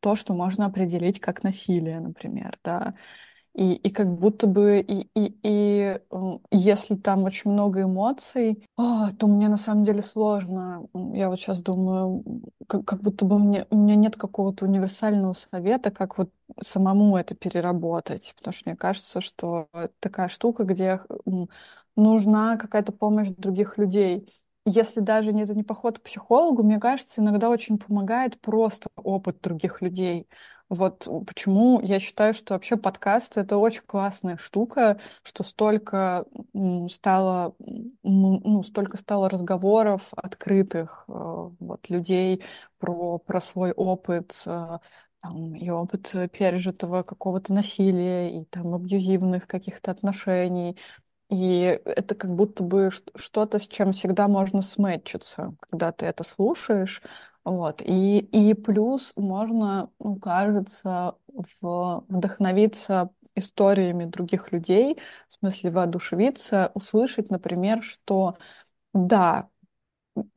то, 0.00 0.14
что 0.16 0.34
можно 0.34 0.66
определить 0.66 1.20
как 1.20 1.42
насилие, 1.42 2.00
например, 2.00 2.56
да, 2.64 2.94
и, 3.58 3.74
и 3.74 3.90
как 3.90 4.06
будто 4.08 4.46
бы, 4.46 4.78
и, 4.78 5.08
и, 5.16 5.36
и 5.42 5.98
если 6.52 6.94
там 6.94 7.24
очень 7.24 7.50
много 7.50 7.82
эмоций, 7.82 8.62
о, 8.76 9.10
то 9.10 9.26
мне 9.26 9.48
на 9.48 9.56
самом 9.56 9.82
деле 9.84 10.00
сложно. 10.00 10.86
Я 11.12 11.28
вот 11.28 11.40
сейчас 11.40 11.60
думаю, 11.60 12.22
как, 12.68 12.84
как 12.84 13.02
будто 13.02 13.24
бы 13.24 13.40
мне, 13.40 13.66
у 13.70 13.76
меня 13.76 13.96
нет 13.96 14.16
какого-то 14.16 14.64
универсального 14.64 15.32
совета, 15.32 15.90
как 15.90 16.18
вот 16.18 16.30
самому 16.62 17.16
это 17.16 17.34
переработать. 17.34 18.32
Потому 18.36 18.54
что 18.54 18.70
мне 18.70 18.76
кажется, 18.76 19.20
что 19.20 19.68
такая 19.98 20.28
штука, 20.28 20.62
где 20.62 21.00
нужна 21.96 22.58
какая-то 22.58 22.92
помощь 22.92 23.28
других 23.28 23.76
людей. 23.76 24.32
Если 24.66 25.00
даже 25.00 25.32
это 25.32 25.54
не 25.56 25.64
поход 25.64 25.98
к 25.98 26.02
психологу, 26.02 26.62
мне 26.62 26.78
кажется, 26.78 27.20
иногда 27.20 27.48
очень 27.50 27.76
помогает 27.76 28.40
просто 28.40 28.88
опыт 28.94 29.40
других 29.40 29.82
людей. 29.82 30.28
Вот 30.68 31.08
почему 31.26 31.80
я 31.82 31.98
считаю, 31.98 32.34
что 32.34 32.52
вообще 32.54 32.76
подкаст— 32.76 33.36
это 33.38 33.56
очень 33.56 33.82
классная 33.86 34.36
штука, 34.36 35.00
что 35.22 35.42
столько 35.42 36.26
стало, 36.90 37.54
ну, 38.02 38.62
столько 38.62 38.98
стало 38.98 39.30
разговоров 39.30 40.08
открытых 40.14 41.04
э, 41.08 41.12
вот, 41.12 41.88
людей 41.88 42.44
про, 42.78 43.18
про 43.18 43.40
свой 43.40 43.72
опыт, 43.72 44.42
э, 44.44 44.78
там, 45.22 45.54
и 45.54 45.70
опыт 45.70 46.14
пережитого 46.32 47.02
какого-то 47.02 47.54
насилия, 47.54 48.38
и 48.40 48.44
там 48.44 48.74
абьюзивных 48.74 49.46
каких-то 49.46 49.90
отношений. 49.90 50.76
И 51.30 51.80
это 51.84 52.14
как 52.14 52.34
будто 52.34 52.62
бы 52.62 52.90
что-то, 53.16 53.58
с 53.58 53.68
чем 53.68 53.92
всегда 53.92 54.28
можно 54.28 54.62
сметчиться, 54.62 55.54
когда 55.60 55.92
ты 55.92 56.06
это 56.06 56.24
слушаешь, 56.24 57.02
вот. 57.44 57.82
И, 57.84 58.18
и 58.18 58.54
плюс 58.54 59.12
можно, 59.16 59.90
ну, 59.98 60.16
кажется, 60.16 61.16
в, 61.60 62.04
вдохновиться 62.08 63.10
историями 63.34 64.04
других 64.04 64.52
людей, 64.52 64.98
в 65.28 65.32
смысле 65.34 65.70
воодушевиться, 65.70 66.70
услышать, 66.74 67.30
например, 67.30 67.82
что 67.82 68.36
да, 68.94 69.50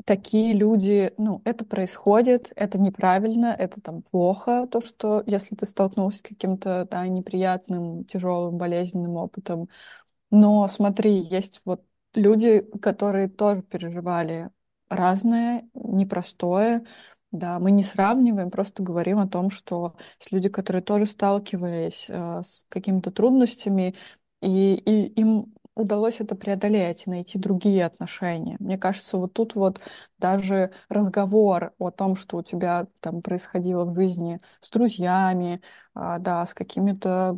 такие 0.06 0.54
люди, 0.54 1.14
ну, 1.18 1.42
это 1.46 1.66
происходит, 1.66 2.52
это 2.56 2.78
неправильно, 2.80 3.48
это 3.48 3.82
там 3.82 4.02
плохо, 4.04 4.68
то, 4.72 4.82
что 4.82 5.24
если 5.26 5.56
ты 5.56 5.66
столкнулся 5.66 6.20
с 6.20 6.22
каким-то, 6.22 6.88
да, 6.90 7.08
неприятным, 7.08 8.06
тяжелым, 8.06 8.58
болезненным 8.58 9.16
опытом. 9.18 9.70
Но 10.32 10.68
смотри, 10.68 11.14
есть 11.20 11.62
вот 11.66 11.84
люди, 12.16 12.62
которые 12.82 13.30
тоже 13.30 13.64
переживали 13.64 14.50
разное, 14.92 15.70
непростое. 15.74 16.86
Да, 17.32 17.60
мы 17.60 17.72
не 17.72 17.84
сравниваем, 17.84 18.52
просто 18.52 18.84
говорим 18.84 19.18
о 19.20 19.28
том, 19.28 19.52
что 19.52 19.96
есть 20.20 20.32
люди, 20.34 20.50
которые 20.50 20.84
тоже 20.84 21.06
сталкивались 21.06 22.08
э, 22.10 22.42
с 22.44 22.66
какими-то 22.70 23.10
трудностями, 23.12 23.96
и, 24.42 24.76
и 24.76 25.06
им 25.20 25.54
удалось 25.76 26.20
это 26.20 26.36
преодолеть 26.36 27.08
и 27.08 27.10
найти 27.10 27.40
другие 27.40 27.86
отношения. 27.86 28.58
Мне 28.60 28.78
кажется, 28.78 29.18
вот 29.18 29.34
тут 29.34 29.56
вот 29.56 29.80
даже 30.20 30.72
разговор 30.90 31.74
о 31.80 31.92
том, 31.92 32.18
что 32.18 32.38
у 32.38 32.44
тебя 32.44 32.88
там 33.00 33.22
происходило 33.22 33.86
в 33.86 33.96
жизни 33.96 34.42
с 34.60 34.70
друзьями, 34.70 35.62
а, 35.94 36.20
да, 36.20 36.46
с 36.46 36.54
какими-то 36.54 37.38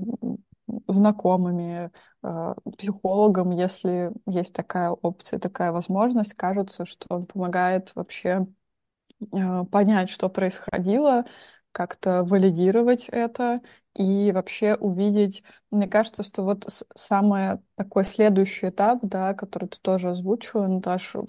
знакомыми, 0.88 1.92
а, 2.22 2.56
психологом, 2.78 3.52
если 3.52 4.12
есть 4.26 4.54
такая 4.54 4.92
опция, 4.92 5.40
такая 5.40 5.72
возможность, 5.72 6.34
кажется, 6.34 6.86
что 6.86 7.08
он 7.16 7.26
помогает 7.26 7.92
вообще 7.96 8.48
а, 9.32 9.66
понять, 9.66 10.10
что 10.10 10.30
происходило, 10.30 11.26
как-то 11.72 12.24
валидировать 12.24 13.10
это 13.10 13.62
и 13.96 14.32
вообще 14.32 14.76
увидеть. 14.76 15.44
Мне 15.72 15.88
кажется, 15.88 16.24
что 16.24 16.44
вот 16.44 16.68
самый 16.96 17.60
такой 17.76 18.06
следующий 18.06 18.70
этап, 18.70 19.00
да, 19.02 19.34
который 19.34 19.70
ты 19.70 19.78
тоже 19.82 20.10
озвучила, 20.10 20.68
Наташа, 20.68 21.24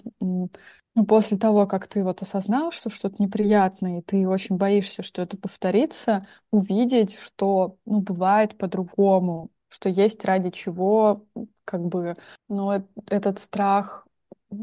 ну, 0.95 1.05
после 1.05 1.37
того, 1.37 1.67
как 1.67 1.87
ты 1.87 2.03
вот 2.03 2.21
осознал, 2.21 2.71
что 2.71 2.89
что-то 2.89 3.21
неприятное, 3.21 3.99
и 3.99 4.01
ты 4.01 4.27
очень 4.27 4.55
боишься, 4.57 5.03
что 5.03 5.21
это 5.21 5.37
повторится, 5.37 6.25
увидеть, 6.51 7.17
что, 7.17 7.77
ну, 7.85 8.01
бывает 8.01 8.57
по-другому, 8.57 9.51
что 9.67 9.89
есть 9.89 10.23
ради 10.25 10.51
чего, 10.51 11.25
как 11.65 11.81
бы, 11.85 12.15
ну, 12.47 12.71
этот 13.07 13.39
страх 13.39 14.07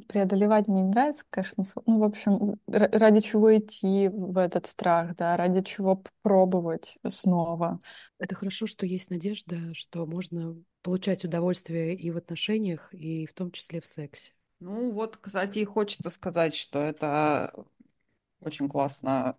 преодолевать 0.08 0.68
мне 0.68 0.82
не 0.82 0.88
нравится, 0.88 1.24
конечно. 1.28 1.64
Ну, 1.86 1.98
в 1.98 2.04
общем, 2.04 2.54
ради 2.66 3.20
чего 3.20 3.54
идти 3.56 4.08
в 4.08 4.38
этот 4.38 4.66
страх, 4.66 5.16
да, 5.16 5.36
ради 5.36 5.62
чего 5.62 5.96
попробовать 5.96 6.96
снова. 7.08 7.80
Это 8.18 8.34
хорошо, 8.34 8.66
что 8.66 8.86
есть 8.86 9.10
надежда, 9.10 9.56
что 9.74 10.06
можно 10.06 10.56
получать 10.82 11.24
удовольствие 11.24 11.94
и 11.94 12.10
в 12.10 12.16
отношениях, 12.16 12.88
и 12.94 13.26
в 13.26 13.34
том 13.34 13.50
числе 13.50 13.80
в 13.80 13.86
сексе. 13.88 14.32
Ну, 14.64 14.92
вот, 14.92 15.16
кстати, 15.16 15.58
и 15.58 15.64
хочется 15.64 16.08
сказать, 16.10 16.54
что 16.54 16.78
это 16.80 17.52
очень 18.40 18.68
классно 18.68 19.36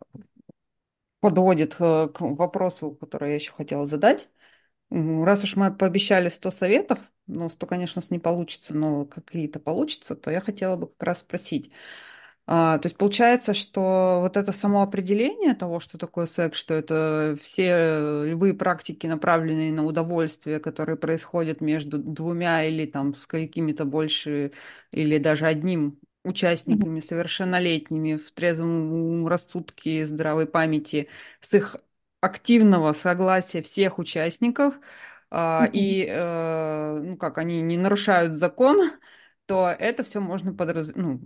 подводит 1.19 1.75
э, 1.79 2.07
к 2.09 2.19
вопросу, 2.21 2.91
который 2.91 3.29
я 3.29 3.35
еще 3.35 3.51
хотела 3.53 3.85
задать. 3.85 4.29
Раз 4.91 5.43
уж 5.43 5.55
мы 5.57 5.75
пообещали 5.75 6.29
100 6.29 6.51
советов, 6.51 6.99
ну, 7.27 7.49
100, 7.49 7.67
конечно, 7.67 8.01
у 8.01 8.13
не 8.13 8.19
получится, 8.19 8.75
но 8.75 9.05
какие-то 9.05 9.59
получится, 9.59 10.15
то 10.15 10.31
я 10.31 10.41
хотела 10.41 10.77
бы 10.77 10.87
как 10.87 11.03
раз 11.03 11.19
спросить. 11.21 11.71
А, 12.45 12.77
то 12.77 12.87
есть 12.87 12.97
получается, 12.97 13.53
что 13.53 14.19
вот 14.21 14.35
это 14.35 14.51
само 14.51 14.81
определение 14.81 15.53
того, 15.55 15.79
что 15.79 15.97
такое 15.97 16.25
секс, 16.25 16.57
что 16.57 16.73
это 16.73 17.37
все 17.41 18.25
любые 18.25 18.53
практики, 18.53 19.07
направленные 19.07 19.71
на 19.71 19.85
удовольствие, 19.85 20.59
которые 20.59 20.97
происходят 20.97 21.61
между 21.61 21.97
двумя 21.97 22.65
или 22.65 22.85
там 22.85 23.15
с 23.15 23.27
какими-то 23.27 23.85
больше, 23.85 24.51
или 24.91 25.17
даже 25.19 25.45
одним 25.47 25.99
участниками 26.25 26.99
совершеннолетними 26.99 28.15
в 28.15 28.31
трезвом 28.31 29.27
рассудке, 29.27 30.05
здравой 30.05 30.45
памяти, 30.45 31.07
с 31.39 31.53
их 31.53 31.77
активного 32.21 32.93
согласия 32.93 33.61
всех 33.61 33.99
участников, 33.99 34.75
mm-hmm. 35.31 35.69
и, 35.73 36.05
э, 36.09 36.99
ну 37.03 37.17
как, 37.17 37.37
они 37.37 37.61
не 37.61 37.77
нарушают 37.77 38.35
закон, 38.35 38.91
то 39.45 39.69
это 39.77 40.03
все 40.03 40.19
можно 40.19 40.53
подраз... 40.53 40.91
ну, 40.95 41.19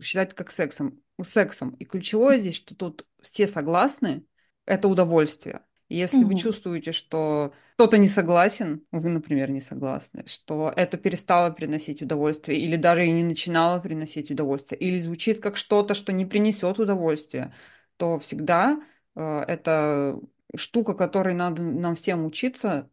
считать 0.00 0.34
как 0.34 0.50
сексом. 0.50 1.00
сексом. 1.22 1.70
И 1.70 1.84
ключевое 1.84 2.38
здесь, 2.38 2.56
что 2.56 2.74
тут 2.74 3.06
все 3.20 3.46
согласны, 3.46 4.24
это 4.64 4.88
удовольствие. 4.88 5.62
Если 5.88 6.18
угу. 6.18 6.28
вы 6.28 6.38
чувствуете, 6.38 6.92
что 6.92 7.54
кто-то 7.74 7.96
не 7.96 8.08
согласен, 8.08 8.84
вы, 8.92 9.08
например, 9.08 9.50
не 9.50 9.60
согласны, 9.60 10.24
что 10.26 10.72
это 10.74 10.98
перестало 10.98 11.50
приносить 11.50 12.02
удовольствие, 12.02 12.60
или 12.60 12.76
даже 12.76 13.06
и 13.06 13.12
не 13.12 13.24
начинало 13.24 13.80
приносить 13.80 14.30
удовольствие, 14.30 14.78
или 14.78 15.00
звучит 15.00 15.40
как 15.40 15.56
что-то, 15.56 15.94
что 15.94 16.12
не 16.12 16.26
принесет 16.26 16.78
удовольствия, 16.78 17.54
то 17.96 18.18
всегда 18.18 18.82
э, 19.14 19.44
это 19.48 20.20
штука, 20.54 20.92
которой 20.92 21.34
надо 21.34 21.62
нам 21.62 21.94
всем 21.94 22.26
учиться, 22.26 22.90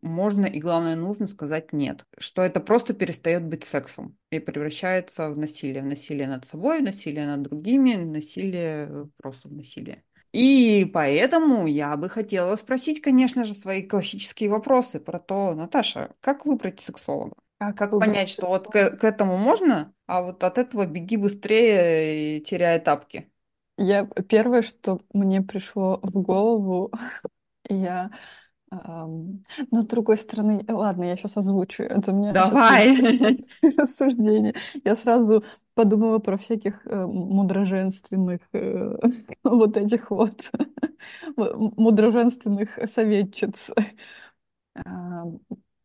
можно 0.00 0.46
и, 0.46 0.60
главное, 0.60 0.96
нужно 0.96 1.26
сказать 1.26 1.72
нет. 1.72 2.04
Что 2.18 2.42
это 2.42 2.60
просто 2.60 2.94
перестает 2.94 3.44
быть 3.44 3.64
сексом 3.64 4.16
и 4.30 4.38
превращается 4.38 5.30
в 5.30 5.38
насилие. 5.38 5.82
В 5.82 5.86
насилие 5.86 6.28
над 6.28 6.44
собой, 6.44 6.80
в 6.80 6.84
насилие 6.84 7.26
над 7.26 7.42
другими, 7.42 7.94
в 7.94 8.06
насилие 8.06 9.08
просто 9.16 9.48
в 9.48 9.52
насилие. 9.52 10.04
И 10.32 10.88
поэтому 10.92 11.66
я 11.66 11.96
бы 11.96 12.10
хотела 12.10 12.54
спросить, 12.56 13.00
конечно 13.00 13.44
же, 13.44 13.54
свои 13.54 13.82
классические 13.82 14.50
вопросы 14.50 15.00
про 15.00 15.18
то, 15.18 15.54
Наташа, 15.54 16.14
как 16.20 16.44
выбрать 16.44 16.80
сексолога? 16.80 17.34
А 17.58 17.72
как 17.72 17.90
понять, 17.90 18.28
что 18.28 18.46
вот 18.46 18.68
к, 18.68 18.98
к 18.98 19.04
этому 19.04 19.36
можно, 19.36 19.92
а 20.06 20.22
вот 20.22 20.44
от 20.44 20.58
этого 20.58 20.86
беги 20.86 21.16
быстрее, 21.16 22.40
теряя 22.40 22.78
тапки? 22.78 23.30
Я 23.78 24.06
первое, 24.28 24.62
что 24.62 25.00
мне 25.12 25.40
пришло 25.40 25.98
в 26.02 26.20
голову, 26.20 26.92
я 27.68 28.10
но 28.70 29.80
с 29.80 29.86
другой 29.86 30.18
стороны, 30.18 30.64
ладно, 30.68 31.04
я 31.04 31.16
сейчас 31.16 31.36
озвучу. 31.36 31.82
Это 31.84 32.12
мне 32.12 32.32
Давай. 32.32 33.46
рассуждение. 33.76 34.54
Я 34.84 34.94
сразу 34.96 35.42
подумала 35.74 36.18
про 36.18 36.36
всяких 36.36 36.86
э, 36.86 37.06
мудроженственных 37.06 38.40
э, 38.52 38.96
вот 39.44 39.76
этих 39.76 40.10
вот 40.10 40.50
мудроженственных 41.36 42.78
советчиц. 42.84 43.70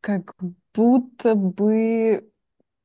Как 0.01 0.35
будто 0.73 1.35
бы 1.35 2.29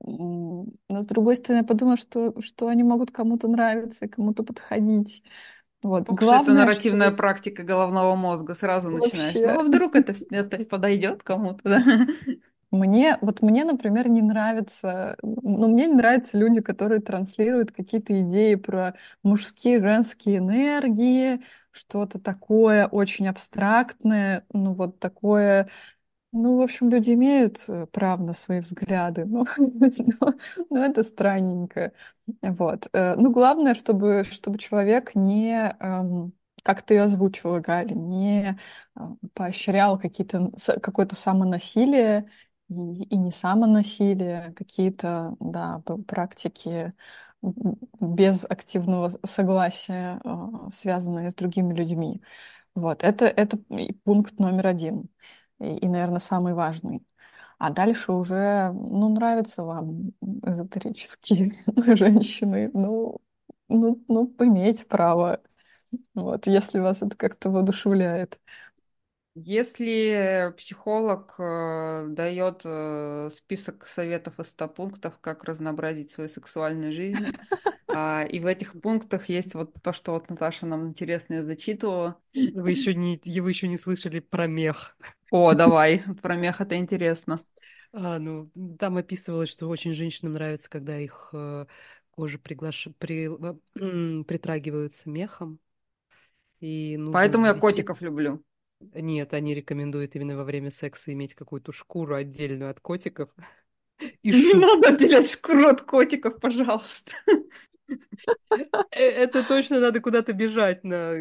но 0.00 1.02
с 1.02 1.06
другой 1.06 1.36
стороны, 1.36 1.62
я 1.62 1.64
подумала, 1.66 1.96
что, 1.96 2.40
что 2.40 2.68
они 2.68 2.84
могут 2.84 3.10
кому-то 3.10 3.48
нравиться, 3.48 4.08
кому-то 4.08 4.44
подходить. 4.44 5.22
Вот. 5.82 6.08
Ух, 6.08 6.18
Главное, 6.18 6.54
это 6.54 6.64
нарративная 6.64 7.08
что... 7.08 7.16
практика 7.16 7.62
головного 7.62 8.16
мозга. 8.16 8.54
Сразу 8.54 8.90
Вообще... 8.90 9.16
начинаешь. 9.16 9.34
Ну, 9.34 9.60
а 9.60 9.64
вдруг 9.64 9.94
это, 9.94 10.14
это 10.30 10.64
подойдет 10.64 11.22
кому-то, 11.22 11.60
да? 11.64 12.06
Мне, 12.70 13.16
вот 13.22 13.40
мне, 13.40 13.64
например, 13.64 14.08
не 14.10 14.20
нравится, 14.20 15.16
ну, 15.22 15.68
мне 15.68 15.86
не 15.86 15.94
нравятся 15.94 16.36
люди, 16.36 16.60
которые 16.60 17.00
транслируют 17.00 17.72
какие-то 17.72 18.20
идеи 18.20 18.56
про 18.56 18.94
мужские, 19.22 19.80
женские 19.80 20.36
энергии, 20.38 21.40
что-то 21.70 22.18
такое 22.18 22.86
очень 22.86 23.26
абстрактное, 23.26 24.44
ну, 24.52 24.74
вот 24.74 24.98
такое 24.98 25.70
ну, 26.32 26.58
в 26.58 26.62
общем, 26.62 26.90
люди 26.90 27.12
имеют 27.12 27.64
э, 27.68 27.86
право 27.86 28.22
на 28.22 28.32
свои 28.34 28.60
взгляды, 28.60 29.24
но, 29.24 29.46
но, 29.56 30.34
но 30.70 30.84
это 30.84 31.02
странненько. 31.02 31.92
Вот. 32.42 32.88
Э, 32.92 33.14
ну, 33.16 33.30
главное, 33.32 33.74
чтобы, 33.74 34.24
чтобы 34.30 34.58
человек 34.58 35.14
не, 35.14 35.74
эм, 35.80 36.32
как 36.62 36.82
ты 36.82 36.98
озвучила, 36.98 37.60
Галя, 37.60 37.94
не 37.94 38.58
э, 38.96 39.00
поощрял 39.34 39.98
какие-то, 39.98 40.50
какое-то 40.82 41.16
самонасилие 41.16 42.28
и, 42.68 42.74
и 43.04 43.16
не 43.16 43.30
самонасилие, 43.30 44.52
какие-то, 44.54 45.34
да, 45.40 45.82
практики 46.06 46.92
без 48.00 48.44
активного 48.48 49.12
согласия, 49.24 50.20
связанные 50.70 51.30
с 51.30 51.34
другими 51.34 51.72
людьми. 51.74 52.20
Вот, 52.74 53.02
это, 53.04 53.26
это 53.26 53.58
пункт 54.04 54.38
номер 54.40 54.68
один 54.68 55.08
и, 55.60 55.76
и, 55.78 55.88
наверное, 55.88 56.18
самый 56.20 56.54
важный. 56.54 57.02
А 57.58 57.70
дальше 57.70 58.12
уже, 58.12 58.70
ну, 58.72 59.08
нравятся 59.14 59.62
вам 59.64 60.12
эзотерические 60.44 61.62
женщины, 61.96 62.70
ну, 62.74 63.20
ну, 63.68 64.02
ну, 64.08 64.34
имеете 64.40 64.86
право, 64.86 65.40
вот, 66.14 66.46
если 66.46 66.80
вас 66.80 67.02
это 67.02 67.16
как-то 67.16 67.50
воодушевляет. 67.50 68.40
Если 69.34 70.52
психолог 70.56 71.34
э, 71.38 72.06
дает 72.08 72.62
э, 72.64 73.30
список 73.32 73.86
советов 73.86 74.40
из 74.40 74.48
100 74.48 74.68
пунктов, 74.68 75.18
как 75.20 75.44
разнообразить 75.44 76.10
свою 76.10 76.28
сексуальную 76.28 76.92
жизнь, 76.92 77.24
и 77.90 78.40
в 78.40 78.46
этих 78.46 78.80
пунктах 78.80 79.28
есть 79.28 79.54
вот 79.54 79.74
то, 79.82 79.92
что 79.92 80.12
вот 80.12 80.28
Наташа 80.28 80.66
нам 80.66 80.88
интересное 80.88 81.42
зачитывала. 81.42 82.20
Вы 82.34 82.70
еще 82.70 82.94
не, 82.94 83.20
вы 83.40 83.48
еще 83.48 83.68
не 83.68 83.78
слышали 83.78 84.20
про 84.20 84.46
мех. 84.46 84.96
О, 85.30 85.54
давай, 85.54 86.04
про 86.22 86.36
мех 86.36 86.60
это 86.60 86.76
интересно. 86.76 87.40
А, 87.92 88.18
ну, 88.18 88.50
там 88.78 88.96
описывалось, 88.98 89.48
что 89.48 89.68
очень 89.68 89.94
женщинам 89.94 90.34
нравится, 90.34 90.68
когда 90.68 90.98
их 90.98 91.30
э, 91.32 91.66
кожа 92.10 92.38
приглаш... 92.38 92.88
при... 92.98 93.28
э, 93.28 94.24
притрагиваются 94.24 95.08
мехом. 95.08 95.58
И 96.60 96.98
Поэтому 97.12 97.44
завести... 97.44 97.56
я 97.56 97.60
котиков 97.60 98.00
люблю. 98.02 98.44
Нет, 98.94 99.34
они 99.34 99.54
рекомендуют 99.54 100.14
именно 100.14 100.36
во 100.36 100.44
время 100.44 100.70
секса 100.70 101.12
иметь 101.12 101.34
какую-то 101.34 101.72
шкуру 101.72 102.14
отдельную 102.14 102.70
от 102.70 102.80
котиков. 102.80 103.30
И 104.22 104.30
Не 104.30 104.54
надо 104.54 104.88
отделять 104.88 105.28
шкуру 105.30 105.66
от 105.66 105.82
котиков, 105.82 106.38
пожалуйста. 106.38 107.12
Э, 108.90 109.02
Это 109.02 109.46
точно 109.46 109.80
надо 109.80 110.00
куда-то 110.00 110.32
бежать, 110.32 110.84
на... 110.84 111.14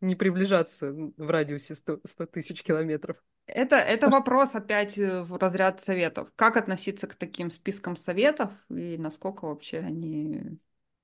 не 0.00 0.14
приближаться 0.14 0.92
в 0.92 1.30
радиусе 1.30 1.74
100, 1.74 2.00
100 2.04 2.26
тысяч 2.26 2.62
километров. 2.62 3.16
Это, 3.46 3.76
это 3.76 4.08
вопрос 4.08 4.54
опять 4.54 4.98
э, 4.98 5.22
в 5.22 5.36
разряд 5.36 5.80
советов. 5.80 6.28
Как 6.36 6.56
относиться 6.56 7.06
к 7.06 7.14
таким 7.14 7.50
спискам 7.50 7.96
советов 7.96 8.50
и 8.70 8.96
насколько 8.98 9.46
вообще 9.46 9.78
они 9.78 10.58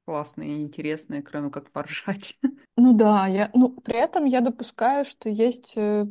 классные 0.04 0.58
и 0.58 0.62
интересные, 0.62 1.22
кроме 1.22 1.50
как 1.50 1.70
поржать? 1.70 2.38
Ну 2.76 2.92
да, 2.92 3.28
я, 3.28 3.52
ну, 3.54 3.70
при 3.70 3.96
этом 3.96 4.24
я 4.24 4.40
допускаю, 4.40 5.04
что 5.04 5.28
есть 5.28 5.74
э, 5.76 6.06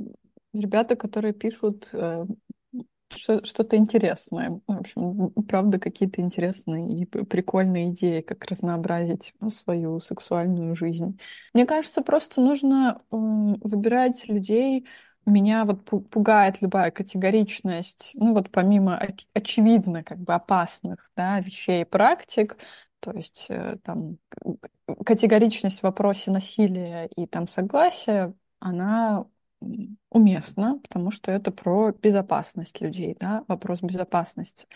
ребята, 0.54 0.96
которые 0.96 1.34
пишут 1.34 1.90
э, 1.92 2.26
что-то 3.16 3.78
интересное. 3.78 4.60
В 4.68 4.72
общем, 4.80 5.32
правда, 5.48 5.80
какие-то 5.80 6.22
интересные 6.22 7.02
и 7.02 7.06
прикольные 7.06 7.90
идеи, 7.90 8.22
как 8.22 8.46
разнообразить 8.46 9.34
свою 9.50 10.00
сексуальную 10.00 10.76
жизнь. 10.76 11.20
Мне 11.54 11.66
кажется, 11.66 12.02
просто 12.02 12.42
нужно 12.42 13.02
выбирать 13.12 14.28
людей. 14.28 14.88
Меня 15.26 15.64
вот 15.66 15.90
пу- 15.90 16.02
пугает 16.02 16.62
любая 16.62 16.92
категоричность, 16.92 18.12
ну 18.16 18.34
вот 18.34 18.52
помимо 18.52 19.00
оч- 19.02 19.26
очевидно 19.34 20.04
как 20.04 20.18
бы 20.20 20.34
опасных, 20.34 21.10
да, 21.16 21.40
вещей 21.40 21.84
и 21.84 21.86
практик, 21.86 22.58
то 23.00 23.12
есть 23.12 23.46
э, 23.50 23.78
там 23.86 24.18
категоричность 25.06 25.80
в 25.80 25.84
вопросе 25.84 26.32
насилия 26.32 27.08
и 27.16 27.26
там 27.28 27.48
согласия, 27.48 28.34
она 28.60 29.26
уместно, 30.10 30.80
потому 30.84 31.12
что 31.12 31.32
это 31.32 31.52
про 31.52 31.92
безопасность 31.94 32.82
людей, 32.82 33.16
да, 33.20 33.44
вопрос 33.48 33.82
безопасности. 33.82 34.68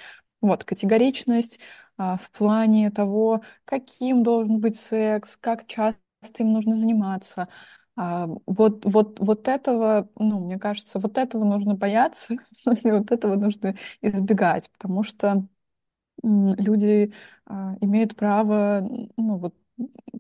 Вот, 0.42 0.64
категоричность 0.64 1.60
а, 1.98 2.18
в 2.18 2.30
плане 2.32 2.92
того, 2.92 3.42
каким 3.66 4.24
должен 4.24 4.60
быть 4.60 4.80
секс, 4.80 5.38
как 5.38 5.66
часто 5.68 5.98
им 6.40 6.54
нужно 6.54 6.76
заниматься. 6.76 7.48
А, 7.96 8.28
вот, 8.46 8.86
вот, 8.86 9.20
вот 9.20 9.48
этого, 9.48 10.10
ну, 10.16 10.40
мне 10.46 10.60
кажется, 10.60 11.00
вот 11.00 11.18
этого 11.18 11.44
нужно 11.44 11.74
бояться, 11.76 12.36
в 12.56 12.60
смысле, 12.60 13.00
вот 13.00 13.12
этого 13.12 13.36
нужно 13.36 13.76
избегать, 14.02 14.70
потому 14.72 15.04
что 15.04 15.48
люди 16.24 17.14
а, 17.46 17.76
имеют 17.82 18.16
право, 18.16 18.82
ну, 19.18 19.38
вот, 19.38 19.56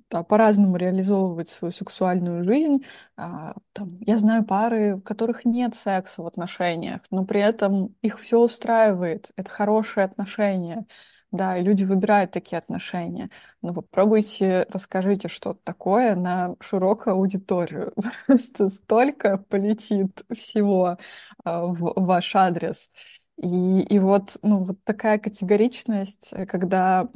да, 0.09 0.23
по-разному 0.23 0.77
реализовывать 0.77 1.49
свою 1.49 1.71
сексуальную 1.71 2.43
жизнь. 2.43 2.83
А, 3.17 3.55
там, 3.73 3.97
я 4.01 4.17
знаю 4.17 4.45
пары, 4.45 4.95
у 4.95 5.01
которых 5.01 5.45
нет 5.45 5.75
секса 5.75 6.21
в 6.23 6.27
отношениях, 6.27 7.01
но 7.11 7.25
при 7.25 7.41
этом 7.41 7.95
их 8.01 8.19
все 8.19 8.39
устраивает. 8.39 9.31
Это 9.35 9.49
хорошие 9.49 10.05
отношения. 10.05 10.85
Да, 11.31 11.57
и 11.57 11.63
люди 11.63 11.83
выбирают 11.83 12.31
такие 12.31 12.57
отношения. 12.57 13.29
Но 13.61 13.73
попробуйте, 13.73 14.65
расскажите 14.71 15.27
что-то 15.27 15.59
такое 15.65 16.15
на 16.15 16.55
широкую 16.61 17.15
аудиторию, 17.15 17.91
потому 17.95 18.39
что 18.39 18.69
столько 18.69 19.37
полетит 19.37 20.23
всего 20.33 20.97
а, 21.43 21.65
в 21.65 21.93
ваш 21.97 22.33
адрес. 22.35 22.91
И, 23.37 23.81
и 23.81 23.99
вот, 23.99 24.37
ну, 24.41 24.63
вот 24.65 24.83
такая 24.83 25.19
категоричность, 25.19 26.33
э, 26.33 26.47
когда 26.47 27.07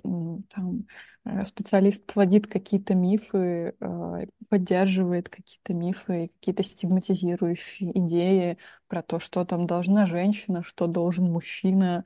там, 0.50 0.86
э, 1.26 1.44
специалист 1.46 2.06
плодит 2.06 2.46
какие-то 2.48 2.94
мифы, 2.94 3.74
э, 3.80 4.26
поддерживает 4.48 5.30
какие-то 5.30 5.74
мифы, 5.74 6.30
какие-то 6.40 6.62
стигматизирующие 6.64 7.98
идеи 8.00 8.58
про 8.88 9.02
то, 9.02 9.20
что 9.20 9.46
там 9.46 9.66
должна 9.66 10.06
женщина, 10.06 10.62
что 10.62 10.86
должен 10.88 11.32
мужчина. 11.32 12.06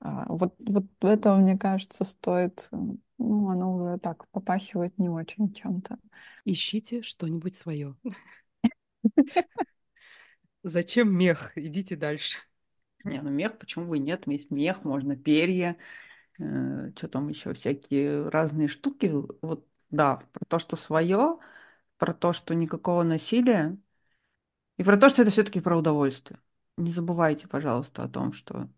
А, 0.00 0.26
Вот, 0.28 0.54
вот 0.60 0.86
этого, 1.02 1.36
мне 1.36 1.58
кажется, 1.58 2.04
стоит, 2.04 2.68
ну, 3.18 3.50
оно 3.50 3.74
уже 3.76 3.98
так 3.98 4.28
попахивает 4.30 4.98
не 4.98 5.08
очень 5.10 5.52
чем-то. 5.54 5.98
Ищите 6.44 7.02
что-нибудь 7.02 7.56
свое. 7.56 7.96
Зачем 10.64 11.16
мех? 11.16 11.52
Идите 11.56 11.94
дальше. 11.96 12.38
Не, 13.04 13.20
ну 13.22 13.30
мех, 13.30 13.58
почему 13.58 13.86
бы 13.86 13.96
и 13.98 14.00
нет? 14.00 14.26
Есть 14.26 14.50
мех, 14.50 14.82
можно 14.84 15.16
перья, 15.16 15.76
что 16.38 17.08
там 17.10 17.28
еще, 17.28 17.54
всякие 17.54 18.28
разные 18.28 18.68
штуки. 18.68 19.12
Вот, 19.42 19.66
да, 19.90 20.16
про 20.32 20.44
то, 20.46 20.58
что 20.58 20.76
свое, 20.76 21.38
про 21.98 22.14
то, 22.14 22.32
что 22.32 22.54
никакого 22.54 23.02
насилия, 23.04 23.76
и 24.76 24.84
про 24.84 24.96
то, 24.96 25.08
что 25.10 25.22
это 25.22 25.30
все-таки 25.30 25.60
про 25.60 25.76
удовольствие. 25.76 26.40
Не 26.76 26.90
забывайте, 26.92 27.48
пожалуйста, 27.48 28.04
о 28.04 28.08
том, 28.08 28.32
что 28.32 28.68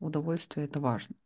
удовольствие 0.00 0.66
это 0.66 0.80
важно. 0.80 1.16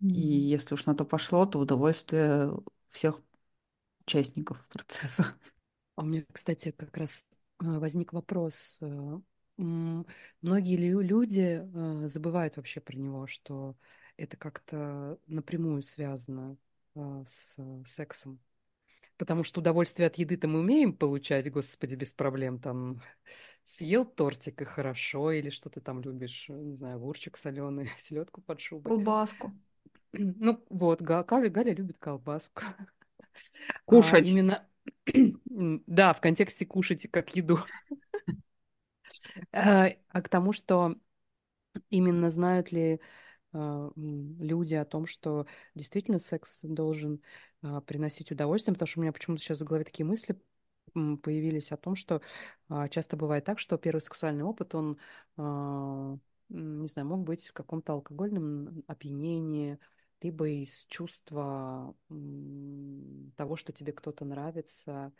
И 0.00 0.18
если 0.20 0.74
уж 0.74 0.86
на 0.86 0.94
то 0.94 1.04
пошло, 1.04 1.44
то 1.46 1.58
удовольствие 1.58 2.50
всех 2.90 3.20
участников 4.06 4.66
процесса. 4.68 5.36
А 5.96 6.02
у 6.02 6.06
меня, 6.06 6.24
кстати, 6.32 6.72
как 6.72 6.96
раз 6.96 7.28
э, 7.62 7.66
возник 7.80 8.12
вопрос. 8.12 8.80
Многие 9.56 10.76
лю- 10.76 11.00
люди 11.00 11.62
э, 11.62 12.06
забывают 12.08 12.56
вообще 12.56 12.80
про 12.80 12.96
него, 12.96 13.26
что 13.26 13.76
это 14.16 14.36
как-то 14.36 15.18
напрямую 15.26 15.82
связано 15.82 16.56
э, 16.96 17.24
с 17.26 17.54
э, 17.58 17.82
сексом. 17.86 18.40
Потому 19.16 19.44
что 19.44 19.60
удовольствие 19.60 20.08
от 20.08 20.16
еды-то 20.16 20.48
мы 20.48 20.60
умеем 20.60 20.92
получать, 20.92 21.50
господи, 21.50 21.94
без 21.94 22.12
проблем. 22.12 22.58
Там 22.58 23.00
съел 23.64 24.04
тортик 24.04 24.60
и 24.60 24.64
хорошо, 24.64 25.30
или 25.30 25.50
что 25.50 25.70
ты 25.70 25.80
там 25.80 26.00
любишь, 26.00 26.46
не 26.48 26.74
знаю, 26.74 26.96
огурчик 26.96 27.36
соленый, 27.36 27.88
селедку 27.98 28.40
под 28.40 28.60
шубой. 28.60 28.90
Колбаску. 28.92 29.52
Ну 30.16 30.64
вот, 30.70 31.02
Га- 31.02 31.24
Галя, 31.24 31.50
Галя 31.50 31.74
любит 31.74 31.98
колбаску. 31.98 32.62
А 33.68 33.82
Кушать. 33.84 34.28
именно, 34.28 34.64
да, 35.86 36.12
в 36.12 36.20
контексте 36.20 36.66
кушать 36.66 37.08
как 37.10 37.34
еду. 37.34 37.58
А 39.52 39.88
а 40.10 40.22
к 40.22 40.28
тому, 40.28 40.52
что 40.52 40.94
именно 41.90 42.30
знают 42.30 42.72
ли 42.72 43.00
м, 43.54 43.92
люди 44.40 44.74
о 44.74 44.84
том, 44.84 45.06
что 45.06 45.46
действительно 45.74 46.18
секс 46.18 46.60
должен 46.62 47.22
а, 47.62 47.80
приносить 47.82 48.32
удовольствие, 48.32 48.74
потому 48.74 48.88
что 48.88 49.00
у 49.00 49.02
меня 49.02 49.12
почему-то 49.12 49.42
сейчас 49.42 49.60
в 49.60 49.64
голове 49.64 49.84
такие 49.84 50.06
мысли 50.06 50.38
появились 50.94 51.72
о 51.72 51.76
том, 51.76 51.96
что 51.96 52.22
часто 52.90 53.16
бывает 53.16 53.44
так, 53.44 53.58
что 53.58 53.78
первый 53.78 54.00
сексуальный 54.00 54.44
опыт, 54.44 54.74
он, 54.74 54.98
не 55.36 56.88
знаю, 56.88 57.08
мог 57.08 57.24
быть 57.24 57.48
в 57.48 57.52
каком-то 57.52 57.94
алкогольном 57.94 58.84
опьянении, 58.86 59.78
либо 60.22 60.48
из 60.48 60.86
чувства 60.86 61.94
того, 63.36 63.56
что 63.56 63.72
тебе 63.72 63.92
кто-то 63.92 64.24
нравится, 64.24 65.12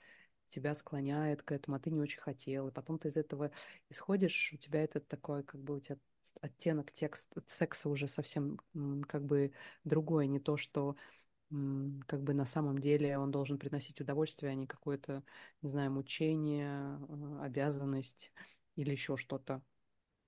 тебя 0.49 0.75
склоняет 0.75 1.43
к 1.43 1.53
этому, 1.53 1.77
а 1.77 1.81
ты 1.81 1.91
не 1.91 2.01
очень 2.01 2.21
хотел, 2.21 2.69
и 2.69 2.73
потом 2.73 2.99
ты 2.99 3.09
из 3.09 3.17
этого 3.17 3.51
исходишь, 3.91 4.53
у 4.53 4.57
тебя 4.57 4.83
этот 4.83 5.09
такой, 5.09 5.43
как 5.43 5.61
бы 5.63 5.77
у 5.77 5.81
тебя 5.81 5.99
оттенок 6.41 6.91
текст, 6.93 7.31
секса 7.47 7.89
уже 7.89 8.09
совсем 8.09 8.59
как 9.09 9.25
бы 9.25 9.53
другой, 9.85 10.27
не 10.27 10.41
то, 10.41 10.57
что 10.57 10.97
как 12.07 12.23
бы 12.23 12.35
на 12.35 12.47
самом 12.47 12.79
деле 12.79 13.19
он 13.19 13.31
должен 13.31 13.59
приносить 13.59 14.01
удовольствие, 14.01 14.53
а 14.53 14.55
не 14.55 14.67
какое-то, 14.67 15.23
не 15.63 15.69
знаю, 15.69 15.93
мучение, 15.93 16.99
э, 17.09 17.45
обязанность 17.45 18.33
или 18.77 18.91
еще 18.91 19.17
что-то. 19.17 19.63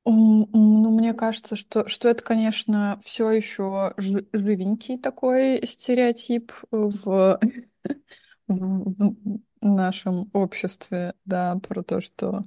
Ну, 0.05 0.91
мне 0.93 1.15
кажется, 1.15 1.57
что, 1.57 1.89
что 1.89 2.09
это, 2.09 2.23
конечно, 2.23 3.01
все 3.03 3.31
еще 3.31 3.93
живенький 3.97 4.99
такой 4.99 5.67
стереотип 5.67 6.53
в, 6.71 7.41
в 8.47 9.41
нашем 9.61 10.31
обществе, 10.33 11.15
да, 11.25 11.57
про 11.57 11.83
то, 11.83 12.01
что 12.01 12.45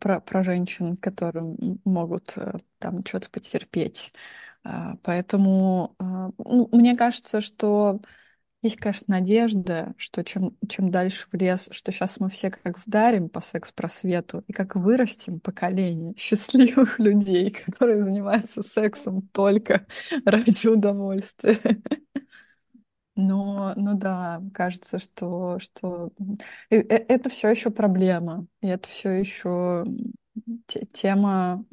про, 0.00 0.20
про 0.20 0.42
женщин, 0.42 0.96
которые 0.96 1.56
могут 1.84 2.32
э, 2.36 2.54
там 2.78 3.04
что-то 3.04 3.30
потерпеть. 3.30 4.12
А, 4.64 4.96
Поэтому 5.02 5.94
а, 5.98 6.30
ну, 6.38 6.68
мне 6.72 6.96
кажется, 6.96 7.40
что 7.40 8.00
есть, 8.62 8.78
конечно, 8.78 9.04
надежда, 9.08 9.94
что 9.96 10.24
чем, 10.24 10.56
чем 10.68 10.90
дальше 10.90 11.28
в 11.30 11.34
лес, 11.36 11.68
что 11.70 11.92
сейчас 11.92 12.18
мы 12.18 12.30
все 12.30 12.50
как 12.50 12.78
вдарим 12.84 13.28
по 13.28 13.40
секс-просвету 13.40 14.42
и 14.48 14.52
как 14.52 14.74
вырастим 14.76 15.40
поколение 15.40 16.14
счастливых 16.16 16.98
людей, 16.98 17.50
которые 17.50 18.02
занимаются 18.02 18.62
сексом 18.62 19.22
только 19.28 19.86
ради 20.24 20.66
удовольствия. 20.68 21.60
Но, 23.16 23.72
ну 23.76 23.96
да, 23.96 24.42
кажется, 24.52 24.98
что, 24.98 25.58
что 25.58 26.10
э- 26.70 26.76
э- 26.80 27.06
это 27.08 27.30
все 27.30 27.48
еще 27.48 27.70
проблема, 27.70 28.46
и 28.60 28.66
это 28.68 28.88
все 28.88 29.10
еще 29.10 29.84
тема, 30.92 31.64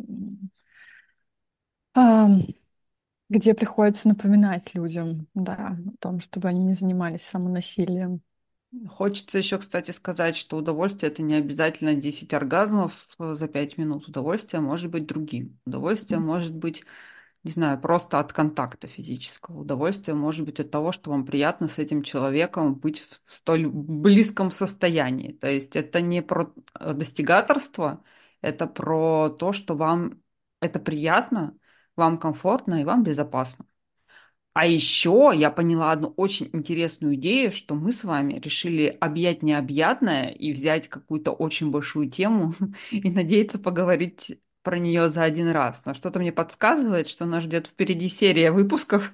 где 3.30 3.54
приходится 3.54 4.08
напоминать 4.08 4.74
людям, 4.76 5.28
да, 5.34 5.76
о 5.78 5.98
том, 6.00 6.20
чтобы 6.22 6.48
они 6.48 6.64
не 6.64 6.74
занимались 6.74 7.24
самонасилием. 7.24 8.22
Хочется 8.90 9.38
еще, 9.38 9.60
кстати, 9.60 9.92
сказать, 9.92 10.36
что 10.36 10.58
удовольствие 10.58 11.12
это 11.12 11.22
не 11.22 11.36
обязательно 11.36 11.94
10 11.94 12.34
оргазмов 12.34 13.08
э, 13.20 13.34
за 13.36 13.48
5 13.48 13.78
минут. 13.78 14.08
Удовольствие 14.08 14.62
может 14.62 14.90
быть 14.90 15.06
другим. 15.06 15.60
Удовольствие 15.66 16.20
может 16.20 16.54
быть 16.56 16.84
не 17.44 17.52
знаю, 17.52 17.80
просто 17.80 18.20
от 18.20 18.32
контакта 18.34 18.88
физического. 18.88 19.60
Удовольствие 19.62 20.16
может 20.16 20.46
быть 20.46 20.60
от 20.60 20.72
того, 20.72 20.92
что 20.92 21.12
вам 21.12 21.26
приятно 21.26 21.68
с 21.68 21.78
этим 21.78 22.02
человеком 22.02 22.76
быть 22.76 23.00
в 23.02 23.22
столь 23.32 23.68
близком 23.68 24.50
состоянии. 24.52 25.34
То 25.34 25.50
есть 25.50 25.76
это 25.76 26.00
не 26.02 26.22
про 26.22 26.54
э, 26.80 26.94
достигаторство, 26.94 28.04
это 28.42 28.68
про 28.68 29.30
то, 29.30 29.52
что 29.54 29.76
вам 29.76 30.22
это 30.62 30.80
приятно, 30.80 31.58
вам 31.96 32.18
комфортно 32.18 32.82
и 32.82 32.86
вам 32.86 33.04
безопасно. 33.04 33.66
А 34.54 34.68
еще 34.68 35.32
я 35.36 35.50
поняла 35.50 35.92
одну 35.92 36.14
очень 36.16 36.50
интересную 36.54 37.16
идею, 37.16 37.52
что 37.52 37.74
мы 37.74 37.92
с 37.92 38.04
вами 38.04 38.36
решили 38.40 38.86
объять 38.86 39.42
необъятное 39.42 40.30
и 40.30 40.54
взять 40.54 40.88
какую-то 40.90 41.32
очень 41.32 41.72
большую 41.72 42.10
тему 42.10 42.54
и 42.92 43.10
надеяться 43.10 43.58
поговорить 43.58 44.40
про 44.64 44.80
нее 44.80 45.10
за 45.10 45.24
один 45.24 45.50
раз. 45.50 45.84
Но 45.86 45.94
что-то 45.94 46.20
мне 46.20 46.32
подсказывает, 46.32 47.08
что 47.08 47.26
нас 47.26 47.44
ждет 47.44 47.68
впереди 47.68 48.10
серия 48.10 48.52
выпусков, 48.52 49.14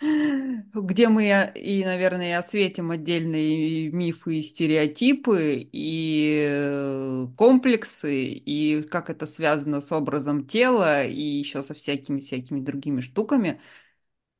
где 0.00 1.08
мы 1.08 1.52
и, 1.54 1.84
наверное, 1.84 2.38
осветим 2.38 2.90
отдельные 2.90 3.90
мифы 3.90 4.38
и 4.38 4.42
стереотипы, 4.42 5.68
и 5.72 6.46
э, 6.50 7.26
комплексы, 7.36 8.24
и 8.28 8.82
как 8.82 9.10
это 9.10 9.26
связано 9.26 9.80
с 9.80 9.92
образом 9.92 10.46
тела, 10.46 11.04
и 11.04 11.20
еще 11.20 11.62
со 11.62 11.74
всякими-всякими 11.74 12.60
другими 12.60 13.00
штуками. 13.00 13.60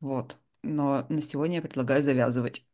Вот. 0.00 0.38
Но 0.62 1.06
на 1.10 1.22
сегодня 1.22 1.56
я 1.56 1.62
предлагаю 1.62 2.02
завязывать. 2.02 2.66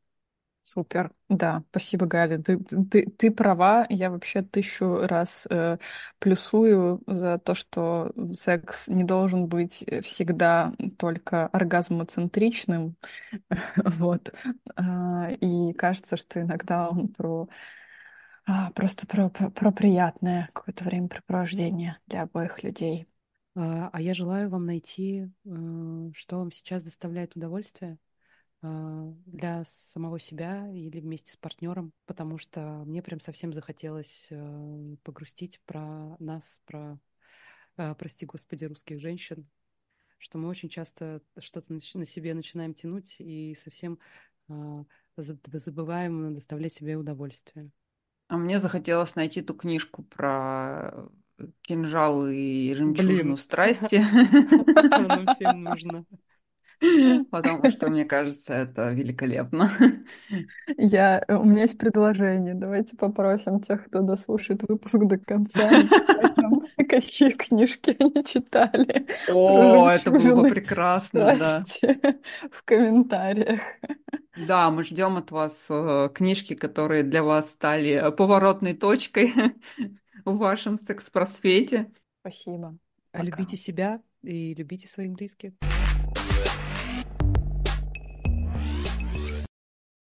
Супер. 0.66 1.12
Да, 1.28 1.62
спасибо, 1.70 2.06
Галя. 2.06 2.38
Ты, 2.38 2.58
ты, 2.58 3.08
ты 3.08 3.30
права. 3.30 3.86
Я 3.88 4.10
вообще 4.10 4.42
тысячу 4.42 5.06
раз 5.06 5.46
э, 5.48 5.78
плюсую 6.18 7.02
за 7.06 7.38
то, 7.38 7.54
что 7.54 8.10
секс 8.34 8.88
не 8.88 9.04
должен 9.04 9.46
быть 9.46 9.84
всегда 10.02 10.72
только 10.98 11.46
оргазмоцентричным. 11.46 12.96
Вот. 13.76 14.34
А, 14.74 15.28
и 15.40 15.72
кажется, 15.74 16.16
что 16.16 16.40
иногда 16.42 16.88
он 16.88 17.08
про 17.08 17.48
а, 18.44 18.72
просто 18.72 19.06
про, 19.06 19.28
про, 19.28 19.70
приятное 19.70 20.48
какое-то 20.52 20.82
времяпрепровождение 20.82 21.98
для 22.08 22.22
обоих 22.22 22.64
людей. 22.64 23.06
А, 23.54 23.88
а 23.92 24.00
я 24.00 24.14
желаю 24.14 24.50
вам 24.50 24.66
найти, 24.66 25.28
э, 25.44 26.10
что 26.16 26.38
вам 26.38 26.50
сейчас 26.50 26.82
доставляет 26.82 27.36
удовольствие 27.36 27.98
для 28.62 29.62
самого 29.64 30.18
себя 30.18 30.68
или 30.72 31.00
вместе 31.00 31.32
с 31.32 31.36
партнером, 31.36 31.92
потому 32.06 32.38
что 32.38 32.82
мне 32.86 33.02
прям 33.02 33.20
совсем 33.20 33.52
захотелось 33.52 34.26
э, 34.30 34.96
погрустить 35.02 35.60
про 35.66 36.16
нас, 36.18 36.60
про, 36.64 36.98
э, 37.76 37.94
прости 37.94 38.26
господи, 38.26 38.64
русских 38.64 39.00
женщин, 39.00 39.46
что 40.18 40.38
мы 40.38 40.48
очень 40.48 40.68
часто 40.68 41.20
что-то 41.38 41.72
на 41.72 42.04
себе 42.04 42.34
начинаем 42.34 42.74
тянуть 42.74 43.16
и 43.18 43.54
совсем 43.54 43.98
забываем 45.16 46.34
доставлять 46.34 46.72
себе 46.72 46.96
удовольствие. 46.96 47.70
А 48.28 48.36
мне 48.36 48.58
захотелось 48.58 49.14
найти 49.14 49.42
ту 49.42 49.54
книжку 49.54 50.02
про 50.02 51.08
кинжал 51.62 52.26
и 52.26 52.74
жемчужину 52.74 53.22
Блин. 53.22 53.36
страсти. 53.36 53.96
Оно 54.92 55.32
всем 55.34 55.62
нужно. 55.64 56.04
Потому 57.30 57.70
что, 57.70 57.90
мне 57.90 58.04
кажется, 58.04 58.52
это 58.54 58.92
великолепно. 58.92 59.70
Я, 60.76 61.24
у 61.28 61.44
меня 61.44 61.62
есть 61.62 61.78
предложение. 61.78 62.54
Давайте 62.54 62.96
попросим 62.96 63.60
тех, 63.60 63.86
кто 63.86 64.02
дослушает 64.02 64.62
выпуск 64.68 64.98
до 65.04 65.18
конца, 65.18 65.70
какие 66.88 67.30
книжки 67.30 67.96
они 67.98 68.24
читали. 68.24 69.06
О, 69.32 69.88
это 69.88 70.10
было 70.10 70.42
бы 70.42 70.50
прекрасно, 70.50 71.36
да. 71.38 71.64
В 72.50 72.62
комментариях. 72.64 73.60
Да, 74.36 74.70
мы 74.70 74.84
ждем 74.84 75.16
от 75.16 75.30
вас 75.30 75.66
э, 75.70 76.10
книжки, 76.14 76.54
которые 76.54 77.02
для 77.02 77.22
вас 77.22 77.50
стали 77.50 78.12
поворотной 78.16 78.74
точкой 78.74 79.32
в 80.24 80.36
вашем 80.36 80.78
секс-просвете. 80.78 81.90
Спасибо. 82.20 82.76
Пока. 83.12 83.24
Любите 83.24 83.56
себя 83.56 84.02
и 84.22 84.54
любите 84.54 84.88
своих 84.88 85.12
близких. 85.12 85.52